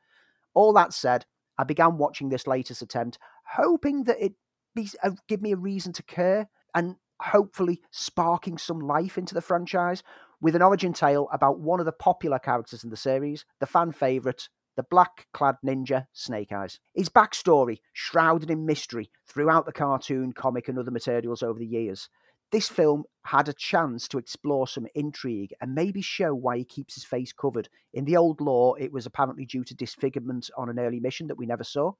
All 0.54 0.72
that 0.72 0.94
said, 0.94 1.26
I 1.58 1.64
began 1.64 1.98
watching 1.98 2.28
this 2.28 2.46
latest 2.46 2.82
attempt, 2.82 3.18
hoping 3.54 4.04
that 4.04 4.22
it 4.22 4.34
be 4.74 4.88
uh, 5.02 5.10
give 5.28 5.40
me 5.40 5.52
a 5.52 5.56
reason 5.56 5.92
to 5.92 6.02
care 6.02 6.48
and 6.74 6.96
hopefully 7.20 7.80
sparking 7.90 8.58
some 8.58 8.80
life 8.80 9.16
into 9.16 9.34
the 9.34 9.40
franchise 9.40 10.02
with 10.40 10.56
an 10.56 10.62
origin 10.62 10.92
tale 10.92 11.28
about 11.32 11.60
one 11.60 11.80
of 11.80 11.86
the 11.86 11.92
popular 11.92 12.38
characters 12.38 12.84
in 12.84 12.90
the 12.90 12.96
series, 12.96 13.44
the 13.60 13.66
fan 13.66 13.92
favourite, 13.92 14.48
the 14.76 14.82
black 14.82 15.26
clad 15.32 15.56
ninja 15.64 16.06
Snake 16.12 16.52
Eyes. 16.52 16.80
His 16.92 17.08
backstory, 17.08 17.78
shrouded 17.92 18.50
in 18.50 18.66
mystery 18.66 19.10
throughout 19.26 19.66
the 19.66 19.72
cartoon, 19.72 20.32
comic, 20.32 20.68
and 20.68 20.78
other 20.78 20.90
materials 20.90 21.42
over 21.42 21.58
the 21.58 21.66
years, 21.66 22.08
this 22.52 22.68
film 22.68 23.04
had 23.24 23.48
a 23.48 23.54
chance 23.54 24.06
to 24.08 24.18
explore 24.18 24.68
some 24.68 24.86
intrigue 24.94 25.52
and 25.60 25.74
maybe 25.74 26.00
show 26.00 26.34
why 26.34 26.58
he 26.58 26.64
keeps 26.64 26.94
his 26.94 27.04
face 27.04 27.32
covered. 27.32 27.68
In 27.92 28.04
the 28.04 28.16
old 28.16 28.40
lore, 28.40 28.78
it 28.78 28.92
was 28.92 29.06
apparently 29.06 29.44
due 29.44 29.64
to 29.64 29.74
disfigurement 29.74 30.50
on 30.56 30.68
an 30.68 30.78
early 30.78 31.00
mission 31.00 31.26
that 31.28 31.38
we 31.38 31.46
never 31.46 31.64
saw. 31.64 31.92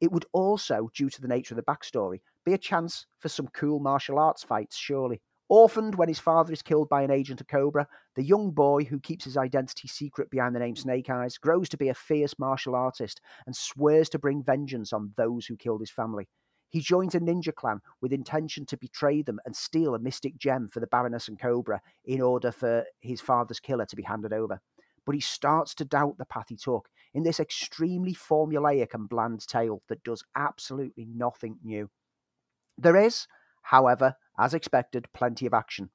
It 0.00 0.12
would 0.12 0.26
also, 0.32 0.90
due 0.94 1.10
to 1.10 1.20
the 1.20 1.28
nature 1.28 1.54
of 1.54 1.56
the 1.56 1.62
backstory, 1.62 2.20
be 2.44 2.52
a 2.52 2.58
chance 2.58 3.06
for 3.18 3.28
some 3.28 3.48
cool 3.48 3.80
martial 3.80 4.18
arts 4.18 4.44
fights, 4.44 4.76
surely. 4.76 5.20
Orphaned 5.48 5.94
when 5.94 6.08
his 6.08 6.18
father 6.18 6.52
is 6.52 6.60
killed 6.60 6.90
by 6.90 7.02
an 7.02 7.10
agent 7.10 7.40
of 7.40 7.48
Cobra, 7.48 7.88
the 8.14 8.22
young 8.22 8.50
boy 8.50 8.84
who 8.84 9.00
keeps 9.00 9.24
his 9.24 9.38
identity 9.38 9.88
secret 9.88 10.28
behind 10.30 10.54
the 10.54 10.60
name 10.60 10.76
Snake 10.76 11.08
Eyes 11.08 11.38
grows 11.38 11.70
to 11.70 11.78
be 11.78 11.88
a 11.88 11.94
fierce 11.94 12.38
martial 12.38 12.74
artist 12.74 13.22
and 13.46 13.56
swears 13.56 14.10
to 14.10 14.18
bring 14.18 14.42
vengeance 14.42 14.92
on 14.92 15.14
those 15.16 15.46
who 15.46 15.56
killed 15.56 15.80
his 15.80 15.90
family. 15.90 16.28
He 16.70 16.80
joins 16.80 17.14
a 17.14 17.20
ninja 17.20 17.54
clan 17.54 17.80
with 18.00 18.12
intention 18.12 18.66
to 18.66 18.76
betray 18.76 19.22
them 19.22 19.40
and 19.46 19.56
steal 19.56 19.94
a 19.94 19.98
mystic 19.98 20.36
gem 20.36 20.68
for 20.68 20.80
the 20.80 20.86
Baroness 20.86 21.28
and 21.28 21.38
Cobra 21.38 21.80
in 22.04 22.20
order 22.20 22.52
for 22.52 22.84
his 23.00 23.20
father's 23.20 23.60
killer 23.60 23.86
to 23.86 23.96
be 23.96 24.02
handed 24.02 24.32
over. 24.32 24.60
But 25.06 25.14
he 25.14 25.20
starts 25.20 25.74
to 25.76 25.86
doubt 25.86 26.18
the 26.18 26.26
path 26.26 26.46
he 26.48 26.56
took 26.56 26.90
in 27.14 27.22
this 27.22 27.40
extremely 27.40 28.14
formulaic 28.14 28.92
and 28.92 29.08
bland 29.08 29.46
tale 29.48 29.82
that 29.88 30.04
does 30.04 30.22
absolutely 30.36 31.06
nothing 31.06 31.58
new. 31.64 31.88
There 32.76 32.96
is, 32.96 33.26
however, 33.62 34.14
as 34.38 34.52
expected, 34.52 35.08
plenty 35.14 35.46
of 35.46 35.54
action. 35.54 35.88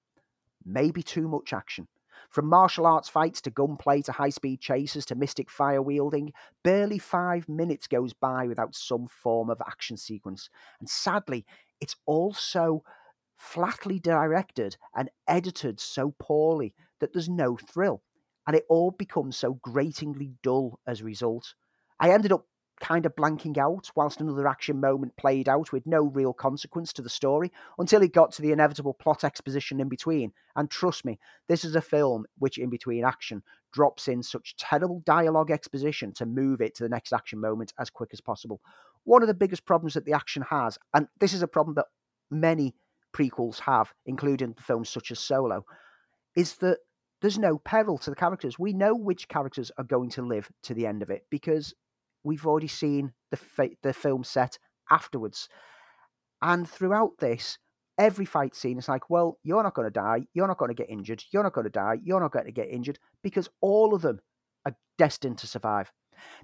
Maybe 0.66 1.04
too 1.04 1.28
much 1.28 1.54
action. 1.54 1.88
From 2.30 2.48
martial 2.48 2.86
arts 2.86 3.10
fights 3.10 3.42
to 3.42 3.52
gunplay 3.52 4.02
to 4.04 4.12
high 4.12 4.30
speed 4.30 4.60
chases 4.60 5.06
to 5.08 5.16
mystic 5.16 5.50
fire 5.50 5.82
wielding, 5.82 6.34
barely 6.64 7.00
five 7.00 7.48
minutes 7.48 7.88
goes 7.88 8.14
by 8.14 8.48
without 8.48 8.76
some 8.76 9.08
form 9.08 9.50
of 9.50 9.62
action 9.66 9.98
sequence. 9.98 10.50
And 10.80 10.90
sadly, 10.90 11.46
it's 11.80 11.96
also 12.06 12.84
flatly 13.38 14.00
directed 14.00 14.78
and 14.96 15.10
edited 15.28 15.80
so 15.80 16.16
poorly 16.20 16.74
that 17.00 17.14
there's 17.14 17.30
no 17.30 17.58
thrill. 17.58 18.02
And 18.48 18.56
it 18.56 18.66
all 18.70 18.92
becomes 18.92 19.38
so 19.38 19.54
gratingly 19.56 20.32
dull 20.42 20.80
as 20.86 21.02
a 21.02 21.06
result. 21.06 21.54
I 22.00 22.12
ended 22.12 22.32
up 22.32 22.46
kind 22.82 23.06
of 23.06 23.16
blanking 23.16 23.58
out 23.58 23.90
whilst 23.96 24.20
another 24.20 24.48
action 24.48 24.80
moment 24.80 25.16
played 25.16 25.48
out 25.48 25.72
with 25.72 25.86
no 25.86 26.04
real 26.04 26.34
consequence 26.34 26.92
to 26.94 27.02
the 27.02 27.10
story 27.10 27.52
until 27.80 28.02
it 28.02 28.14
got 28.14 28.32
to 28.34 28.42
the 28.42 28.52
inevitable 28.52 28.94
plot 28.94 29.24
exposition 29.24 29.80
in 29.80 29.90
between. 29.90 30.34
And 30.56 30.70
trust 30.70 31.06
me, 31.06 31.20
this 31.48 31.64
is 31.64 31.76
a 31.76 31.82
film 31.82 32.26
which, 32.40 32.58
in 32.58 32.70
between 32.70 33.06
action, 33.06 33.44
drops 33.72 34.08
in 34.08 34.22
such 34.22 34.56
terrible 34.58 35.02
dialogue 35.06 35.52
exposition 35.52 36.12
to 36.14 36.26
move 36.26 36.62
it 36.62 36.76
to 36.76 36.84
the 36.84 36.90
next 36.90 37.14
action 37.14 37.40
moment 37.40 37.74
as 37.80 37.90
quick 37.90 38.10
as 38.14 38.22
possible. 38.22 38.60
One 39.06 39.22
of 39.22 39.28
the 39.28 39.34
biggest 39.34 39.66
problems 39.66 39.94
that 39.96 40.06
the 40.06 40.14
action 40.14 40.44
has, 40.50 40.78
and 40.94 41.08
this 41.20 41.34
is 41.34 41.42
a 41.42 41.48
problem 41.48 41.76
that 41.76 41.88
many 42.30 42.76
prequels 43.14 43.60
have, 43.60 43.94
including 44.06 44.56
films 44.56 44.90
such 44.90 45.12
as 45.12 45.20
Solo, 45.20 45.66
is 46.36 46.56
that 46.58 46.80
there's 47.22 47.40
no 47.40 47.58
peril 47.58 47.98
to 48.00 48.10
the 48.10 48.16
characters. 48.16 48.60
We 48.60 48.74
know 48.74 48.94
which 48.94 49.30
characters 49.30 49.72
are 49.78 49.84
going 49.86 50.10
to 50.12 50.22
live 50.22 50.50
to 50.64 50.74
the 50.74 50.86
end 50.86 51.02
of 51.02 51.10
it 51.10 51.26
because 51.30 51.74
we've 52.24 52.46
already 52.46 52.68
seen 52.68 53.14
the 53.32 53.76
the 53.84 53.94
film 53.94 54.24
set 54.24 54.58
afterwards. 54.90 55.50
And 56.42 56.70
throughout 56.70 57.20
this, 57.20 57.58
every 57.98 58.26
fight 58.26 58.56
scene 58.56 58.78
is 58.78 58.90
like, 58.90 59.10
well, 59.10 59.38
you're 59.44 59.64
not 59.64 59.76
going 59.76 59.88
to 59.88 59.92
die, 59.92 60.28
you're 60.34 60.48
not 60.48 60.58
going 60.58 60.70
to 60.70 60.76
get 60.76 60.90
injured, 60.90 61.24
you're 61.32 61.44
not 61.44 61.54
going 61.54 61.66
to 61.66 61.70
die, 61.70 62.00
you're 62.04 62.20
not 62.20 62.32
going 62.32 62.46
to 62.46 62.52
get 62.52 62.70
injured, 62.70 63.00
because 63.24 63.50
all 63.62 63.94
of 63.94 64.02
them 64.02 64.20
are 64.66 64.76
destined 64.98 65.38
to 65.40 65.48
survive. 65.48 65.92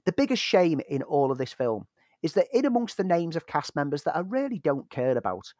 The 0.06 0.14
biggest 0.14 0.42
shame 0.42 0.80
in 0.90 1.04
all 1.04 1.32
of 1.32 1.38
this 1.38 1.54
film 1.54 1.88
is 2.22 2.34
that 2.34 2.48
in 2.54 2.66
amongst 2.66 2.98
the 2.98 3.04
names 3.04 3.36
of 3.36 3.48
cast 3.48 3.76
members 3.76 4.04
that 4.04 4.16
I 4.16 4.22
really 4.22 4.60
don't 4.60 4.90
care 4.90 5.18
about 5.18 5.54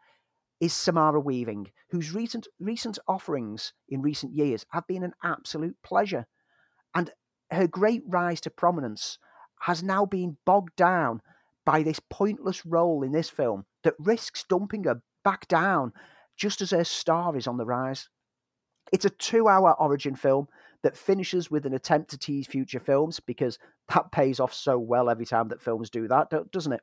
is 0.60 0.74
Samara 0.74 1.20
Weaving, 1.20 1.72
whose 1.90 2.14
recent 2.14 2.48
recent 2.60 3.00
offerings 3.08 3.74
in 3.88 4.02
recent 4.02 4.34
years 4.34 4.66
have 4.72 4.86
been 4.88 5.04
an 5.04 5.14
absolute 5.24 5.78
pleasure. 5.84 6.28
And 6.94 7.12
her 7.52 7.68
great 7.68 8.04
rise 8.06 8.42
to 8.42 8.50
prominence 8.50 9.18
has 9.60 9.84
now 9.84 10.06
been 10.06 10.38
bogged 10.46 10.76
down 10.76 11.22
by 11.66 11.84
this 11.84 12.00
pointless 12.10 12.66
role 12.66 13.04
in 13.04 13.12
this 13.12 13.30
film 13.30 13.66
that 13.84 13.94
risks 14.00 14.44
dumping 14.48 14.86
her 14.86 15.02
back 15.24 15.48
down 15.48 15.94
just 16.38 16.62
as 16.62 16.72
her 16.72 16.84
star 16.84 17.36
is 17.36 17.48
on 17.48 17.58
the 17.58 17.66
rise. 17.66 18.10
It's 18.92 19.06
a 19.06 19.10
two 19.10 19.48
hour 19.48 19.80
origin 19.80 20.16
film 20.16 20.48
that 20.82 20.98
finishes 20.98 21.52
with 21.52 21.66
an 21.66 21.74
attempt 21.74 22.10
to 22.12 22.18
tease 22.18 22.48
future 22.48 22.80
films 22.80 23.20
because 23.20 23.60
that 23.94 24.12
pays 24.12 24.40
off 24.40 24.54
so 24.54 24.80
well 24.80 25.10
every 25.10 25.26
time 25.26 25.50
that 25.50 25.62
films 25.62 25.90
do 25.90 26.08
that, 26.08 26.32
doesn't 26.52 26.74
it? 26.74 26.82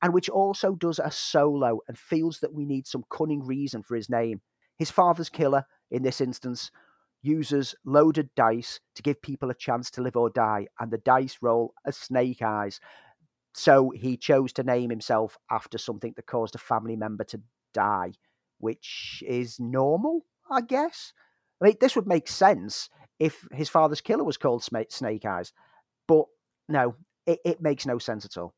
And 0.00 0.14
which 0.14 0.28
also 0.28 0.74
does 0.74 0.98
a 0.98 1.10
solo 1.10 1.80
and 1.88 1.98
feels 1.98 2.40
that 2.40 2.54
we 2.54 2.64
need 2.64 2.86
some 2.86 3.04
cunning 3.10 3.44
reason 3.44 3.82
for 3.82 3.96
his 3.96 4.08
name. 4.08 4.40
His 4.78 4.90
father's 4.90 5.28
killer, 5.28 5.64
in 5.90 6.02
this 6.02 6.20
instance, 6.20 6.70
uses 7.22 7.74
loaded 7.84 8.30
dice 8.34 8.80
to 8.94 9.02
give 9.02 9.22
people 9.22 9.50
a 9.50 9.54
chance 9.54 9.90
to 9.92 10.02
live 10.02 10.16
or 10.16 10.30
die, 10.30 10.66
and 10.78 10.90
the 10.90 10.98
dice 10.98 11.38
roll 11.40 11.74
as 11.86 11.96
snake 11.96 12.42
eyes. 12.42 12.80
So 13.54 13.90
he 13.90 14.16
chose 14.16 14.52
to 14.54 14.62
name 14.62 14.90
himself 14.90 15.38
after 15.50 15.78
something 15.78 16.12
that 16.16 16.26
caused 16.26 16.54
a 16.54 16.58
family 16.58 16.96
member 16.96 17.24
to 17.24 17.40
die, 17.72 18.12
which 18.58 19.22
is 19.26 19.60
normal, 19.60 20.24
I 20.50 20.62
guess. 20.62 21.12
I 21.60 21.66
mean, 21.66 21.76
this 21.80 21.94
would 21.94 22.06
make 22.06 22.28
sense 22.28 22.88
if 23.18 23.46
his 23.52 23.68
father's 23.68 24.00
killer 24.00 24.24
was 24.24 24.36
called 24.36 24.64
Snake 24.64 25.24
Eyes, 25.24 25.52
but 26.08 26.24
no, 26.68 26.96
it, 27.26 27.38
it 27.44 27.60
makes 27.60 27.86
no 27.86 27.98
sense 27.98 28.24
at 28.24 28.36
all. 28.36 28.54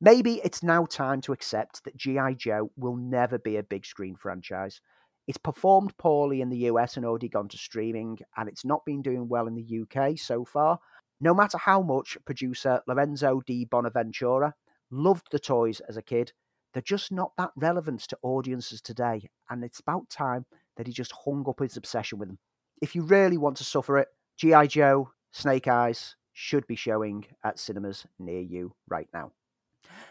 Maybe 0.00 0.40
it's 0.44 0.62
now 0.62 0.86
time 0.86 1.20
to 1.22 1.32
accept 1.32 1.84
that 1.84 1.96
G.I. 1.96 2.34
Joe 2.34 2.70
will 2.76 2.96
never 2.96 3.38
be 3.38 3.56
a 3.56 3.62
big 3.62 3.84
screen 3.84 4.16
franchise. 4.16 4.80
It's 5.28 5.36
performed 5.36 5.94
poorly 5.98 6.40
in 6.40 6.48
the 6.48 6.70
US 6.70 6.96
and 6.96 7.04
already 7.04 7.28
gone 7.28 7.48
to 7.48 7.58
streaming, 7.58 8.18
and 8.38 8.48
it's 8.48 8.64
not 8.64 8.86
been 8.86 9.02
doing 9.02 9.28
well 9.28 9.46
in 9.46 9.54
the 9.54 9.82
UK 9.82 10.18
so 10.18 10.42
far. 10.42 10.80
No 11.20 11.34
matter 11.34 11.58
how 11.58 11.82
much 11.82 12.16
producer 12.24 12.80
Lorenzo 12.88 13.42
di 13.46 13.66
Bonaventura 13.66 14.54
loved 14.90 15.26
the 15.30 15.38
toys 15.38 15.80
as 15.80 15.98
a 15.98 16.02
kid, 16.02 16.32
they're 16.72 16.80
just 16.82 17.12
not 17.12 17.32
that 17.36 17.50
relevant 17.56 18.00
to 18.08 18.18
audiences 18.22 18.80
today, 18.80 19.28
and 19.50 19.62
it's 19.62 19.80
about 19.80 20.08
time 20.08 20.46
that 20.78 20.86
he 20.86 20.94
just 20.94 21.12
hung 21.24 21.44
up 21.46 21.60
his 21.60 21.76
obsession 21.76 22.18
with 22.18 22.30
them. 22.30 22.38
If 22.80 22.94
you 22.94 23.02
really 23.02 23.36
want 23.36 23.58
to 23.58 23.64
suffer 23.64 23.98
it, 23.98 24.08
G.I. 24.38 24.68
Joe, 24.68 25.10
Snake 25.32 25.68
Eyes 25.68 26.16
should 26.32 26.66
be 26.66 26.76
showing 26.76 27.26
at 27.44 27.58
cinemas 27.58 28.06
near 28.18 28.40
you 28.40 28.72
right 28.88 29.08
now. 29.12 29.32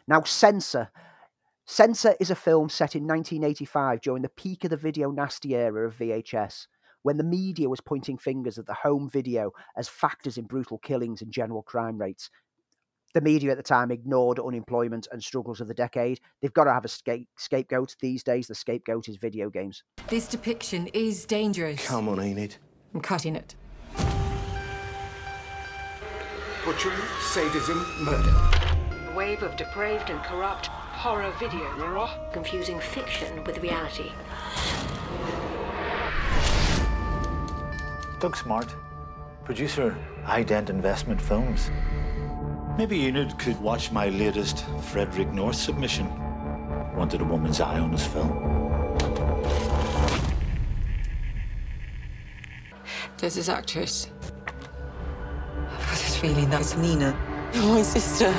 Now, 0.08 0.22
Censor 0.22 0.92
Censor 1.70 2.16
is 2.22 2.32
a 2.32 2.36
film 2.36 2.70
set 2.70 2.96
in 2.96 3.06
1985 3.06 4.00
during 4.00 4.22
the 4.24 4.30
peak 4.30 4.64
of 4.64 4.70
the 4.70 4.78
video 4.78 5.12
nasty 5.12 5.54
era 5.54 5.86
of 5.86 5.98
VHS, 5.98 6.66
when 7.02 7.18
the 7.18 7.26
media 7.26 7.68
was 7.68 7.82
pointing 7.82 8.18
fingers 8.18 8.58
at 8.58 8.66
the 8.66 8.74
home 8.74 9.10
video 9.10 9.52
as 9.76 9.90
factors 9.90 10.38
in 10.38 10.46
brutal 10.46 10.78
killings 10.78 11.22
and 11.22 11.30
general 11.30 11.62
crime 11.62 11.98
rates. 11.98 12.30
The 13.14 13.20
media 13.20 13.52
at 13.52 13.58
the 13.58 13.64
time 13.64 13.92
ignored 13.92 14.40
unemployment 14.40 15.10
and 15.12 15.22
struggles 15.22 15.60
of 15.60 15.68
the 15.68 15.74
decade. 15.74 16.22
They've 16.42 16.54
got 16.54 16.64
to 16.64 16.74
have 16.74 16.86
a 16.86 16.88
scape- 16.88 17.28
scapegoat. 17.38 17.98
These 18.00 18.24
days, 18.24 18.48
the 18.48 18.56
scapegoat 18.56 19.10
is 19.10 19.18
video 19.18 19.50
games. 19.50 19.84
This 20.08 20.30
depiction 20.30 20.88
is 20.94 21.26
dangerous. 21.26 21.86
Come 21.86 22.08
on, 22.08 22.22
Enid. 22.22 22.56
I'm 22.94 23.02
cutting 23.02 23.36
it. 23.36 23.56
Butchery, 26.64 26.96
sadism, 27.20 27.86
murder. 28.06 28.34
A 29.12 29.14
wave 29.18 29.44
of 29.44 29.58
depraved 29.58 30.10
and 30.10 30.24
corrupt 30.24 30.70
horror 30.98 31.32
video. 31.40 31.72
Mirror. 31.78 32.10
Confusing 32.34 32.80
fiction 32.80 33.44
with 33.44 33.60
reality. 33.60 34.12
Doug 38.20 38.36
Smart, 38.36 38.74
producer, 39.46 39.96
Ident 40.26 40.72
Investment 40.72 41.22
Films. 41.22 41.70
Maybe 42.80 43.06
Enid 43.06 43.38
could 43.38 43.60
watch 43.62 43.92
my 43.92 44.10
latest 44.10 44.66
Frederick 44.82 45.32
North 45.32 45.56
submission. 45.56 46.08
Wanted 46.96 47.22
a 47.22 47.26
woman's 47.26 47.62
eye 47.62 47.80
on 47.80 47.92
his 47.92 48.06
film. 48.06 48.34
There's 53.20 53.36
this 53.36 53.50
actress. 53.50 54.10
I've 55.70 55.80
got 55.80 55.92
this 55.92 56.18
feeling 56.18 56.50
that's 56.50 56.76
Nina, 56.76 57.14
my 57.54 57.84
sister. 57.84 58.34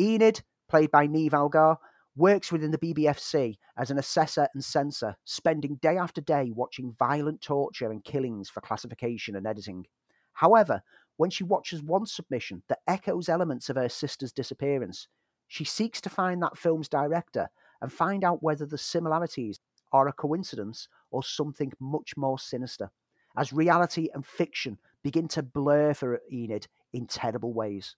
Enid, 0.00 0.42
played 0.68 0.90
by 0.90 1.06
Niamh 1.06 1.34
Algar, 1.34 1.76
works 2.16 2.50
within 2.50 2.70
the 2.70 2.78
BBFC 2.78 3.58
as 3.76 3.90
an 3.90 3.98
assessor 3.98 4.48
and 4.54 4.64
censor, 4.64 5.14
spending 5.24 5.76
day 5.76 5.98
after 5.98 6.22
day 6.22 6.50
watching 6.54 6.96
violent 6.98 7.42
torture 7.42 7.90
and 7.90 8.02
killings 8.02 8.48
for 8.48 8.62
classification 8.62 9.36
and 9.36 9.46
editing. 9.46 9.86
However, 10.32 10.82
when 11.18 11.28
she 11.30 11.44
watches 11.44 11.82
one 11.82 12.06
submission 12.06 12.62
that 12.68 12.78
echoes 12.88 13.28
elements 13.28 13.68
of 13.68 13.76
her 13.76 13.90
sister's 13.90 14.32
disappearance, 14.32 15.06
she 15.48 15.64
seeks 15.64 16.00
to 16.00 16.08
find 16.08 16.42
that 16.42 16.56
film's 16.56 16.88
director 16.88 17.50
and 17.82 17.92
find 17.92 18.24
out 18.24 18.42
whether 18.42 18.64
the 18.64 18.78
similarities 18.78 19.60
are 19.92 20.08
a 20.08 20.12
coincidence 20.12 20.88
or 21.10 21.22
something 21.22 21.72
much 21.78 22.16
more 22.16 22.38
sinister, 22.38 22.90
as 23.36 23.52
reality 23.52 24.08
and 24.14 24.24
fiction 24.24 24.78
begin 25.02 25.28
to 25.28 25.42
blur 25.42 25.92
for 25.92 26.20
Enid 26.32 26.68
in 26.92 27.06
terrible 27.06 27.52
ways. 27.52 27.96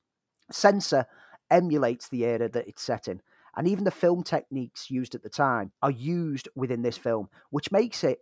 Censor 0.50 1.06
emulates 1.52 2.08
the 2.08 2.24
era 2.24 2.48
that 2.48 2.66
it's 2.66 2.82
set 2.82 3.06
in, 3.06 3.20
and 3.56 3.68
even 3.68 3.84
the 3.84 3.90
film 3.90 4.24
techniques 4.24 4.90
used 4.90 5.14
at 5.14 5.22
the 5.22 5.28
time 5.28 5.70
are 5.82 5.90
used 5.90 6.48
within 6.56 6.82
this 6.82 6.96
film, 6.96 7.28
which 7.50 7.70
makes 7.70 8.02
it 8.02 8.18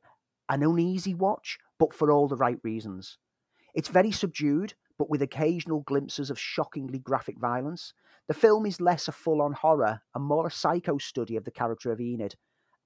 an 0.49 0.63
uneasy 0.63 1.15
watch, 1.15 1.59
but 1.79 1.95
for 1.95 2.11
all 2.11 2.29
the 2.29 2.37
right 2.37 2.59
reasons. 2.65 3.17
It's 3.73 3.89
very 3.89 4.11
subdued, 4.11 4.75
but 4.99 5.09
with 5.09 5.23
occasional 5.23 5.81
glimpses 5.81 6.29
of 6.29 6.39
shockingly 6.39 6.99
graphic 6.99 7.39
violence. 7.39 7.95
The 8.27 8.35
film 8.35 8.67
is 8.67 8.81
less 8.81 9.09
a 9.09 9.13
full 9.13 9.41
on 9.41 9.53
horror 9.53 10.03
and 10.15 10.25
more 10.25 10.47
a 10.47 10.51
psycho 10.51 10.99
study 10.99 11.37
of 11.37 11.45
the 11.45 11.51
character 11.51 11.93
of 11.93 12.01
Enid. 12.01 12.35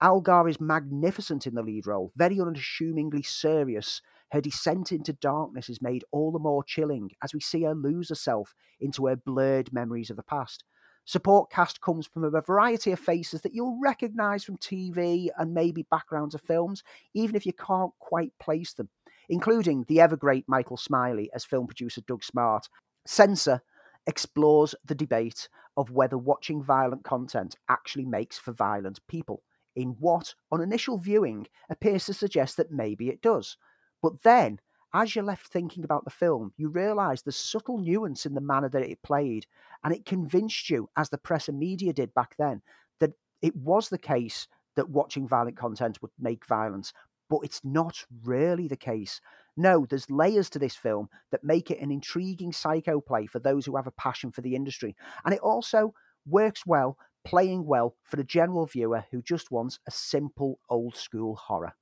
Algar 0.04 0.46
is 0.50 0.60
magnificent 0.60 1.46
in 1.46 1.54
the 1.54 1.62
lead 1.62 1.86
role, 1.86 2.12
very 2.14 2.38
unassumingly 2.38 3.22
serious. 3.22 4.02
Her 4.32 4.42
descent 4.42 4.92
into 4.92 5.14
darkness 5.14 5.70
is 5.70 5.80
made 5.80 6.04
all 6.12 6.30
the 6.30 6.38
more 6.38 6.62
chilling 6.62 7.12
as 7.22 7.32
we 7.32 7.40
see 7.40 7.62
her 7.62 7.74
lose 7.74 8.10
herself 8.10 8.54
into 8.78 9.06
her 9.06 9.16
blurred 9.16 9.72
memories 9.72 10.10
of 10.10 10.16
the 10.16 10.22
past. 10.22 10.62
Support 11.06 11.50
cast 11.50 11.80
comes 11.80 12.06
from 12.06 12.22
a 12.22 12.42
variety 12.42 12.92
of 12.92 13.00
faces 13.00 13.40
that 13.40 13.54
you'll 13.54 13.80
recognise 13.80 14.44
from 14.44 14.58
TV 14.58 15.28
and 15.38 15.54
maybe 15.54 15.86
backgrounds 15.90 16.34
of 16.34 16.42
films, 16.42 16.82
even 17.14 17.34
if 17.34 17.46
you 17.46 17.54
can't 17.54 17.92
quite 17.98 18.38
place 18.38 18.74
them, 18.74 18.90
including 19.30 19.86
the 19.88 20.02
ever 20.02 20.18
great 20.18 20.44
Michael 20.46 20.76
Smiley 20.76 21.30
as 21.34 21.46
film 21.46 21.66
producer 21.66 22.02
Doug 22.02 22.22
Smart. 22.22 22.68
Censor 23.06 23.62
explores 24.06 24.74
the 24.84 24.94
debate 24.94 25.48
of 25.78 25.90
whether 25.90 26.18
watching 26.18 26.62
violent 26.62 27.04
content 27.04 27.56
actually 27.70 28.04
makes 28.04 28.36
for 28.36 28.52
violent 28.52 29.00
people, 29.08 29.42
in 29.76 29.96
what, 29.98 30.34
on 30.50 30.60
initial 30.60 30.98
viewing, 30.98 31.46
appears 31.70 32.06
to 32.06 32.14
suggest 32.14 32.56
that 32.56 32.70
maybe 32.70 33.08
it 33.08 33.22
does. 33.22 33.56
But 34.02 34.22
then, 34.22 34.60
as 34.92 35.14
you're 35.14 35.24
left 35.24 35.48
thinking 35.48 35.82
about 35.82 36.04
the 36.04 36.10
film, 36.10 36.52
you 36.56 36.68
realise 36.68 37.22
the 37.22 37.32
subtle 37.32 37.78
nuance 37.78 38.26
in 38.26 38.34
the 38.34 38.40
manner 38.40 38.68
that 38.68 38.82
it 38.82 39.02
played, 39.02 39.46
and 39.82 39.92
it 39.92 40.06
convinced 40.06 40.70
you, 40.70 40.88
as 40.96 41.08
the 41.08 41.18
press 41.18 41.48
and 41.48 41.58
media 41.58 41.92
did 41.92 42.14
back 42.14 42.36
then, 42.38 42.62
that 43.00 43.10
it 43.42 43.56
was 43.56 43.88
the 43.88 43.98
case 43.98 44.46
that 44.76 44.88
watching 44.88 45.26
violent 45.26 45.56
content 45.56 46.00
would 46.00 46.12
make 46.20 46.46
violence, 46.46 46.92
but 47.28 47.40
it's 47.42 47.60
not 47.64 48.04
really 48.22 48.68
the 48.68 48.76
case. 48.76 49.20
No, 49.56 49.86
there's 49.88 50.10
layers 50.10 50.48
to 50.50 50.58
this 50.58 50.76
film 50.76 51.08
that 51.30 51.42
make 51.42 51.70
it 51.70 51.80
an 51.80 51.90
intriguing 51.90 52.52
psycho 52.52 53.00
play 53.00 53.26
for 53.26 53.38
those 53.40 53.66
who 53.66 53.76
have 53.76 53.86
a 53.86 53.92
passion 53.92 54.30
for 54.30 54.42
the 54.42 54.54
industry, 54.54 54.94
and 55.24 55.34
it 55.34 55.40
also 55.40 55.92
works 56.26 56.64
well, 56.66 56.96
playing 57.24 57.66
well 57.66 57.96
for 58.04 58.16
the 58.16 58.24
general 58.24 58.66
viewer 58.66 59.04
who 59.10 59.22
just 59.22 59.50
wants 59.50 59.78
a 59.86 59.90
simple 59.90 60.58
old 60.68 60.96
school 60.96 61.36
horror. 61.36 61.74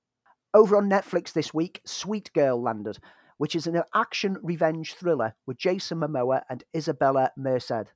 Over 0.55 0.77
on 0.77 0.89
Netflix 0.89 1.33
this 1.33 1.53
week, 1.55 1.81
Sweet 1.85 2.33
Girl 2.33 2.61
landed, 2.61 2.99
which 3.39 3.57
is 3.57 3.67
an 3.67 3.83
action 3.95 4.37
revenge 4.43 4.95
thriller 4.95 5.35
with 5.47 5.59
Jason 5.59 5.99
Momoa 6.01 6.43
and 6.49 6.63
Isabella 6.77 7.31
Merced. 7.37 7.93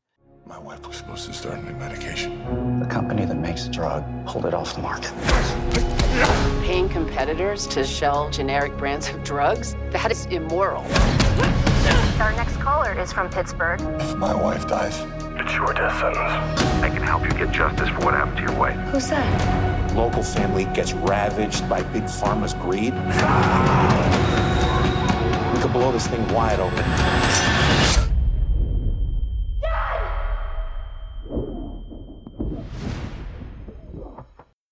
My 0.47 0.59
wife 0.59 0.87
was 0.87 0.97
supposed 0.97 1.27
to 1.27 1.33
start 1.33 1.59
a 1.59 1.63
new 1.63 1.75
medication. 1.75 2.79
The 2.79 2.87
company 2.87 3.25
that 3.25 3.35
makes 3.35 3.65
the 3.65 3.71
drug 3.71 4.05
pulled 4.27 4.47
it 4.47 4.55
off 4.55 4.75
the 4.75 4.81
market. 4.81 5.13
Paying 6.65 6.89
competitors 6.89 7.67
to 7.69 7.85
shell 7.85 8.31
generic 8.31 8.77
brands 8.77 9.09
of 9.09 9.23
drugs? 9.25 9.75
That 9.91 10.13
is 10.13 10.27
immoral. 10.27 10.85
Our 12.21 12.33
next 12.37 12.57
caller 12.57 12.99
is 12.99 13.13
from 13.13 13.29
Pittsburgh. 13.29 13.81
If 14.01 14.17
my 14.17 14.35
wife 14.35 14.67
dies, 14.67 15.01
it's 15.39 15.55
your 15.55 15.73
death 15.73 15.99
sentence. 16.01 16.63
I 16.83 16.89
can 16.89 17.03
help 17.03 17.25
you 17.25 17.31
get 17.31 17.53
justice 17.53 17.89
for 17.91 18.05
what 18.05 18.15
happened 18.15 18.37
to 18.39 18.43
your 18.45 18.57
wife. 18.59 18.77
Who's 18.89 19.09
that? 19.09 19.95
Local 19.95 20.23
family 20.23 20.65
gets 20.67 20.93
ravaged 20.93 21.69
by 21.69 21.83
big 21.85 22.05
pharma's 22.05 22.55
greed. 22.55 22.95
We 25.55 25.63
could 25.63 25.73
blow 25.73 25.93
this 25.93 26.07
thing 26.07 26.27
wide 26.33 26.61
open. 26.61 26.85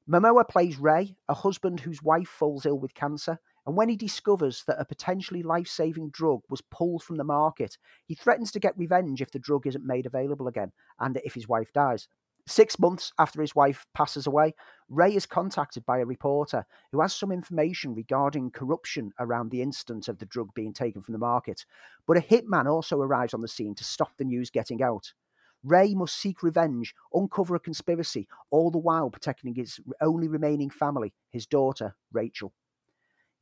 Momoa 0.09 0.49
plays 0.49 0.79
Ray, 0.79 1.17
a 1.29 1.35
husband 1.35 1.81
whose 1.81 2.03
wife 2.03 2.29
falls 2.29 2.67
ill 2.67 2.79
with 2.79 2.95
cancer, 2.95 3.41
and 3.67 3.77
when 3.77 3.89
he 3.89 3.97
discovers 3.97 4.65
that 4.67 4.81
a 4.81 4.85
potentially 4.85 5.43
life 5.43 5.69
saving 5.69 6.11
drug 6.11 6.41
was 6.49 6.61
pulled 6.61 7.03
from 7.03 7.17
the 7.17 7.25
market, 7.25 7.79
he 8.07 8.15
threatens 8.15 8.53
to 8.53 8.61
get 8.61 8.77
revenge 8.77 9.23
if 9.23 9.31
the 9.31 9.39
drug 9.39 9.67
isn't 9.67 9.87
made 9.87 10.07
available 10.07 10.49
again 10.49 10.73
and 11.01 11.19
if 11.25 11.35
his 11.35 11.49
wife 11.49 11.73
dies. 11.73 12.09
Six 12.47 12.79
months 12.79 13.11
after 13.19 13.41
his 13.41 13.55
wife 13.55 13.87
passes 13.95 14.27
away, 14.27 14.55
Ray 14.91 15.17
is 15.17 15.25
contacted 15.25 15.87
by 15.87 16.01
a 16.01 16.05
reporter 16.05 16.67
who 16.93 17.01
has 17.01 17.15
some 17.15 17.33
information 17.33 17.95
regarding 17.95 18.51
corruption 18.51 19.13
around 19.19 19.51
the 19.51 19.63
instance 19.63 20.09
of 20.09 20.19
the 20.19 20.27
drug 20.27 20.53
being 20.55 20.75
taken 20.75 21.01
from 21.01 21.13
the 21.13 21.19
market. 21.19 21.65
But 22.07 22.19
a 22.19 22.21
hitman 22.21 22.67
also 22.67 23.01
arrives 23.01 23.33
on 23.33 23.41
the 23.41 23.49
scene 23.49 23.75
to 23.77 23.85
stop 23.85 24.11
the 24.19 24.25
news 24.25 24.51
getting 24.51 24.83
out. 24.83 25.15
Ray 25.63 25.95
must 25.95 26.17
seek 26.17 26.43
revenge, 26.43 26.95
uncover 27.15 27.55
a 27.55 27.61
conspiracy, 27.61 28.29
all 28.51 28.71
the 28.71 28.77
while 28.77 29.09
protecting 29.09 29.55
his 29.55 29.81
only 30.03 30.29
remaining 30.29 30.69
family, 30.69 31.15
his 31.31 31.47
daughter, 31.47 31.97
Rachel. 32.13 32.53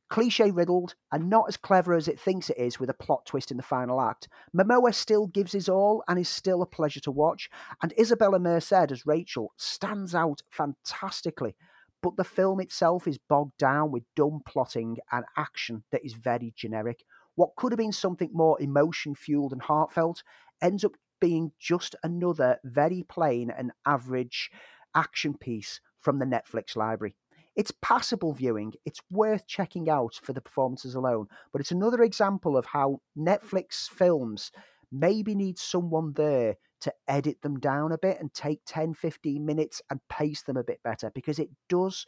Cliche 0.09 0.51
riddled 0.51 0.95
and 1.11 1.29
not 1.29 1.45
as 1.47 1.57
clever 1.57 1.93
as 1.93 2.07
it 2.07 2.19
thinks 2.19 2.49
it 2.49 2.57
is 2.57 2.79
with 2.79 2.89
a 2.89 2.93
plot 2.93 3.25
twist 3.25 3.51
in 3.51 3.57
the 3.57 3.63
final 3.63 3.99
act, 3.99 4.27
Momoa 4.55 4.93
still 4.93 5.27
gives 5.27 5.53
his 5.53 5.67
all 5.67 6.03
and 6.07 6.19
is 6.19 6.29
still 6.29 6.61
a 6.61 6.67
pleasure 6.67 6.99
to 7.01 7.11
watch, 7.11 7.49
and 7.81 7.93
Isabella 7.99 8.39
Merced 8.39 8.91
as 8.91 9.05
Rachel 9.05 9.53
stands 9.57 10.13
out 10.13 10.41
fantastically. 10.49 11.55
But 12.01 12.17
the 12.17 12.23
film 12.23 12.59
itself 12.59 13.07
is 13.07 13.17
bogged 13.17 13.57
down 13.57 13.91
with 13.91 14.03
dumb 14.15 14.41
plotting 14.45 14.97
and 15.11 15.25
action 15.37 15.83
that 15.91 16.05
is 16.05 16.13
very 16.13 16.53
generic. 16.55 17.05
What 17.35 17.55
could 17.55 17.71
have 17.71 17.79
been 17.79 17.93
something 17.93 18.29
more 18.33 18.61
emotion 18.61 19.15
fueled 19.15 19.53
and 19.53 19.61
heartfelt 19.61 20.21
ends 20.61 20.83
up 20.83 20.91
being 21.19 21.53
just 21.57 21.95
another 22.03 22.59
very 22.65 23.03
plain 23.07 23.49
and 23.49 23.71
average 23.85 24.51
action 24.93 25.33
piece 25.33 25.79
from 26.01 26.19
the 26.19 26.25
Netflix 26.25 26.75
library. 26.75 27.15
It's 27.55 27.73
passable 27.81 28.33
viewing. 28.33 28.73
It's 28.85 29.01
worth 29.11 29.45
checking 29.47 29.89
out 29.89 30.19
for 30.23 30.33
the 30.33 30.41
performances 30.41 30.95
alone. 30.95 31.27
But 31.51 31.61
it's 31.61 31.71
another 31.71 32.01
example 32.01 32.57
of 32.57 32.65
how 32.65 33.01
Netflix 33.17 33.89
films 33.89 34.51
maybe 34.91 35.35
need 35.35 35.57
someone 35.57 36.13
there 36.13 36.57
to 36.81 36.93
edit 37.07 37.41
them 37.41 37.59
down 37.59 37.91
a 37.91 37.97
bit 37.97 38.19
and 38.19 38.33
take 38.33 38.61
10, 38.65 38.93
15 38.93 39.45
minutes 39.45 39.81
and 39.89 39.99
pace 40.09 40.41
them 40.41 40.57
a 40.57 40.63
bit 40.63 40.81
better 40.83 41.11
because 41.15 41.39
it 41.39 41.49
does 41.69 42.05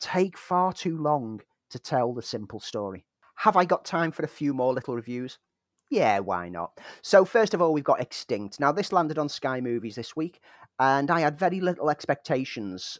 take 0.00 0.38
far 0.38 0.72
too 0.72 0.96
long 0.96 1.40
to 1.70 1.78
tell 1.78 2.14
the 2.14 2.22
simple 2.22 2.60
story. 2.60 3.04
Have 3.36 3.56
I 3.56 3.64
got 3.64 3.84
time 3.84 4.12
for 4.12 4.22
a 4.22 4.28
few 4.28 4.54
more 4.54 4.72
little 4.72 4.94
reviews? 4.94 5.38
Yeah, 5.90 6.18
why 6.20 6.48
not? 6.48 6.78
So, 7.02 7.24
first 7.24 7.54
of 7.54 7.62
all, 7.62 7.72
we've 7.72 7.82
got 7.82 8.00
Extinct. 8.00 8.60
Now, 8.60 8.72
this 8.72 8.92
landed 8.92 9.18
on 9.18 9.28
Sky 9.28 9.60
Movies 9.60 9.94
this 9.94 10.14
week, 10.14 10.40
and 10.78 11.10
I 11.10 11.20
had 11.20 11.38
very 11.38 11.60
little 11.60 11.88
expectations 11.88 12.98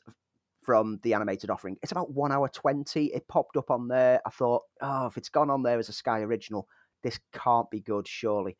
from 0.69 1.01
the 1.03 1.15
animated 1.15 1.49
offering. 1.49 1.79
It's 1.83 1.93
about 1.93 2.13
one 2.13 2.31
hour 2.31 2.47
20. 2.47 3.07
It 3.07 3.27
popped 3.27 3.57
up 3.57 3.71
on 3.71 3.89
there. 3.89 4.21
I 4.27 4.29
thought, 4.29 4.65
oh, 4.83 5.07
if 5.07 5.17
it's 5.17 5.31
gone 5.31 5.49
on 5.49 5.63
there 5.63 5.79
as 5.79 5.89
a 5.89 5.95
Sky 5.95 6.21
original, 6.21 6.69
this 7.03 7.19
can't 7.33 7.71
be 7.71 7.81
good, 7.81 8.07
surely. 8.07 8.59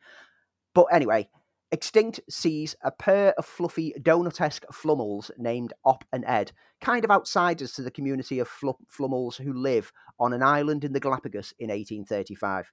But 0.75 0.87
anyway, 0.91 1.29
Extinct 1.71 2.21
sees 2.31 2.75
a 2.83 2.91
pair 2.91 3.35
of 3.37 3.45
fluffy 3.45 3.93
donut-esque 4.01 4.65
flummels 4.73 5.31
named 5.37 5.75
Op 5.85 6.03
and 6.11 6.25
Ed, 6.25 6.53
kind 6.81 7.05
of 7.05 7.11
outsiders 7.11 7.73
to 7.73 7.83
the 7.83 7.91
community 7.91 8.39
of 8.39 8.49
fl- 8.49 8.71
flummels 8.91 9.37
who 9.37 9.53
live 9.53 9.93
on 10.19 10.33
an 10.33 10.43
island 10.43 10.85
in 10.85 10.95
the 10.95 11.01
Galapagos 11.01 11.53
in 11.59 11.69
1835. 11.69 12.73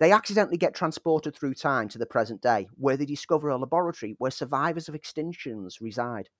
They 0.00 0.10
accidentally 0.10 0.56
get 0.56 0.74
transported 0.74 1.36
through 1.36 1.52
time 1.52 1.90
to 1.90 1.98
the 1.98 2.06
present 2.06 2.40
day, 2.40 2.66
where 2.76 2.96
they 2.96 3.04
discover 3.04 3.50
a 3.50 3.58
laboratory 3.58 4.14
where 4.16 4.30
survivors 4.30 4.88
of 4.88 4.94
extinctions 4.94 5.82
reside. 5.82 6.30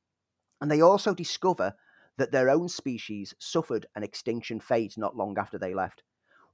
And 0.59 0.71
they 0.71 0.81
also 0.81 1.13
discover 1.13 1.75
that 2.19 2.33
their 2.33 2.51
own 2.51 2.69
species 2.69 3.35
suffered 3.39 3.87
an 3.97 4.03
extinction 4.03 4.61
fate 4.61 4.95
not 4.99 5.17
long 5.17 5.39
after 5.39 5.59
they 5.59 5.75
left. 5.75 6.03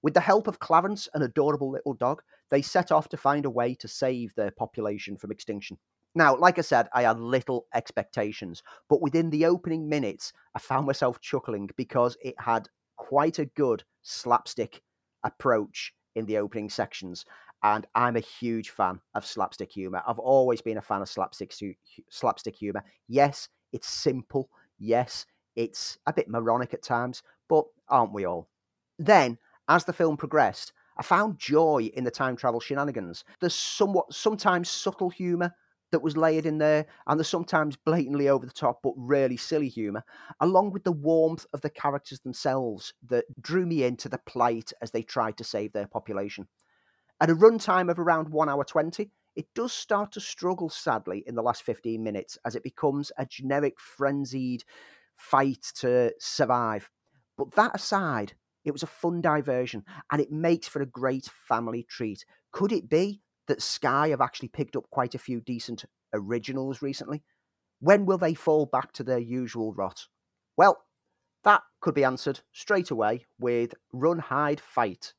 With 0.03 0.15
the 0.15 0.21
help 0.21 0.47
of 0.47 0.59
Clarence, 0.59 1.09
an 1.15 1.23
adorable 1.23 1.71
little 1.71 1.95
dog, 1.95 2.23
they 2.51 2.63
set 2.63 2.93
off 2.93 3.09
to 3.09 3.17
find 3.17 3.47
a 3.47 3.51
way 3.51 3.75
to 3.77 3.89
save 3.89 4.35
their 4.35 4.51
population 4.51 5.17
from 5.17 5.33
extinction. 5.33 5.79
Now, 6.15 6.37
like 6.37 6.59
I 6.59 6.63
said, 6.63 6.89
I 6.93 7.03
had 7.03 7.19
little 7.19 7.67
expectations, 7.75 8.63
but 8.89 9.03
within 9.03 9.31
the 9.31 9.47
opening 9.47 9.89
minutes, 9.89 10.33
I 10.55 10.59
found 10.61 10.87
myself 10.87 11.21
chuckling 11.21 11.71
because 11.77 12.17
it 12.23 12.35
had 12.39 12.69
quite 12.97 13.39
a 13.39 13.47
good 13.47 13.83
slapstick 14.03 14.83
approach 15.25 15.93
in 16.15 16.27
the 16.27 16.39
opening 16.39 16.69
sections. 16.69 17.25
And 17.63 17.87
I'm 17.95 18.17
a 18.17 18.21
huge 18.21 18.71
fan 18.71 19.01
of 19.15 19.25
slapstick 19.25 19.73
humor. 19.73 20.03
I've 20.07 20.19
always 20.19 20.61
been 20.61 20.77
a 20.77 20.83
fan 20.83 21.01
of 21.01 21.09
slapstick 21.09 21.53
slapstick 22.11 22.57
humor. 22.57 22.85
Yes, 23.09 23.49
it's 23.73 23.89
simple. 23.89 24.51
Yes, 24.79 25.25
it's 25.57 25.99
a 26.07 26.13
bit 26.13 26.29
moronic 26.29 26.75
at 26.75 26.83
times, 26.83 27.23
but 27.49 27.65
aren't 27.89 28.13
we 28.13 28.25
all? 28.25 28.49
Then, 28.99 29.39
as 29.69 29.85
the 29.85 29.93
film 29.93 30.17
progressed, 30.17 30.73
I 30.97 31.03
found 31.03 31.39
joy 31.39 31.91
in 31.95 32.05
the 32.05 32.11
time 32.11 32.37
travel 32.37 32.61
shenanigans. 32.61 33.25
The 33.41 33.51
somewhat 33.51 34.13
sometimes 34.15 34.71
subtle 34.71 35.11
humor 35.11 35.53
that 35.91 36.03
was 36.03 36.17
layered 36.17 36.47
in 36.47 36.59
there, 36.59 36.87
and 37.07 37.21
the 37.21 37.25
sometimes 37.25 37.77
blatantly 37.77 38.29
over 38.29 38.47
the 38.47 38.53
top 38.53 38.81
but 38.83 38.95
really 38.97 39.37
silly 39.37 39.69
humour, 39.69 40.05
along 40.41 40.73
with 40.73 40.83
the 40.83 40.93
warmth 40.93 41.47
of 41.53 41.61
the 41.61 41.71
characters 41.71 42.21
themselves 42.21 42.93
that 43.09 43.25
drew 43.41 43.65
me 43.65 43.85
into 43.85 44.09
the 44.09 44.19
plight 44.19 44.73
as 44.83 44.91
they 44.91 45.03
tried 45.03 45.37
to 45.37 45.45
save 45.45 45.73
their 45.73 45.87
population. 45.87 46.49
At 47.21 47.31
a 47.31 47.35
runtime 47.37 47.91
of 47.91 48.01
around 48.01 48.29
1 48.29 48.49
hour 48.49 48.65
20, 48.65 49.11
it 49.37 49.47
does 49.55 49.73
start 49.73 50.13
to 50.13 50.21
struggle, 50.21 50.69
sadly, 50.69 51.23
in 51.27 51.35
the 51.35 51.43
last 51.43 51.63
15 51.63 52.03
minutes 52.03 52.39
as 52.45 52.55
it 52.57 52.63
becomes 52.63 53.13
a 53.19 53.27
generic, 53.27 53.79
frenzied 53.79 54.65
fight 55.17 55.67
to 55.81 56.13
survive. 56.19 56.91
But 57.37 57.53
that 57.53 57.75
aside, 57.75 58.35
it 58.65 58.73
was 58.73 58.83
a 58.83 58.89
fun 58.89 59.21
diversion 59.21 59.85
and 60.11 60.21
it 60.21 60.31
makes 60.33 60.69
for 60.69 60.81
a 60.83 60.87
great 60.87 61.29
family 61.49 61.87
treat. 61.89 62.25
Could 62.53 62.73
it 62.73 62.89
be 62.89 63.21
that 63.47 63.63
Sky 63.63 64.09
have 64.09 64.21
actually 64.21 64.49
picked 64.49 64.77
up 64.77 64.89
quite 64.91 65.15
a 65.15 65.19
few 65.19 65.41
decent 65.41 65.85
originals 66.15 66.81
recently. 66.81 67.23
When 67.81 68.07
will 68.07 68.19
they 68.19 68.35
fall 68.35 68.67
back 68.67 68.93
to 68.93 69.05
their 69.05 69.19
usual 69.19 69.75
rot? 69.75 70.07
Well, 70.57 70.79
that 71.43 71.63
could 71.81 71.95
be 71.95 72.05
answered 72.05 72.41
straight 72.53 72.91
away 72.91 73.27
with 73.39 73.75
Run, 73.93 74.19
Hide, 74.19 74.61
Fight. 74.61 75.13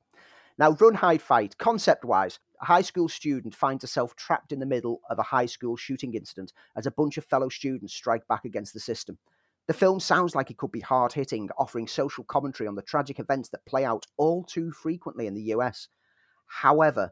Now, 0.58 0.72
Run, 0.72 0.96
Hide, 0.96 1.22
Fight, 1.22 1.58
concept 1.58 2.06
wise, 2.06 2.40
a 2.62 2.66
high 2.66 2.82
school 2.82 3.10
student 3.10 3.54
finds 3.54 3.84
herself 3.84 4.16
trapped 4.16 4.52
in 4.52 4.60
the 4.60 4.66
middle 4.66 5.02
of 5.10 5.20
a 5.20 5.24
high 5.24 5.46
school 5.46 5.76
shooting 5.76 6.14
incident 6.16 6.54
as 6.76 6.86
a 6.86 6.92
bunch 6.92 7.18
of 7.18 7.26
fellow 7.26 7.50
students 7.50 7.94
strike 7.94 8.26
back 8.28 8.46
against 8.46 8.74
the 8.74 8.80
system. 8.80 9.20
The 9.68 9.74
film 9.74 10.00
sounds 10.00 10.36
like 10.36 10.52
it 10.52 10.58
could 10.58 10.72
be 10.72 10.80
hard 10.80 11.12
hitting, 11.12 11.50
offering 11.58 11.88
social 11.88 12.24
commentary 12.26 12.68
on 12.68 12.76
the 12.76 12.84
tragic 12.84 13.20
events 13.20 13.50
that 13.50 13.66
play 13.66 13.84
out 13.84 14.06
all 14.18 14.44
too 14.44 14.72
frequently 14.72 15.26
in 15.26 15.34
the 15.34 15.54
US. 15.56 15.88
However, 16.46 17.12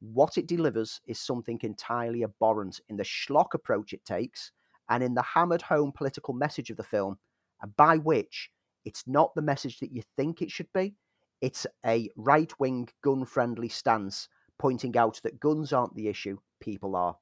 what 0.00 0.38
it 0.38 0.46
delivers 0.46 1.00
is 1.06 1.20
something 1.20 1.58
entirely 1.62 2.22
abhorrent 2.22 2.80
in 2.88 2.96
the 2.96 3.02
schlock 3.02 3.54
approach 3.54 3.92
it 3.92 4.04
takes 4.04 4.52
and 4.88 5.02
in 5.02 5.14
the 5.14 5.22
hammered 5.22 5.62
home 5.62 5.92
political 5.92 6.32
message 6.32 6.70
of 6.70 6.76
the 6.76 6.82
film, 6.82 7.18
by 7.76 7.96
which 7.96 8.50
it's 8.84 9.04
not 9.06 9.34
the 9.34 9.42
message 9.42 9.78
that 9.80 9.92
you 9.92 10.02
think 10.16 10.40
it 10.42 10.50
should 10.50 10.72
be. 10.72 10.94
It's 11.40 11.66
a 11.84 12.08
right 12.16 12.52
wing, 12.58 12.88
gun 13.02 13.24
friendly 13.24 13.68
stance 13.68 14.28
pointing 14.58 14.96
out 14.96 15.20
that 15.22 15.40
guns 15.40 15.72
aren't 15.72 15.94
the 15.94 16.08
issue, 16.08 16.38
people 16.60 16.94
are. 16.94 17.16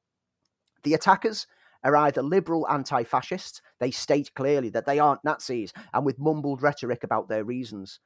The 0.82 0.94
attackers 0.94 1.46
are 1.84 1.96
either 1.96 2.22
liberal 2.22 2.68
anti 2.68 3.04
fascists, 3.04 3.62
they 3.80 3.90
state 3.90 4.34
clearly 4.34 4.68
that 4.70 4.86
they 4.86 4.98
aren't 4.98 5.24
Nazis, 5.24 5.72
and 5.94 6.04
with 6.04 6.18
mumbled 6.18 6.62
rhetoric 6.62 7.04
about 7.04 7.28
their 7.28 7.44
reasons, 7.44 8.00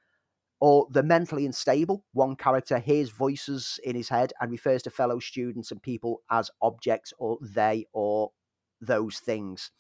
or 0.60 0.86
the 0.90 1.02
mentally 1.02 1.46
unstable. 1.46 2.04
One 2.12 2.36
character 2.36 2.78
hears 2.78 3.10
voices 3.10 3.80
in 3.82 3.96
his 3.96 4.08
head 4.08 4.32
and 4.40 4.50
refers 4.50 4.82
to 4.82 4.90
fellow 4.90 5.18
students 5.18 5.70
and 5.70 5.82
people 5.82 6.22
as 6.30 6.50
objects 6.60 7.12
or 7.18 7.38
they 7.40 7.86
or 7.92 8.30
those 8.80 9.18
things. 9.18 9.70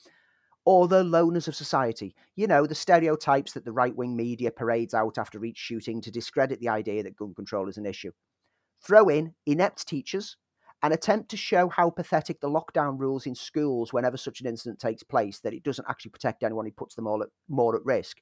Or 0.64 0.86
the 0.86 1.02
loners 1.02 1.48
of 1.48 1.56
society. 1.56 2.14
You 2.36 2.46
know, 2.46 2.66
the 2.66 2.74
stereotypes 2.74 3.52
that 3.52 3.64
the 3.64 3.72
right 3.72 3.94
wing 3.94 4.16
media 4.16 4.50
parades 4.52 4.94
out 4.94 5.18
after 5.18 5.44
each 5.44 5.58
shooting 5.58 6.00
to 6.00 6.10
discredit 6.10 6.60
the 6.60 6.68
idea 6.68 7.02
that 7.02 7.16
gun 7.16 7.34
control 7.34 7.68
is 7.68 7.78
an 7.78 7.86
issue. 7.86 8.12
Throw 8.80 9.08
in 9.08 9.34
inept 9.46 9.86
teachers, 9.86 10.36
an 10.82 10.92
attempt 10.92 11.30
to 11.30 11.36
show 11.36 11.68
how 11.68 11.90
pathetic 11.90 12.40
the 12.40 12.50
lockdown 12.50 12.98
rules 12.98 13.26
in 13.26 13.34
schools 13.34 13.92
whenever 13.92 14.16
such 14.16 14.40
an 14.40 14.46
incident 14.46 14.80
takes 14.80 15.02
place, 15.02 15.38
that 15.40 15.54
it 15.54 15.62
doesn't 15.62 15.86
actually 15.88 16.10
protect 16.10 16.42
anyone, 16.42 16.64
who 16.64 16.72
puts 16.72 16.94
them 16.94 17.06
all 17.06 17.22
at, 17.22 17.28
more 17.48 17.76
at 17.76 17.84
risk, 17.84 18.18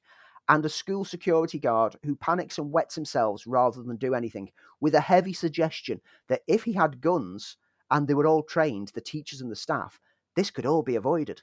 and 0.49 0.65
a 0.65 0.69
school 0.69 1.03
security 1.03 1.59
guard 1.59 1.95
who 2.03 2.15
panics 2.15 2.57
and 2.57 2.71
wets 2.71 2.95
himself 2.95 3.43
rather 3.47 3.81
than 3.81 3.97
do 3.97 4.13
anything, 4.13 4.51
with 4.79 4.93
a 4.95 5.01
heavy 5.01 5.33
suggestion 5.33 6.01
that 6.27 6.41
if 6.47 6.63
he 6.63 6.73
had 6.73 7.01
guns 7.01 7.57
and 7.89 8.07
they 8.07 8.13
were 8.13 8.27
all 8.27 8.43
trained, 8.43 8.89
the 8.93 9.01
teachers 9.01 9.41
and 9.41 9.51
the 9.51 9.55
staff, 9.55 9.99
this 10.35 10.51
could 10.51 10.65
all 10.65 10.83
be 10.83 10.95
avoided. 10.95 11.41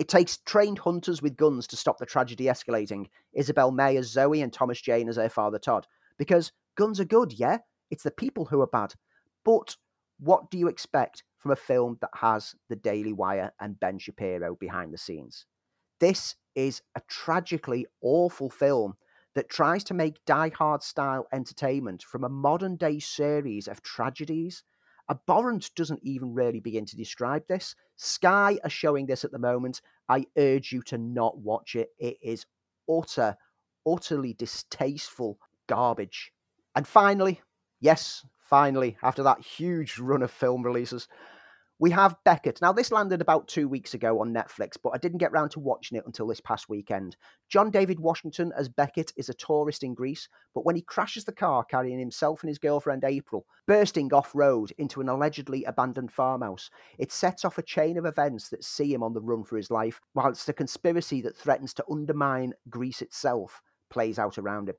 It 0.00 0.08
takes 0.08 0.38
trained 0.38 0.78
hunters 0.78 1.20
with 1.20 1.36
guns 1.36 1.66
to 1.68 1.76
stop 1.76 1.98
the 1.98 2.06
tragedy 2.06 2.44
escalating. 2.44 3.08
Isabel 3.32 3.70
May 3.70 3.96
as 3.96 4.10
Zoe 4.10 4.40
and 4.40 4.52
Thomas 4.52 4.80
Jane 4.80 5.08
as 5.08 5.16
her 5.16 5.28
father 5.28 5.58
Todd. 5.58 5.86
Because 6.18 6.52
guns 6.76 6.98
are 6.98 7.04
good, 7.04 7.32
yeah? 7.32 7.58
It's 7.90 8.02
the 8.02 8.10
people 8.10 8.46
who 8.46 8.60
are 8.62 8.66
bad. 8.66 8.94
But 9.44 9.76
what 10.22 10.50
do 10.52 10.58
you 10.58 10.68
expect 10.68 11.24
from 11.38 11.50
a 11.50 11.56
film 11.56 11.98
that 12.00 12.10
has 12.14 12.54
the 12.68 12.76
Daily 12.76 13.12
Wire 13.12 13.52
and 13.60 13.80
Ben 13.80 13.98
Shapiro 13.98 14.54
behind 14.54 14.94
the 14.94 14.98
scenes? 14.98 15.46
This 15.98 16.36
is 16.54 16.80
a 16.94 17.02
tragically 17.08 17.86
awful 18.02 18.48
film 18.48 18.94
that 19.34 19.48
tries 19.48 19.82
to 19.84 19.94
make 19.94 20.24
Die 20.24 20.52
Hard 20.56 20.84
style 20.84 21.26
entertainment 21.32 22.04
from 22.04 22.22
a 22.22 22.28
modern 22.28 22.76
day 22.76 23.00
series 23.00 23.66
of 23.66 23.82
tragedies. 23.82 24.62
Abhorrent 25.10 25.70
doesn't 25.74 26.04
even 26.04 26.32
really 26.32 26.60
begin 26.60 26.86
to 26.86 26.96
describe 26.96 27.42
this. 27.48 27.74
Sky 27.96 28.58
are 28.62 28.70
showing 28.70 29.06
this 29.06 29.24
at 29.24 29.32
the 29.32 29.38
moment. 29.40 29.80
I 30.08 30.26
urge 30.38 30.70
you 30.70 30.82
to 30.82 30.98
not 30.98 31.38
watch 31.38 31.74
it. 31.74 31.88
It 31.98 32.18
is 32.22 32.46
utter, 32.88 33.36
utterly 33.84 34.34
distasteful 34.34 35.38
garbage. 35.66 36.32
And 36.76 36.86
finally, 36.86 37.40
yes, 37.80 38.24
finally, 38.42 38.96
after 39.02 39.22
that 39.22 39.40
huge 39.40 39.98
run 39.98 40.22
of 40.22 40.30
film 40.30 40.62
releases, 40.62 41.08
we 41.82 41.90
have 41.90 42.14
Beckett. 42.24 42.60
Now, 42.62 42.72
this 42.72 42.92
landed 42.92 43.20
about 43.20 43.48
two 43.48 43.66
weeks 43.66 43.92
ago 43.92 44.20
on 44.20 44.32
Netflix, 44.32 44.76
but 44.80 44.90
I 44.90 44.98
didn't 44.98 45.18
get 45.18 45.32
round 45.32 45.50
to 45.50 45.58
watching 45.58 45.98
it 45.98 46.06
until 46.06 46.28
this 46.28 46.40
past 46.40 46.68
weekend. 46.68 47.16
John 47.48 47.72
David 47.72 47.98
Washington 47.98 48.52
as 48.56 48.68
Beckett 48.68 49.12
is 49.16 49.28
a 49.28 49.34
tourist 49.34 49.82
in 49.82 49.92
Greece, 49.92 50.28
but 50.54 50.64
when 50.64 50.76
he 50.76 50.82
crashes 50.82 51.24
the 51.24 51.32
car 51.32 51.64
carrying 51.64 51.98
himself 51.98 52.42
and 52.42 52.48
his 52.48 52.58
girlfriend 52.58 53.02
April, 53.02 53.46
bursting 53.66 54.14
off 54.14 54.30
road 54.32 54.72
into 54.78 55.00
an 55.00 55.08
allegedly 55.08 55.64
abandoned 55.64 56.12
farmhouse, 56.12 56.70
it 57.00 57.10
sets 57.10 57.44
off 57.44 57.58
a 57.58 57.62
chain 57.62 57.98
of 57.98 58.06
events 58.06 58.48
that 58.50 58.62
see 58.62 58.94
him 58.94 59.02
on 59.02 59.12
the 59.12 59.20
run 59.20 59.42
for 59.42 59.56
his 59.56 59.68
life, 59.68 60.00
whilst 60.14 60.48
a 60.48 60.52
conspiracy 60.52 61.20
that 61.20 61.36
threatens 61.36 61.74
to 61.74 61.84
undermine 61.90 62.52
Greece 62.70 63.02
itself 63.02 63.60
plays 63.90 64.20
out 64.20 64.38
around 64.38 64.68
him. 64.68 64.76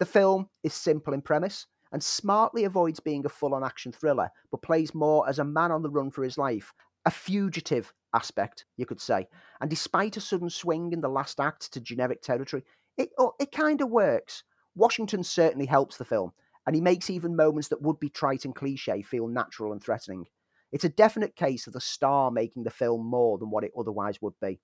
The 0.00 0.04
film 0.04 0.50
is 0.62 0.74
simple 0.74 1.14
in 1.14 1.22
premise 1.22 1.66
and 1.92 2.02
smartly 2.02 2.64
avoids 2.64 3.00
being 3.00 3.24
a 3.24 3.28
full 3.28 3.54
on 3.54 3.62
action 3.62 3.92
thriller, 3.92 4.30
but 4.50 4.62
plays 4.62 4.94
more 4.94 5.28
as 5.28 5.38
a 5.38 5.44
man 5.44 5.70
on 5.70 5.82
the 5.82 5.90
run 5.90 6.10
for 6.10 6.24
his 6.24 6.38
life. 6.38 6.72
A 7.04 7.10
fugitive 7.10 7.92
aspect, 8.14 8.64
you 8.76 8.86
could 8.86 9.00
say. 9.00 9.28
And 9.60 9.68
despite 9.68 10.16
a 10.16 10.20
sudden 10.20 10.50
swing 10.50 10.92
in 10.92 11.00
the 11.00 11.08
last 11.08 11.40
act 11.40 11.72
to 11.72 11.80
generic 11.80 12.22
territory, 12.22 12.64
it, 12.96 13.10
oh, 13.18 13.32
it 13.40 13.52
kind 13.52 13.80
of 13.80 13.90
works. 13.90 14.44
Washington 14.74 15.22
certainly 15.22 15.66
helps 15.66 15.96
the 15.96 16.04
film, 16.04 16.32
and 16.66 16.74
he 16.74 16.80
makes 16.80 17.10
even 17.10 17.36
moments 17.36 17.68
that 17.68 17.82
would 17.82 18.00
be 18.00 18.08
trite 18.08 18.44
and 18.44 18.54
cliche 18.54 19.02
feel 19.02 19.28
natural 19.28 19.72
and 19.72 19.82
threatening. 19.82 20.26
It's 20.70 20.84
a 20.84 20.88
definite 20.88 21.36
case 21.36 21.66
of 21.66 21.74
the 21.74 21.80
star 21.80 22.30
making 22.30 22.64
the 22.64 22.70
film 22.70 23.06
more 23.06 23.36
than 23.36 23.50
what 23.50 23.64
it 23.64 23.72
otherwise 23.78 24.22
would 24.22 24.34
be. 24.40 24.60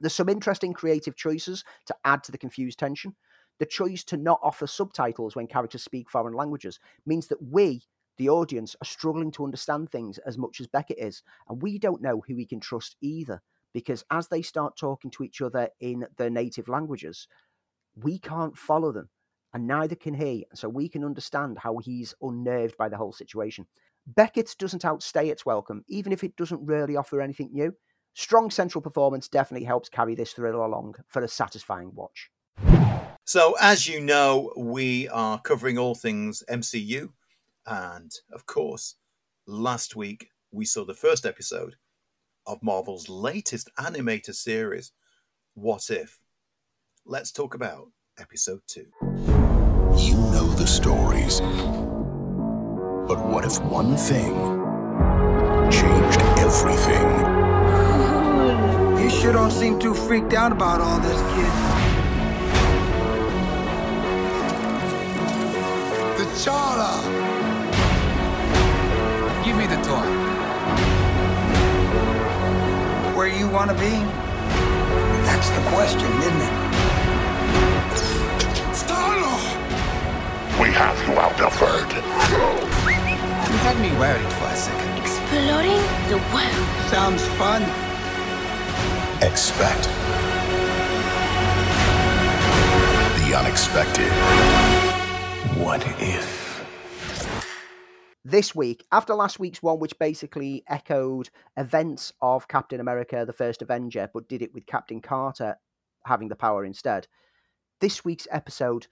There's 0.00 0.14
some 0.14 0.28
interesting 0.28 0.72
creative 0.72 1.16
choices 1.16 1.64
to 1.86 1.96
add 2.04 2.24
to 2.24 2.32
the 2.32 2.38
confused 2.38 2.78
tension, 2.78 3.14
the 3.58 3.66
choice 3.66 4.04
to 4.04 4.16
not 4.16 4.40
offer 4.42 4.66
subtitles 4.66 5.36
when 5.36 5.46
characters 5.46 5.82
speak 5.82 6.10
foreign 6.10 6.34
languages 6.34 6.80
means 7.06 7.26
that 7.28 7.42
we, 7.42 7.82
the 8.16 8.28
audience, 8.28 8.74
are 8.80 8.86
struggling 8.86 9.30
to 9.32 9.44
understand 9.44 9.90
things 9.90 10.18
as 10.18 10.38
much 10.38 10.60
as 10.60 10.66
Beckett 10.66 10.98
is. 10.98 11.22
And 11.48 11.62
we 11.62 11.78
don't 11.78 12.02
know 12.02 12.22
who 12.26 12.36
we 12.36 12.46
can 12.46 12.60
trust 12.60 12.96
either, 13.00 13.42
because 13.72 14.04
as 14.10 14.28
they 14.28 14.42
start 14.42 14.76
talking 14.76 15.10
to 15.12 15.24
each 15.24 15.40
other 15.40 15.68
in 15.80 16.06
their 16.16 16.30
native 16.30 16.68
languages, 16.68 17.28
we 17.96 18.18
can't 18.18 18.58
follow 18.58 18.92
them, 18.92 19.08
and 19.52 19.66
neither 19.66 19.94
can 19.94 20.14
he. 20.14 20.46
So 20.54 20.68
we 20.68 20.88
can 20.88 21.04
understand 21.04 21.58
how 21.58 21.78
he's 21.78 22.14
unnerved 22.20 22.76
by 22.76 22.88
the 22.88 22.96
whole 22.96 23.12
situation. 23.12 23.66
Beckett 24.06 24.54
doesn't 24.58 24.84
outstay 24.84 25.28
its 25.28 25.46
welcome, 25.46 25.84
even 25.88 26.12
if 26.12 26.24
it 26.24 26.36
doesn't 26.36 26.66
really 26.66 26.96
offer 26.96 27.20
anything 27.20 27.50
new. 27.52 27.72
Strong 28.14 28.50
central 28.50 28.82
performance 28.82 29.28
definitely 29.28 29.64
helps 29.64 29.88
carry 29.88 30.14
this 30.14 30.32
thriller 30.32 30.62
along 30.62 30.94
for 31.08 31.22
a 31.22 31.28
satisfying 31.28 31.90
watch. 31.94 32.30
So, 33.26 33.56
as 33.58 33.88
you 33.88 34.00
know, 34.00 34.52
we 34.54 35.08
are 35.08 35.40
covering 35.40 35.78
all 35.78 35.94
things 35.94 36.42
MCU. 36.50 37.08
And 37.66 38.12
of 38.32 38.44
course, 38.44 38.96
last 39.46 39.96
week 39.96 40.28
we 40.52 40.66
saw 40.66 40.84
the 40.84 40.92
first 40.92 41.24
episode 41.24 41.76
of 42.46 42.62
Marvel's 42.62 43.08
latest 43.08 43.70
animated 43.78 44.36
series, 44.36 44.92
What 45.54 45.88
If? 45.88 46.18
let's 47.06 47.32
talk 47.32 47.54
about 47.54 47.88
episode 48.18 48.60
two. 48.66 48.86
You 49.96 50.14
know 50.14 50.48
the 50.54 50.66
stories. 50.66 51.40
But 51.40 53.24
what 53.26 53.44
if 53.46 53.58
one 53.62 53.96
thing 53.96 54.34
changed 55.70 56.20
everything? 56.38 57.08
You 59.02 59.10
sure 59.10 59.32
don't 59.32 59.50
seem 59.50 59.78
too 59.78 59.94
freaked 59.94 60.34
out 60.34 60.52
about 60.52 60.80
all 60.82 60.98
this, 61.00 61.20
kid. 61.34 62.03
T'Challa! 66.34 66.98
Give 69.44 69.56
me 69.56 69.66
the 69.68 69.76
toy. 69.86 70.04
Where 73.16 73.28
you 73.28 73.48
want 73.48 73.70
to 73.70 73.76
be? 73.76 73.94
That's 75.26 75.48
the 75.50 75.62
question, 75.70 76.10
isn't 76.26 76.42
it? 76.42 76.54
Star-Lord! 78.74 79.42
We 80.60 80.74
have 80.74 80.98
you 81.06 81.14
outnumbered. 81.14 81.92
You 83.48 83.58
had 83.62 83.78
me 83.80 83.96
worried 83.96 84.32
for 84.32 84.46
a 84.46 84.56
second. 84.56 84.98
Exploring 84.98 85.82
the 86.10 86.18
world. 86.34 86.66
Sounds 86.90 87.24
fun. 87.38 87.62
Expect 89.22 89.84
the 93.22 93.38
unexpected. 93.38 94.63
What 95.58 95.86
if? 96.00 96.64
This 98.24 98.56
week, 98.56 98.84
after 98.90 99.14
last 99.14 99.38
week's 99.38 99.62
one, 99.62 99.78
which 99.78 99.96
basically 100.00 100.64
echoed 100.66 101.30
events 101.56 102.12
of 102.20 102.48
Captain 102.48 102.80
America, 102.80 103.24
the 103.24 103.32
first 103.32 103.62
Avenger, 103.62 104.10
but 104.12 104.28
did 104.28 104.42
it 104.42 104.52
with 104.52 104.66
Captain 104.66 105.00
Carter 105.00 105.56
having 106.06 106.26
the 106.26 106.34
power 106.34 106.64
instead, 106.64 107.06
this 107.80 108.04
week's 108.04 108.26
episode 108.32 108.88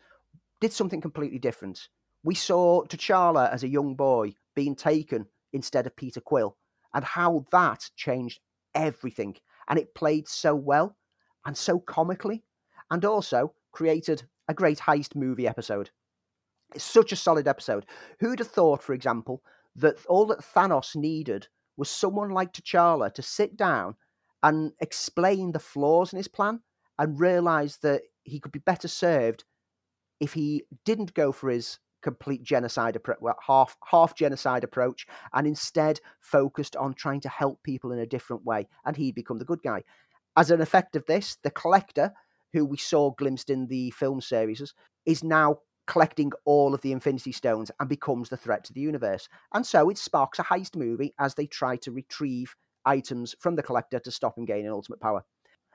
did 0.61 0.73
something 0.73 1.01
completely 1.01 1.41
different. 1.41 1.89
We 2.23 2.37
saw 2.37 2.85
T'Challa 2.85 3.51
as 3.53 3.65
a 3.65 3.69
young 3.69 3.97
boy 3.97 4.37
being 4.55 4.77
taken 4.77 5.27
instead 5.53 5.89
of 5.89 5.97
Peter 5.97 6.21
Quill, 6.21 6.57
and 6.95 7.05
how 7.05 7.45
that 7.51 7.91
changed 7.97 8.39
everything. 8.73 9.35
And 9.69 9.81
it 9.81 9.97
played 9.97 10.29
so 10.29 10.55
well 10.55 10.97
and 11.45 11.57
so 11.57 11.81
comically, 11.81 12.45
and 12.89 13.05
also 13.05 13.53
created 13.73 14.23
a 14.47 14.55
great 14.55 14.79
heist 14.79 15.17
movie 15.17 15.49
episode. 15.49 15.91
It's 16.75 16.85
such 16.85 17.13
a 17.13 17.17
solid 17.17 17.49
episode. 17.49 17.87
Who'd 18.21 18.39
have 18.39 18.49
thought, 18.49 18.83
for 18.83 18.93
example, 18.93 19.43
that 19.77 20.05
all 20.07 20.27
that 20.27 20.41
Thanos 20.41 20.95
needed 20.97 21.49
was 21.77 21.91
someone 21.91 22.31
like 22.31 22.53
T'Challa 22.53 23.13
to 23.15 23.23
sit 23.23 23.57
down 23.57 23.97
and 24.43 24.73
explain 24.81 25.53
the 25.53 25.59
flaws 25.59 26.13
in 26.13 26.17
his 26.17 26.29
plan 26.29 26.61
and 26.99 27.21
realize 27.21 27.79
that 27.79 28.03
he 28.25 28.41
could 28.41 28.53
be 28.53 28.59
better 28.59 28.89
served 28.89 29.45
if 30.21 30.35
he 30.35 30.65
didn't 30.85 31.15
go 31.15 31.33
for 31.33 31.51
his 31.51 31.79
complete 32.03 32.43
genocide 32.43 32.97
approach, 32.97 33.19
well, 33.21 33.37
half 33.47 33.77
half 33.91 34.15
genocide 34.15 34.65
approach, 34.65 35.07
and 35.33 35.47
instead 35.47 36.01
focused 36.21 36.77
on 36.77 36.95
trying 36.95 37.21
to 37.21 37.29
help 37.29 37.63
people 37.63 37.93
in 37.93 37.99
a 37.99 38.07
different 38.07 38.45
way, 38.45 38.69
and 38.85 38.97
he'd 38.97 39.15
become 39.15 39.39
the 39.39 39.45
good 39.45 39.63
guy. 39.63 39.83
As 40.37 40.51
an 40.51 40.61
effect 40.61 40.97
of 40.97 41.07
this, 41.07 41.39
the 41.43 41.51
collector, 41.51 42.13
who 42.53 42.65
we 42.65 42.77
saw 42.77 43.11
glimpsed 43.11 43.51
in 43.51 43.69
the 43.69 43.91
film 43.93 44.21
series, 44.21 44.75
is 45.07 45.25
now 45.25 45.59
collecting 45.87 46.33
all 46.45 46.75
of 46.75 46.81
the 46.81 46.93
Infinity 46.93 47.33
Stones 47.33 47.71
and 47.81 47.89
becomes 47.89 48.29
the 48.29 48.37
threat 48.37 48.65
to 48.65 48.73
the 48.73 48.81
universe. 48.81 49.29
And 49.55 49.67
so 49.67 49.91
it 49.91 49.99
sparks 49.99 50.39
a 50.39 50.45
heist 50.45 50.77
movie 50.77 51.15
as 51.19 51.35
they 51.35 51.47
try 51.47 51.77
to 51.79 51.93
retrieve 51.93 52.55
items 52.85 53.35
from 53.41 53.57
the 53.57 53.63
collector 53.63 53.99
to 54.01 54.11
stop 54.11 54.39
him 54.39 54.45
gaining 54.45 54.71
ultimate 54.71 55.01
power. 55.01 55.25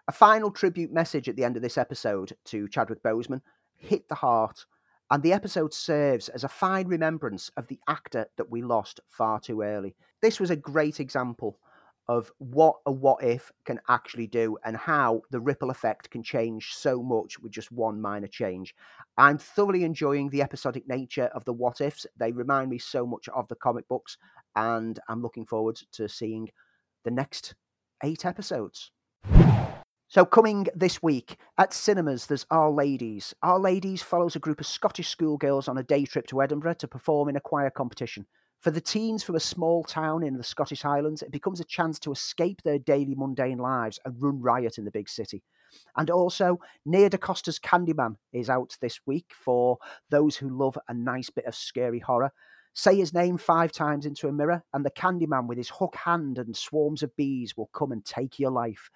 A 0.08 0.14
final 0.14 0.52
tribute 0.52 0.92
message 0.92 1.28
at 1.28 1.36
the 1.36 1.44
end 1.44 1.58
of 1.58 1.62
this 1.62 1.78
episode 1.78 2.34
to 2.46 2.68
Chadwick 2.70 3.04
Boseman 3.04 3.42
hit 3.76 4.08
the 4.08 4.16
heart, 4.16 4.66
and 5.12 5.22
the 5.22 5.34
episode 5.34 5.74
serves 5.74 6.30
as 6.30 6.44
a 6.44 6.50
fine 6.50 6.88
remembrance 6.88 7.52
of 7.58 7.68
the 7.68 7.80
actor 7.88 8.26
that 8.38 8.50
we 8.50 8.62
lost 8.62 9.00
far 9.08 9.40
too 9.40 9.62
early. 9.62 9.96
This 10.22 10.40
was 10.40 10.50
a 10.50 10.56
great 10.56 11.00
example 11.00 11.60
of 12.10 12.32
what 12.38 12.78
a 12.86 12.92
what 12.92 13.24
if 13.24 13.52
can 13.66 13.80
actually 13.90 14.28
do 14.28 14.58
and 14.64 14.78
how 14.78 15.22
the 15.32 15.40
ripple 15.40 15.70
effect 15.70 16.10
can 16.10 16.24
change 16.24 16.74
so 16.74 17.04
much 17.04 17.40
with 17.40 17.52
just 17.52 17.72
one 17.72 18.02
minor 18.02 18.28
change. 18.28 18.74
I'm 19.18 19.38
thoroughly 19.38 19.84
enjoying 19.84 20.30
the 20.30 20.42
episodic 20.42 20.88
nature 20.88 21.30
of 21.34 21.44
the 21.46 21.54
what 21.54 21.82
ifs. 21.82 22.06
They 22.16 22.32
remind 22.32 22.70
me 22.70 22.78
so 22.78 23.06
much 23.06 23.28
of 23.30 23.48
the 23.50 23.56
comic 23.56 23.88
books, 23.88 24.18
and 24.56 25.00
I'm 25.10 25.22
looking 25.22 25.46
forward 25.46 25.80
to 25.94 26.08
seeing 26.08 26.50
the 27.04 27.12
next 27.12 27.56
eight 28.04 28.26
episodes. 28.26 28.92
So, 30.10 30.24
coming 30.24 30.68
this 30.74 31.04
week 31.04 31.36
at 31.58 31.74
cinemas, 31.74 32.28
there's 32.28 32.46
Our 32.50 32.70
Ladies. 32.72 33.36
Our 33.44 33.60
Ladies 33.60 34.02
follows 34.02 34.38
a 34.38 34.40
group 34.40 34.62
of 34.62 34.66
Scottish 34.66 35.10
schoolgirls 35.10 35.68
on 35.68 35.78
a 35.78 35.84
day 35.84 36.06
trip 36.06 36.28
to 36.28 36.42
Edinburgh 36.42 36.76
to 36.76 36.88
perform 36.88 37.28
in 37.28 37.36
a 37.36 37.42
choir 37.42 37.70
competition. 37.70 38.26
For 38.62 38.72
the 38.72 38.82
teens 38.82 39.24
from 39.24 39.36
a 39.36 39.40
small 39.40 39.84
town 39.84 40.24
in 40.24 40.38
the 40.38 40.44
Scottish 40.44 40.82
Highlands, 40.82 41.22
it 41.22 41.32
becomes 41.32 41.60
a 41.60 41.66
chance 41.66 42.00
to 42.00 42.12
escape 42.12 42.62
their 42.64 42.80
daily 42.80 43.14
mundane 43.16 43.60
lives 43.60 44.00
and 44.04 44.22
run 44.22 44.42
riot 44.42 44.78
in 44.78 44.86
the 44.86 44.92
big 44.92 45.08
city. 45.08 45.44
And 45.96 46.10
also, 46.10 46.60
Nia 46.86 47.10
DaCosta's 47.10 47.60
Candyman 47.60 48.16
is 48.34 48.50
out 48.50 48.76
this 48.82 49.00
week 49.06 49.32
for 49.34 49.78
those 50.10 50.36
who 50.36 50.50
love 50.50 50.78
a 50.88 50.94
nice 50.94 51.30
bit 51.30 51.46
of 51.46 51.56
scary 51.56 52.00
horror. 52.00 52.32
Say 52.74 52.96
his 52.96 53.14
name 53.14 53.38
five 53.38 53.72
times 53.72 54.06
into 54.06 54.28
a 54.28 54.32
mirror, 54.32 54.64
and 54.74 54.86
the 54.86 54.92
Candyman 54.92 55.48
with 55.48 55.58
his 55.58 55.70
hook 55.70 55.96
hand 55.96 56.38
and 56.38 56.56
swarms 56.56 57.04
of 57.04 57.16
bees 57.16 57.56
will 57.58 57.70
come 57.74 57.92
and 57.92 58.04
take 58.06 58.40
your 58.40 58.52
life. 58.52 58.90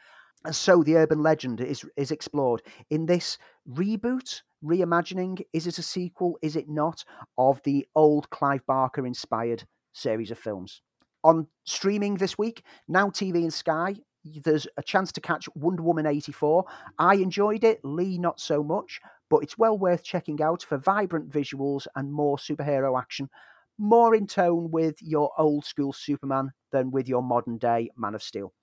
And 0.43 0.55
so 0.55 0.83
the 0.83 0.97
urban 0.97 1.21
legend 1.21 1.61
is 1.61 1.85
is 1.95 2.11
explored 2.11 2.63
in 2.89 3.05
this 3.05 3.37
reboot, 3.69 4.41
reimagining. 4.63 5.41
Is 5.53 5.67
it 5.67 5.77
a 5.77 5.83
sequel? 5.83 6.37
Is 6.41 6.55
it 6.55 6.69
not? 6.69 7.03
Of 7.37 7.61
the 7.63 7.87
old 7.95 8.29
Clive 8.29 8.65
Barker 8.65 9.05
inspired 9.05 9.63
series 9.93 10.31
of 10.31 10.39
films. 10.39 10.81
On 11.23 11.47
streaming 11.65 12.15
this 12.15 12.37
week, 12.37 12.63
Now 12.87 13.09
TV 13.09 13.37
and 13.37 13.53
Sky, 13.53 13.95
there's 14.23 14.67
a 14.77 14.83
chance 14.83 15.11
to 15.13 15.21
catch 15.21 15.47
Wonder 15.55 15.83
Woman 15.83 16.05
84. 16.05 16.65
I 16.97 17.15
enjoyed 17.15 17.63
it, 17.63 17.79
Lee 17.83 18.17
not 18.17 18.39
so 18.39 18.63
much, 18.63 18.99
but 19.29 19.43
it's 19.43 19.57
well 19.57 19.77
worth 19.77 20.03
checking 20.03 20.41
out 20.41 20.63
for 20.63 20.77
vibrant 20.77 21.29
visuals 21.29 21.87
and 21.95 22.11
more 22.11 22.37
superhero 22.37 22.99
action, 22.99 23.29
more 23.77 24.15
in 24.15 24.27
tone 24.27 24.69
with 24.71 24.95
your 25.01 25.31
old 25.37 25.65
school 25.65 25.93
Superman 25.93 26.51
than 26.71 26.91
with 26.91 27.07
your 27.07 27.23
modern 27.23 27.57
day 27.57 27.89
Man 27.97 28.15
of 28.15 28.23
Steel. 28.23 28.53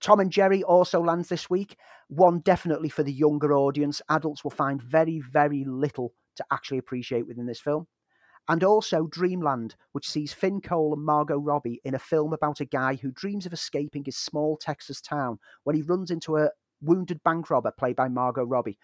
Tom 0.00 0.20
and 0.20 0.30
Jerry 0.30 0.62
also 0.62 1.00
lands 1.00 1.28
this 1.28 1.48
week. 1.48 1.76
One 2.08 2.40
definitely 2.40 2.88
for 2.88 3.02
the 3.02 3.12
younger 3.12 3.52
audience. 3.52 4.02
Adults 4.08 4.44
will 4.44 4.50
find 4.50 4.82
very, 4.82 5.20
very 5.20 5.64
little 5.64 6.12
to 6.36 6.44
actually 6.52 6.78
appreciate 6.78 7.26
within 7.26 7.46
this 7.46 7.60
film. 7.60 7.86
And 8.48 8.62
also 8.62 9.08
Dreamland, 9.08 9.74
which 9.92 10.08
sees 10.08 10.32
Finn 10.32 10.60
Cole 10.60 10.94
and 10.94 11.04
Margot 11.04 11.38
Robbie 11.38 11.80
in 11.84 11.94
a 11.94 11.98
film 11.98 12.32
about 12.32 12.60
a 12.60 12.64
guy 12.64 12.94
who 12.94 13.10
dreams 13.10 13.44
of 13.44 13.52
escaping 13.52 14.04
his 14.04 14.16
small 14.16 14.56
Texas 14.56 15.00
town 15.00 15.38
when 15.64 15.74
he 15.74 15.82
runs 15.82 16.10
into 16.10 16.36
a 16.36 16.50
wounded 16.80 17.22
bank 17.24 17.50
robber 17.50 17.72
played 17.76 17.96
by 17.96 18.08
Margot 18.08 18.44
Robbie. 18.44 18.78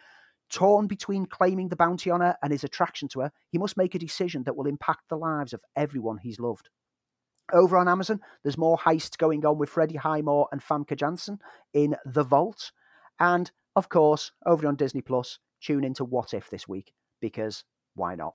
Torn 0.50 0.86
between 0.86 1.26
claiming 1.26 1.68
the 1.68 1.76
bounty 1.76 2.10
on 2.10 2.20
her 2.20 2.36
and 2.42 2.52
his 2.52 2.64
attraction 2.64 3.08
to 3.08 3.20
her, 3.20 3.32
he 3.50 3.58
must 3.58 3.76
make 3.76 3.94
a 3.94 4.00
decision 4.00 4.42
that 4.44 4.56
will 4.56 4.66
impact 4.66 5.02
the 5.08 5.16
lives 5.16 5.52
of 5.52 5.62
everyone 5.76 6.18
he's 6.18 6.40
loved. 6.40 6.68
Over 7.52 7.76
on 7.76 7.86
Amazon, 7.86 8.20
there's 8.42 8.56
more 8.56 8.78
heist 8.78 9.18
going 9.18 9.44
on 9.44 9.58
with 9.58 9.68
Freddie 9.68 9.96
Highmore 9.96 10.48
and 10.52 10.62
Famke 10.62 10.96
Janssen 10.96 11.38
in 11.74 11.96
The 12.06 12.24
Vault. 12.24 12.72
And 13.20 13.50
of 13.76 13.90
course, 13.90 14.32
over 14.46 14.66
on 14.66 14.76
Disney 14.76 15.02
Plus, 15.02 15.38
tune 15.60 15.84
into 15.84 16.04
What 16.04 16.32
If 16.32 16.48
this 16.48 16.66
week 16.66 16.94
because 17.20 17.64
why 17.94 18.14
not? 18.14 18.34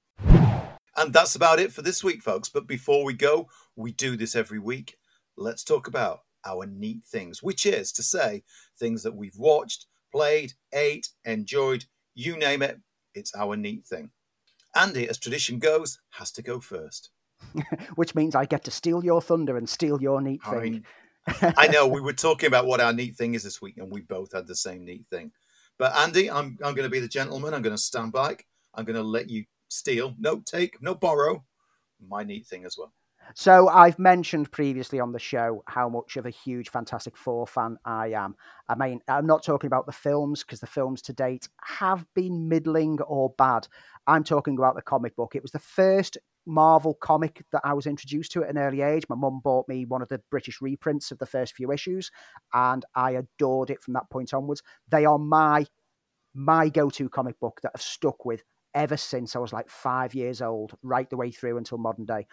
And 0.96 1.14
that's 1.14 1.36
about 1.36 1.60
it 1.60 1.74
for 1.74 1.82
this 1.82 2.04
week, 2.04 2.22
folks. 2.22 2.48
But 2.48 2.68
before 2.68 3.04
we 3.04 3.14
go, 3.14 3.50
we 3.76 3.92
do 3.92 4.16
this 4.18 4.36
every 4.36 4.60
week. 4.60 4.98
Let's 5.36 5.64
talk 5.64 5.88
about 5.88 6.20
our 6.46 6.68
neat 6.68 7.04
things, 7.04 7.42
which 7.42 7.66
is 7.66 7.92
to 7.94 8.04
say, 8.04 8.44
things 8.80 9.02
that 9.02 9.16
we've 9.16 9.38
watched, 9.38 9.88
played, 10.12 10.54
ate, 10.74 11.10
enjoyed, 11.26 11.86
you 12.14 12.38
name 12.38 12.62
it, 12.62 12.80
it's 13.16 13.34
our 13.36 13.56
neat 13.56 13.86
thing. 13.86 14.12
Andy, 14.76 15.10
as 15.10 15.18
tradition 15.18 15.58
goes, 15.58 16.00
has 16.12 16.32
to 16.34 16.44
go 16.44 16.60
first. 16.60 17.10
Which 17.96 18.16
means 18.16 18.36
I 18.36 18.46
get 18.46 18.64
to 18.66 18.72
steal 18.72 19.04
your 19.04 19.22
thunder 19.22 19.58
and 19.58 19.68
steal 19.68 20.02
your 20.02 20.22
neat 20.22 20.42
I 20.46 20.52
thing. 20.52 20.62
mean, 20.62 20.86
I 21.58 21.68
know 21.68 21.88
we 21.88 22.02
were 22.02 22.14
talking 22.14 22.48
about 22.48 22.66
what 22.66 22.82
our 22.82 22.94
neat 22.94 23.16
thing 23.16 23.36
is 23.36 23.44
this 23.44 23.62
week, 23.62 23.78
and 23.78 23.92
we 23.92 24.02
both 24.02 24.34
had 24.34 24.48
the 24.48 24.56
same 24.56 24.86
neat 24.86 25.06
thing. 25.10 25.32
But 25.78 25.96
Andy, 25.96 26.30
I'm 26.30 26.58
I'm 26.64 26.76
going 26.76 26.88
to 26.88 26.90
be 26.90 27.00
the 27.00 27.08
gentleman. 27.08 27.54
I'm 27.54 27.62
going 27.62 27.76
to 27.76 27.82
stand 27.82 28.12
back. 28.14 28.46
I'm 28.74 28.86
going 28.86 28.96
to 28.96 29.04
let 29.04 29.30
you 29.30 29.46
steal, 29.70 30.16
no 30.20 30.40
take, 30.40 30.82
no 30.82 30.96
borrow, 30.96 31.44
my 32.06 32.24
neat 32.24 32.46
thing 32.46 32.66
as 32.66 32.78
well. 32.78 32.94
So 33.36 33.68
I've 33.68 34.00
mentioned 34.00 34.52
previously 34.52 35.00
on 35.00 35.12
the 35.12 35.20
show 35.20 35.64
how 35.68 35.90
much 35.90 36.16
of 36.16 36.26
a 36.26 36.30
huge 36.30 36.70
Fantastic 36.70 37.18
Four 37.18 37.46
fan 37.46 37.78
I 37.84 38.14
am. 38.14 38.36
I 38.70 38.76
mean, 38.76 39.02
I'm 39.08 39.28
not 39.28 39.44
talking 39.44 39.68
about 39.68 39.86
the 39.86 39.92
films 39.92 40.44
because 40.44 40.62
the 40.62 40.68
films 40.68 41.02
to 41.04 41.14
date 41.14 41.50
have 41.62 42.06
been 42.14 42.48
middling 42.48 43.02
or 43.02 43.34
bad. 43.38 43.68
I'm 44.06 44.24
talking 44.24 44.58
about 44.58 44.76
the 44.76 44.82
comic 44.82 45.16
book. 45.16 45.36
It 45.36 45.42
was 45.42 45.52
the 45.52 45.60
first 45.60 46.18
Marvel 46.48 46.96
comic 46.96 47.44
that 47.52 47.62
I 47.64 47.74
was 47.74 47.86
introduced 47.86 48.32
to 48.32 48.44
at 48.44 48.50
an 48.50 48.58
early 48.58 48.82
age. 48.82 49.04
My 49.10 49.16
mum 49.16 49.42
bought 49.44 49.68
me 49.68 49.86
one 49.86 50.02
of 50.02 50.08
the 50.08 50.22
British 50.32 50.62
reprints 50.62 51.12
of 51.12 51.20
the 51.20 51.26
first 51.26 51.54
few 51.54 51.72
issues, 51.72 52.10
and 52.54 52.86
I 52.96 53.12
adored 53.12 53.70
it 53.70 53.84
from 53.84 53.94
that 53.94 54.10
point 54.10 54.34
onwards. 54.34 54.64
They 54.90 55.06
are 55.06 55.20
my 55.20 55.66
my 56.34 56.70
go-to 56.70 57.10
comic 57.10 57.40
book 57.40 57.60
that 57.64 57.72
I've 57.76 57.82
stuck 57.82 58.24
with 58.24 58.44
ever 58.76 58.96
since 58.96 59.36
I 59.36 59.40
was 59.40 59.54
like 59.54 59.70
five 59.70 60.14
years 60.14 60.42
old, 60.42 60.78
right 60.84 61.10
the 61.10 61.18
way 61.18 61.32
through 61.32 61.58
until 61.58 61.80
modern 61.80 62.06
day. 62.06 62.28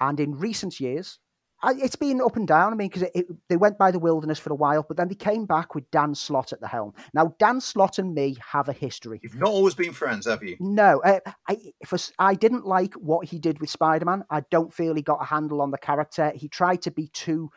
And 0.00 0.18
in 0.18 0.36
recent 0.36 0.80
years, 0.80 1.20
it's 1.64 1.96
been 1.96 2.20
up 2.20 2.36
and 2.36 2.46
down. 2.46 2.72
I 2.72 2.76
mean, 2.76 2.88
because 2.88 3.08
they 3.48 3.56
went 3.56 3.78
by 3.78 3.90
the 3.90 3.98
wilderness 3.98 4.38
for 4.38 4.52
a 4.52 4.56
while, 4.56 4.84
but 4.86 4.96
then 4.96 5.08
they 5.08 5.14
came 5.14 5.46
back 5.46 5.74
with 5.74 5.90
Dan 5.90 6.14
Slott 6.14 6.52
at 6.52 6.60
the 6.60 6.68
helm. 6.68 6.92
Now, 7.14 7.34
Dan 7.38 7.60
Slott 7.60 7.98
and 7.98 8.14
me 8.14 8.36
have 8.52 8.68
a 8.68 8.72
history. 8.72 9.20
You've 9.22 9.36
not 9.36 9.50
always 9.50 9.74
been 9.74 9.92
friends, 9.92 10.26
have 10.26 10.42
you? 10.42 10.56
No, 10.60 11.00
uh, 11.02 11.20
I 11.48 11.72
for, 11.84 11.98
I 12.18 12.34
didn't 12.34 12.66
like 12.66 12.94
what 12.94 13.28
he 13.28 13.38
did 13.38 13.60
with 13.60 13.70
Spider 13.70 14.04
Man. 14.04 14.24
I 14.30 14.42
don't 14.50 14.72
feel 14.72 14.94
he 14.94 15.02
got 15.02 15.22
a 15.22 15.26
handle 15.26 15.62
on 15.62 15.70
the 15.70 15.78
character. 15.78 16.32
He 16.34 16.48
tried 16.48 16.82
to 16.82 16.90
be 16.90 17.08
too 17.08 17.50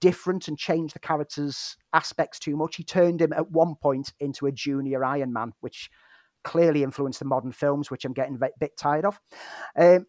different 0.00 0.48
and 0.48 0.58
change 0.58 0.92
the 0.92 0.98
character's 0.98 1.76
aspects 1.92 2.38
too 2.38 2.56
much. 2.56 2.76
He 2.76 2.84
turned 2.84 3.20
him 3.20 3.32
at 3.32 3.50
one 3.50 3.74
point 3.76 4.12
into 4.20 4.46
a 4.46 4.52
junior 4.52 5.04
Iron 5.04 5.32
Man, 5.32 5.52
which 5.60 5.90
clearly 6.42 6.82
influenced 6.82 7.18
the 7.18 7.24
modern 7.24 7.52
films, 7.52 7.90
which 7.90 8.04
I'm 8.04 8.12
getting 8.12 8.36
a 8.36 8.48
bit 8.58 8.76
tired 8.76 9.04
of. 9.04 9.20
Um, 9.76 10.06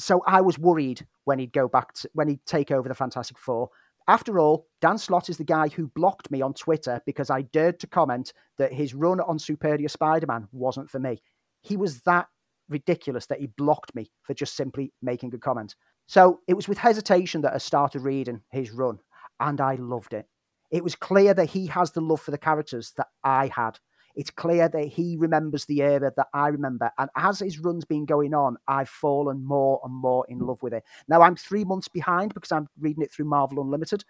so 0.00 0.22
I 0.26 0.40
was 0.40 0.58
worried 0.58 1.06
when 1.24 1.38
he'd 1.38 1.52
go 1.52 1.68
back 1.68 1.92
to 1.94 2.10
when 2.14 2.28
he'd 2.28 2.44
take 2.46 2.70
over 2.70 2.88
the 2.88 2.94
Fantastic 2.94 3.38
Four. 3.38 3.70
After 4.08 4.38
all, 4.38 4.66
Dan 4.80 4.98
Slott 4.98 5.28
is 5.28 5.36
the 5.36 5.44
guy 5.44 5.68
who 5.68 5.86
blocked 5.88 6.30
me 6.30 6.42
on 6.42 6.54
Twitter 6.54 7.00
because 7.06 7.30
I 7.30 7.42
dared 7.42 7.78
to 7.80 7.86
comment 7.86 8.32
that 8.58 8.72
his 8.72 8.94
run 8.94 9.20
on 9.20 9.38
Superior 9.38 9.88
Spider 9.88 10.26
Man 10.26 10.48
wasn't 10.52 10.90
for 10.90 10.98
me. 10.98 11.22
He 11.62 11.76
was 11.76 12.00
that 12.02 12.26
ridiculous 12.68 13.26
that 13.26 13.40
he 13.40 13.46
blocked 13.46 13.94
me 13.94 14.10
for 14.22 14.34
just 14.34 14.56
simply 14.56 14.92
making 15.02 15.34
a 15.34 15.38
comment. 15.38 15.76
So 16.06 16.40
it 16.48 16.54
was 16.54 16.66
with 16.66 16.78
hesitation 16.78 17.42
that 17.42 17.54
I 17.54 17.58
started 17.58 18.00
reading 18.00 18.40
his 18.50 18.70
run, 18.70 18.98
and 19.38 19.60
I 19.60 19.74
loved 19.76 20.14
it. 20.14 20.26
It 20.70 20.82
was 20.82 20.94
clear 20.94 21.34
that 21.34 21.50
he 21.50 21.66
has 21.66 21.90
the 21.92 22.00
love 22.00 22.20
for 22.20 22.30
the 22.30 22.38
characters 22.38 22.92
that 22.96 23.08
I 23.22 23.48
had. 23.48 23.78
It's 24.14 24.30
clear 24.30 24.68
that 24.68 24.86
he 24.86 25.16
remembers 25.16 25.66
the 25.66 25.82
era 25.82 26.12
that 26.16 26.26
I 26.34 26.48
remember. 26.48 26.90
And 26.98 27.10
as 27.16 27.38
his 27.38 27.58
run's 27.58 27.84
been 27.84 28.06
going 28.06 28.34
on, 28.34 28.56
I've 28.66 28.88
fallen 28.88 29.44
more 29.44 29.80
and 29.84 29.94
more 29.94 30.26
in 30.28 30.40
love 30.40 30.62
with 30.62 30.72
it. 30.74 30.84
Now, 31.08 31.22
I'm 31.22 31.36
three 31.36 31.64
months 31.64 31.88
behind 31.88 32.34
because 32.34 32.52
I'm 32.52 32.68
reading 32.78 33.02
it 33.02 33.12
through 33.12 33.26
Marvel 33.26 33.62
Unlimited. 33.62 34.04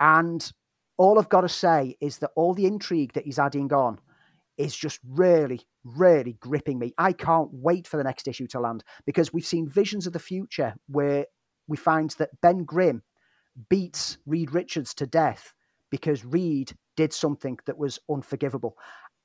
And 0.00 0.50
all 0.96 1.18
I've 1.18 1.28
got 1.28 1.42
to 1.42 1.48
say 1.48 1.96
is 2.00 2.18
that 2.18 2.30
all 2.36 2.54
the 2.54 2.66
intrigue 2.66 3.12
that 3.14 3.24
he's 3.24 3.38
adding 3.38 3.72
on 3.72 3.98
is 4.56 4.76
just 4.76 4.98
really, 5.06 5.60
really 5.84 6.36
gripping 6.40 6.78
me. 6.78 6.92
I 6.98 7.12
can't 7.12 7.50
wait 7.52 7.86
for 7.86 7.96
the 7.96 8.04
next 8.04 8.26
issue 8.26 8.48
to 8.48 8.60
land 8.60 8.82
because 9.06 9.32
we've 9.32 9.46
seen 9.46 9.68
visions 9.68 10.06
of 10.06 10.12
the 10.12 10.18
future 10.18 10.74
where 10.88 11.26
we 11.68 11.76
find 11.76 12.10
that 12.18 12.40
Ben 12.40 12.64
Grimm 12.64 13.02
beats 13.68 14.18
Reed 14.26 14.52
Richards 14.52 14.94
to 14.94 15.06
death 15.06 15.54
because 15.90 16.24
Reed 16.24 16.72
did 16.96 17.12
something 17.12 17.58
that 17.66 17.78
was 17.78 18.00
unforgivable 18.10 18.76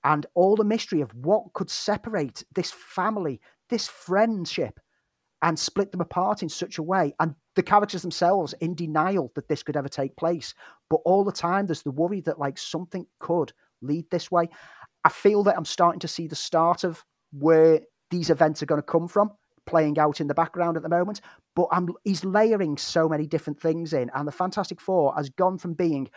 and 0.03 0.25
all 0.33 0.55
the 0.55 0.63
mystery 0.63 1.01
of 1.01 1.13
what 1.13 1.53
could 1.53 1.69
separate 1.69 2.43
this 2.53 2.71
family, 2.71 3.39
this 3.69 3.87
friendship, 3.87 4.79
and 5.41 5.57
split 5.57 5.91
them 5.91 6.01
apart 6.01 6.41
in 6.41 6.49
such 6.49 6.77
a 6.77 6.83
way. 6.83 7.13
And 7.19 7.35
the 7.55 7.63
characters 7.63 8.01
themselves 8.01 8.53
in 8.61 8.75
denial 8.75 9.31
that 9.35 9.47
this 9.47 9.63
could 9.63 9.77
ever 9.77 9.89
take 9.89 10.15
place. 10.15 10.53
But 10.89 11.01
all 11.05 11.23
the 11.23 11.31
time, 11.31 11.65
there's 11.65 11.83
the 11.83 11.91
worry 11.91 12.21
that 12.21 12.39
like 12.39 12.57
something 12.57 13.05
could 13.19 13.51
lead 13.81 14.05
this 14.09 14.31
way. 14.31 14.49
I 15.03 15.09
feel 15.09 15.43
that 15.43 15.57
I'm 15.57 15.65
starting 15.65 15.99
to 15.99 16.07
see 16.07 16.27
the 16.27 16.35
start 16.35 16.83
of 16.83 17.03
where 17.31 17.81
these 18.09 18.29
events 18.29 18.63
are 18.63 18.67
going 18.67 18.81
to 18.81 18.85
come 18.85 19.07
from 19.07 19.31
playing 19.65 19.97
out 19.97 20.19
in 20.19 20.27
the 20.27 20.33
background 20.33 20.77
at 20.77 20.83
the 20.83 20.89
moment. 20.89 21.21
But 21.55 21.67
I'm, 21.71 21.89
he's 22.03 22.25
layering 22.25 22.77
so 22.77 23.07
many 23.07 23.27
different 23.27 23.59
things 23.59 23.93
in, 23.93 24.09
and 24.15 24.27
the 24.27 24.31
Fantastic 24.31 24.81
Four 24.81 25.13
has 25.15 25.29
gone 25.29 25.57
from 25.57 25.73
being 25.73 26.09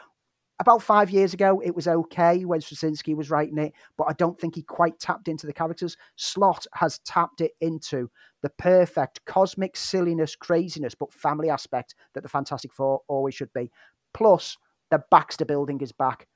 about 0.58 0.82
five 0.82 1.10
years 1.10 1.34
ago, 1.34 1.60
it 1.62 1.74
was 1.74 1.86
okay 1.86 2.44
when 2.44 2.60
Straczynski 2.60 3.14
was 3.14 3.30
writing 3.30 3.58
it, 3.58 3.74
but 3.98 4.04
I 4.04 4.14
don't 4.14 4.38
think 4.38 4.54
he 4.54 4.62
quite 4.62 4.98
tapped 4.98 5.28
into 5.28 5.46
the 5.46 5.52
characters. 5.52 5.96
Slott 6.16 6.66
has 6.74 6.98
tapped 7.00 7.42
it 7.42 7.52
into 7.60 8.10
the 8.42 8.48
perfect 8.50 9.24
cosmic 9.26 9.76
silliness, 9.76 10.34
craziness, 10.34 10.94
but 10.94 11.12
family 11.12 11.50
aspect 11.50 11.94
that 12.14 12.22
the 12.22 12.28
Fantastic 12.28 12.72
Four 12.72 13.00
always 13.06 13.34
should 13.34 13.52
be. 13.52 13.70
Plus, 14.14 14.56
the 14.90 15.02
Baxter 15.10 15.44
building 15.44 15.80
is 15.82 15.92
back. 15.92 16.26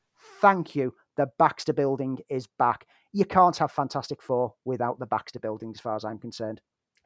Thank 0.40 0.76
you. 0.76 0.94
The 1.16 1.28
Baxter 1.38 1.72
building 1.72 2.18
is 2.28 2.46
back. 2.58 2.86
You 3.12 3.24
can't 3.24 3.56
have 3.56 3.72
Fantastic 3.72 4.20
Four 4.20 4.54
without 4.66 4.98
the 4.98 5.06
Baxter 5.06 5.40
building, 5.40 5.72
as 5.74 5.80
far 5.80 5.96
as 5.96 6.04
I'm 6.04 6.18
concerned. 6.18 6.60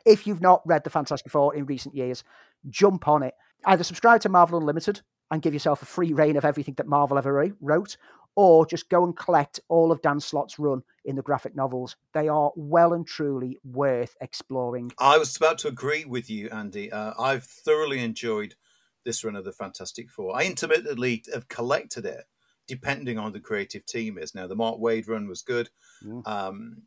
If 0.04 0.26
you've 0.26 0.40
not 0.42 0.62
read 0.66 0.82
the 0.82 0.90
Fantastic 0.90 1.30
Four 1.30 1.54
in 1.54 1.66
recent 1.66 1.94
years, 1.94 2.24
jump 2.68 3.06
on 3.06 3.22
it. 3.22 3.34
Either 3.66 3.84
subscribe 3.84 4.20
to 4.22 4.28
Marvel 4.28 4.58
Unlimited 4.58 5.00
and 5.34 5.42
give 5.42 5.52
yourself 5.52 5.82
a 5.82 5.86
free 5.86 6.12
rein 6.12 6.36
of 6.36 6.44
everything 6.44 6.74
that 6.74 6.86
Marvel 6.86 7.18
ever 7.18 7.52
wrote, 7.60 7.96
or 8.36 8.66
just 8.66 8.88
go 8.88 9.04
and 9.04 9.16
collect 9.16 9.60
all 9.68 9.92
of 9.92 10.00
Dan 10.00 10.20
Slott's 10.20 10.58
run 10.58 10.82
in 11.04 11.16
the 11.16 11.22
graphic 11.22 11.54
novels. 11.54 11.96
They 12.14 12.28
are 12.28 12.52
well 12.56 12.94
and 12.94 13.06
truly 13.06 13.58
worth 13.64 14.16
exploring. 14.20 14.92
I 14.98 15.18
was 15.18 15.36
about 15.36 15.58
to 15.58 15.68
agree 15.68 16.04
with 16.04 16.30
you, 16.30 16.48
Andy. 16.50 16.90
Uh, 16.90 17.12
I've 17.18 17.44
thoroughly 17.44 18.00
enjoyed 18.00 18.54
this 19.04 19.22
run 19.22 19.36
of 19.36 19.44
the 19.44 19.52
Fantastic 19.52 20.10
Four. 20.10 20.36
I 20.36 20.44
intermittently 20.44 21.22
have 21.32 21.48
collected 21.48 22.06
it, 22.06 22.24
depending 22.66 23.18
on 23.18 23.32
the 23.32 23.40
creative 23.40 23.84
team 23.84 24.16
is. 24.16 24.34
Now, 24.34 24.46
the 24.46 24.56
Mark 24.56 24.78
Waid 24.78 25.08
run 25.08 25.28
was 25.28 25.42
good, 25.42 25.68
mm. 26.02 26.26
um, 26.26 26.82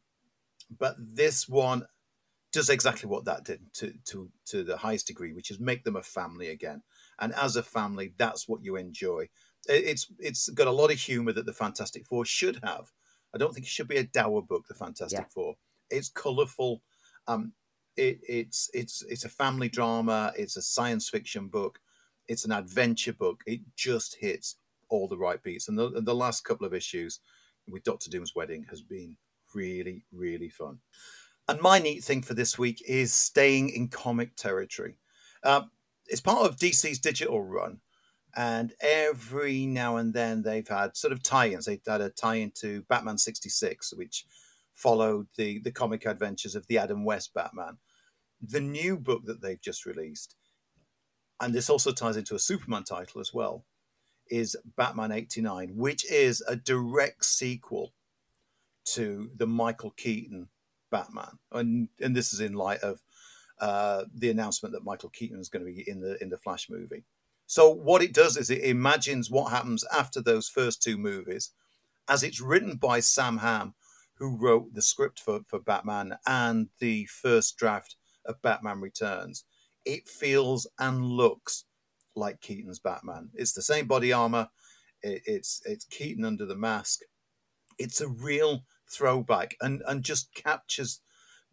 but 0.76 0.95
this 0.98 1.48
one 1.48 1.86
does 2.54 2.70
exactly 2.70 3.10
what 3.10 3.26
that 3.26 3.43
did 3.43 3.62
to, 3.74 3.93
to, 4.06 4.30
to 4.45 4.64
the 4.64 4.78
highest 4.78 5.06
degree, 5.08 5.34
which 5.34 5.52
is 5.52 5.60
make 5.60 5.84
them 5.84 5.98
a 5.98 6.02
family 6.02 6.50
again 6.50 6.82
and 7.20 7.34
as 7.36 7.55
a 7.55 7.63
family, 7.63 8.13
that's 8.18 8.47
what 8.47 8.63
you 8.63 8.76
enjoy. 8.76 9.28
It's 9.68 10.11
it's 10.20 10.49
got 10.49 10.68
a 10.68 10.72
lot 10.72 10.91
of 10.91 10.99
humor 10.99 11.34
that 11.34 11.45
the 11.45 11.53
Fantastic 11.53 12.05
Four 12.05 12.26
should 12.26 12.59
have. 12.63 12.91
I 13.34 13.38
don't 13.38 13.53
think 13.53 13.65
it 13.65 13.70
should 13.70 13.88
be 13.88 13.97
a 13.97 14.03
dour 14.03 14.41
book. 14.41 14.65
The 14.68 14.74
Fantastic 14.76 15.20
yeah. 15.20 15.26
Four. 15.34 15.55
It's 15.89 16.09
colourful. 16.09 16.82
Um, 17.28 17.53
it, 17.95 18.20
it's 18.28 18.70
it's 18.74 19.03
it's 19.09 19.26
a 19.26 19.30
family 19.30 19.70
drama. 19.70 20.32
It's 20.38 20.57
a 20.57 20.61
science 20.61 21.09
fiction 21.09 21.47
book. 21.47 21.80
It's 22.28 22.45
an 22.45 22.51
adventure 22.51 23.13
book. 23.13 23.41
It 23.45 23.61
just 23.76 24.15
hits 24.20 24.57
all 24.89 25.07
the 25.07 25.18
right 25.18 25.41
beats. 25.43 25.68
And 25.68 25.78
the, 25.78 26.01
the 26.01 26.15
last 26.15 26.45
couple 26.45 26.65
of 26.65 26.74
issues 26.74 27.20
with 27.70 27.84
Doctor 27.84 28.09
Doom's 28.09 28.36
wedding 28.36 28.65
has 28.70 28.82
been 28.82 29.18
really 29.53 30.05
really 30.13 30.49
fun. 30.49 30.80
And 31.49 31.61
my 31.61 31.80
neat 31.80 32.03
thing 32.03 32.22
for 32.22 32.34
this 32.34 32.57
week 32.57 32.82
is 32.88 33.13
staying 33.13 33.70
in 33.70 33.88
comic 33.88 34.36
territory. 34.36 34.97
Uh, 35.43 35.63
it's 36.08 36.22
part 36.22 36.45
of 36.45 36.58
DC's 36.58 36.99
digital 36.99 37.41
run, 37.41 37.80
and 38.36 38.74
every 38.82 39.66
now 39.66 39.97
and 39.97 40.14
then 40.14 40.43
they've 40.43 40.68
had 40.68 40.95
sort 40.95 41.12
of 41.14 41.24
tie-ins. 41.24 41.66
They've 41.66 41.82
had 41.86 42.01
a 42.01 42.10
tie-in 42.10 42.51
to 42.62 42.84
Batman 42.84 43.18
'66, 43.18 43.93
which 43.93 44.26
followed 44.74 45.28
the 45.36 45.60
the 45.60 45.72
comic 45.72 46.05
adventures 46.05 46.55
of 46.55 46.68
the 46.68 46.78
Adam 46.78 47.03
West 47.03 47.34
Batman. 47.34 47.78
The 48.41 48.62
new 48.62 48.97
book 48.97 49.24
that 49.26 49.41
they've 49.41 49.62
just 49.62 49.86
released, 49.86 50.36
and 51.39 51.53
this 51.53 51.70
also 51.70 51.91
ties 51.91 52.18
into 52.18 52.36
a 52.36 52.39
Superman 52.39 52.84
title 52.84 53.20
as 53.22 53.34
well, 53.34 53.66
is 54.30 54.55
Batman 54.76 55.12
'89, 55.12 55.76
which 55.76 56.10
is 56.12 56.43
a 56.47 56.55
direct 56.55 57.26
sequel 57.26 57.93
to 58.86 59.31
the 59.36 59.48
Michael 59.48 59.91
Keaton 59.91 60.49
Batman, 60.91 61.40
and 61.52 61.90
and 61.99 62.15
this 62.15 62.34
is 62.34 62.40
in 62.40 62.53
light 62.53 62.80
of 62.80 63.02
uh, 63.59 64.05
the 64.13 64.29
announcement 64.29 64.73
that 64.73 64.84
Michael 64.85 65.09
Keaton 65.09 65.39
is 65.39 65.49
going 65.49 65.65
to 65.65 65.71
be 65.71 65.89
in 65.89 66.01
the 66.01 66.21
in 66.21 66.29
the 66.29 66.38
Flash 66.38 66.69
movie. 66.69 67.03
So 67.47 67.69
what 67.69 68.01
it 68.01 68.13
does 68.13 68.35
is 68.38 68.49
it 68.49 68.63
imagines 68.63 69.31
what 69.31 69.51
happens 69.51 69.85
after 69.97 70.21
those 70.21 70.49
first 70.49 70.84
two 70.84 70.97
movies, 70.97 71.51
as 72.09 72.21
it's 72.21 72.41
written 72.41 72.75
by 72.75 72.99
Sam 72.99 73.38
Hamm, 73.38 73.73
who 74.15 74.35
wrote 74.38 74.73
the 74.73 74.81
script 74.81 75.19
for, 75.19 75.39
for 75.47 75.59
Batman 75.59 76.17
and 76.27 76.67
the 76.79 77.05
first 77.05 77.57
draft 77.57 77.95
of 78.25 78.41
Batman 78.41 78.81
Returns. 78.81 79.45
It 79.85 80.09
feels 80.09 80.67
and 80.77 81.05
looks 81.05 81.63
like 82.15 82.41
Keaton's 82.41 82.79
Batman. 82.79 83.29
It's 83.34 83.53
the 83.53 83.61
same 83.61 83.88
body 83.88 84.11
armor. 84.11 84.49
It, 85.01 85.21
it's 85.25 85.61
it's 85.65 85.85
Keaton 85.85 86.25
under 86.25 86.45
the 86.45 86.55
mask. 86.55 87.01
It's 87.79 88.01
a 88.01 88.09
real 88.09 88.65
throwback 88.91 89.55
and 89.61 89.81
and 89.88 90.03
just 90.03 90.34
captures 90.34 91.01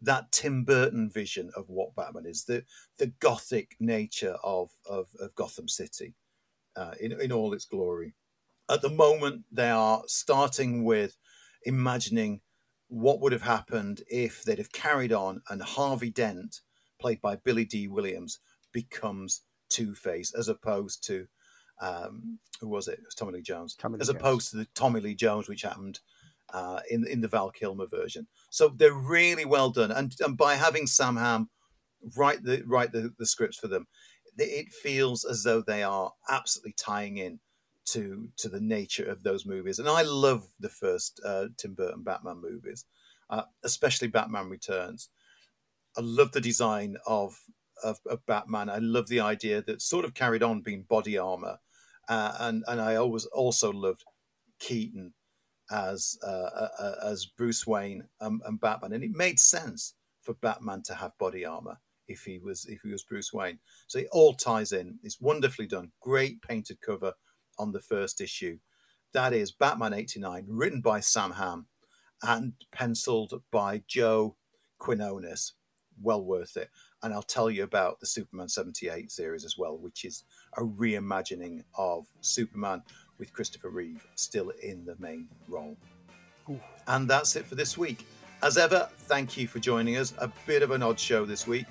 that 0.01 0.31
Tim 0.31 0.63
Burton 0.63 1.09
vision 1.09 1.51
of 1.55 1.69
what 1.69 1.95
Batman 1.95 2.25
is, 2.25 2.45
the 2.45 2.63
the 2.97 3.07
gothic 3.19 3.75
nature 3.79 4.37
of 4.43 4.71
of, 4.85 5.07
of 5.19 5.35
Gotham 5.35 5.67
City 5.67 6.15
uh, 6.75 6.93
in 6.99 7.11
in 7.19 7.31
all 7.31 7.53
its 7.53 7.65
glory. 7.65 8.13
At 8.69 8.81
the 8.81 8.89
moment, 8.89 9.43
they 9.51 9.69
are 9.69 10.03
starting 10.07 10.83
with 10.83 11.17
imagining 11.63 12.41
what 12.87 13.19
would 13.21 13.31
have 13.31 13.41
happened 13.41 14.01
if 14.07 14.43
they'd 14.43 14.57
have 14.57 14.71
carried 14.71 15.11
on 15.11 15.41
and 15.49 15.61
Harvey 15.61 16.09
Dent, 16.09 16.61
played 16.99 17.21
by 17.21 17.35
Billy 17.35 17.65
Dee 17.65 17.87
Williams, 17.87 18.39
becomes 18.71 19.41
Two 19.69 19.93
Face 19.95 20.33
as 20.33 20.47
opposed 20.47 21.05
to 21.07 21.27
um, 21.81 22.39
who 22.61 22.69
was 22.69 22.87
it? 22.87 22.99
it 22.99 23.05
was 23.05 23.15
Tommy 23.15 23.33
Lee 23.33 23.41
Jones. 23.41 23.75
Tommy 23.75 23.97
Lee 23.97 24.01
as 24.01 24.07
Jones. 24.07 24.19
opposed 24.19 24.51
to 24.51 24.57
the 24.57 24.67
Tommy 24.75 24.99
Lee 24.99 25.15
Jones, 25.15 25.47
which 25.47 25.63
happened 25.63 25.99
uh, 26.53 26.79
in 26.89 27.07
in 27.07 27.21
the 27.21 27.27
Val 27.27 27.51
Kilmer 27.51 27.87
version. 27.87 28.27
So 28.49 28.69
they're 28.69 28.93
really 28.93 29.45
well 29.45 29.69
done, 29.69 29.91
and, 29.91 30.13
and 30.19 30.37
by 30.37 30.55
having 30.55 30.87
Sam 30.87 31.17
Hamm 31.17 31.49
write 32.15 32.43
the 32.43 32.63
write 32.65 32.91
the, 32.91 33.13
the 33.17 33.25
scripts 33.25 33.57
for 33.57 33.67
them, 33.67 33.87
it 34.37 34.71
feels 34.71 35.25
as 35.25 35.43
though 35.43 35.61
they 35.61 35.83
are 35.83 36.11
absolutely 36.29 36.73
tying 36.77 37.17
in 37.17 37.39
to 37.85 38.29
to 38.37 38.49
the 38.49 38.59
nature 38.59 39.05
of 39.05 39.23
those 39.23 39.45
movies. 39.45 39.79
And 39.79 39.87
I 39.87 40.01
love 40.01 40.47
the 40.59 40.69
first 40.69 41.21
uh, 41.25 41.47
Tim 41.57 41.73
Burton 41.73 42.03
Batman 42.03 42.41
movies, 42.41 42.85
uh, 43.29 43.43
especially 43.63 44.07
Batman 44.07 44.49
Returns. 44.49 45.09
I 45.97 46.01
love 46.01 46.33
the 46.33 46.41
design 46.41 46.97
of, 47.07 47.39
of, 47.81 47.99
of 48.05 48.25
Batman. 48.25 48.69
I 48.69 48.79
love 48.79 49.07
the 49.07 49.21
idea 49.21 49.61
that 49.61 49.81
sort 49.81 50.03
of 50.03 50.13
carried 50.13 50.43
on 50.43 50.61
being 50.61 50.83
body 50.83 51.17
armor, 51.17 51.59
uh, 52.09 52.35
and 52.39 52.63
and 52.67 52.81
I 52.81 52.95
always 52.95 53.25
also 53.25 53.71
loved 53.71 54.03
Keaton 54.59 55.13
as 55.71 56.17
uh, 56.23 56.27
uh, 56.27 56.69
uh, 56.79 56.95
as 57.03 57.25
Bruce 57.25 57.65
Wayne 57.65 58.03
and, 58.21 58.41
and 58.45 58.59
Batman, 58.59 58.93
and 58.93 59.03
it 59.03 59.11
made 59.11 59.39
sense 59.39 59.95
for 60.21 60.33
Batman 60.35 60.81
to 60.83 60.95
have 60.95 61.17
body 61.17 61.45
armor 61.45 61.77
if 62.07 62.23
he 62.23 62.39
was 62.39 62.65
if 62.65 62.81
he 62.81 62.89
was 62.89 63.03
Bruce 63.03 63.33
Wayne. 63.33 63.59
So 63.87 63.99
it 63.99 64.07
all 64.11 64.33
ties 64.33 64.71
in. 64.71 64.99
It's 65.03 65.21
wonderfully 65.21 65.67
done. 65.67 65.91
Great 66.01 66.41
painted 66.41 66.81
cover 66.81 67.13
on 67.57 67.71
the 67.71 67.79
first 67.79 68.21
issue. 68.21 68.59
That 69.13 69.33
is 69.33 69.51
Batman 69.51 69.93
89, 69.93 70.45
written 70.49 70.81
by 70.81 70.99
Sam 70.99 71.31
Hamm 71.31 71.67
and 72.21 72.53
penciled 72.71 73.41
by 73.51 73.83
Joe 73.87 74.35
Quinones. 74.77 75.53
Well 76.01 76.25
worth 76.25 76.57
it. 76.57 76.69
And 77.01 77.13
I'll 77.13 77.23
tell 77.23 77.49
you 77.49 77.63
about 77.63 77.99
the 77.99 78.07
Superman 78.07 78.49
78 78.49 79.11
series 79.11 79.45
as 79.45 79.57
well, 79.57 79.77
which 79.77 80.03
is 80.03 80.25
a 80.57 80.61
reimagining 80.61 81.63
of 81.77 82.07
Superman 82.19 82.81
with 83.19 83.33
Christopher 83.33 83.69
Reeve 83.69 84.05
still 84.15 84.51
in 84.61 84.85
the 84.85 84.95
main 84.99 85.27
role. 85.47 85.77
Ooh. 86.49 86.59
And 86.87 87.09
that's 87.09 87.35
it 87.35 87.45
for 87.45 87.55
this 87.55 87.77
week. 87.77 88.05
As 88.43 88.57
ever, 88.57 88.89
thank 88.99 89.37
you 89.37 89.47
for 89.47 89.59
joining 89.59 89.97
us. 89.97 90.13
A 90.19 90.31
bit 90.45 90.61
of 90.61 90.71
an 90.71 90.83
odd 90.83 90.99
show 90.99 91.25
this 91.25 91.47
week. 91.47 91.65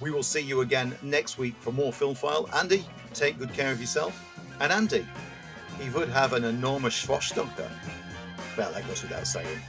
We 0.00 0.10
will 0.10 0.22
see 0.22 0.40
you 0.40 0.60
again 0.60 0.96
next 1.02 1.38
week 1.38 1.54
for 1.58 1.72
more 1.72 1.92
Film 1.92 2.14
File. 2.14 2.48
Andy, 2.54 2.84
take 3.12 3.38
good 3.38 3.52
care 3.52 3.72
of 3.72 3.80
yourself. 3.80 4.30
And 4.60 4.72
Andy, 4.72 5.06
he 5.80 5.88
would 5.90 6.08
have 6.08 6.32
an 6.32 6.44
enormous 6.44 6.94
Schwarzenegger. 6.94 7.70
Well, 8.56 8.72
that 8.72 8.86
goes 8.86 9.02
without 9.02 9.26
saying. 9.26 9.60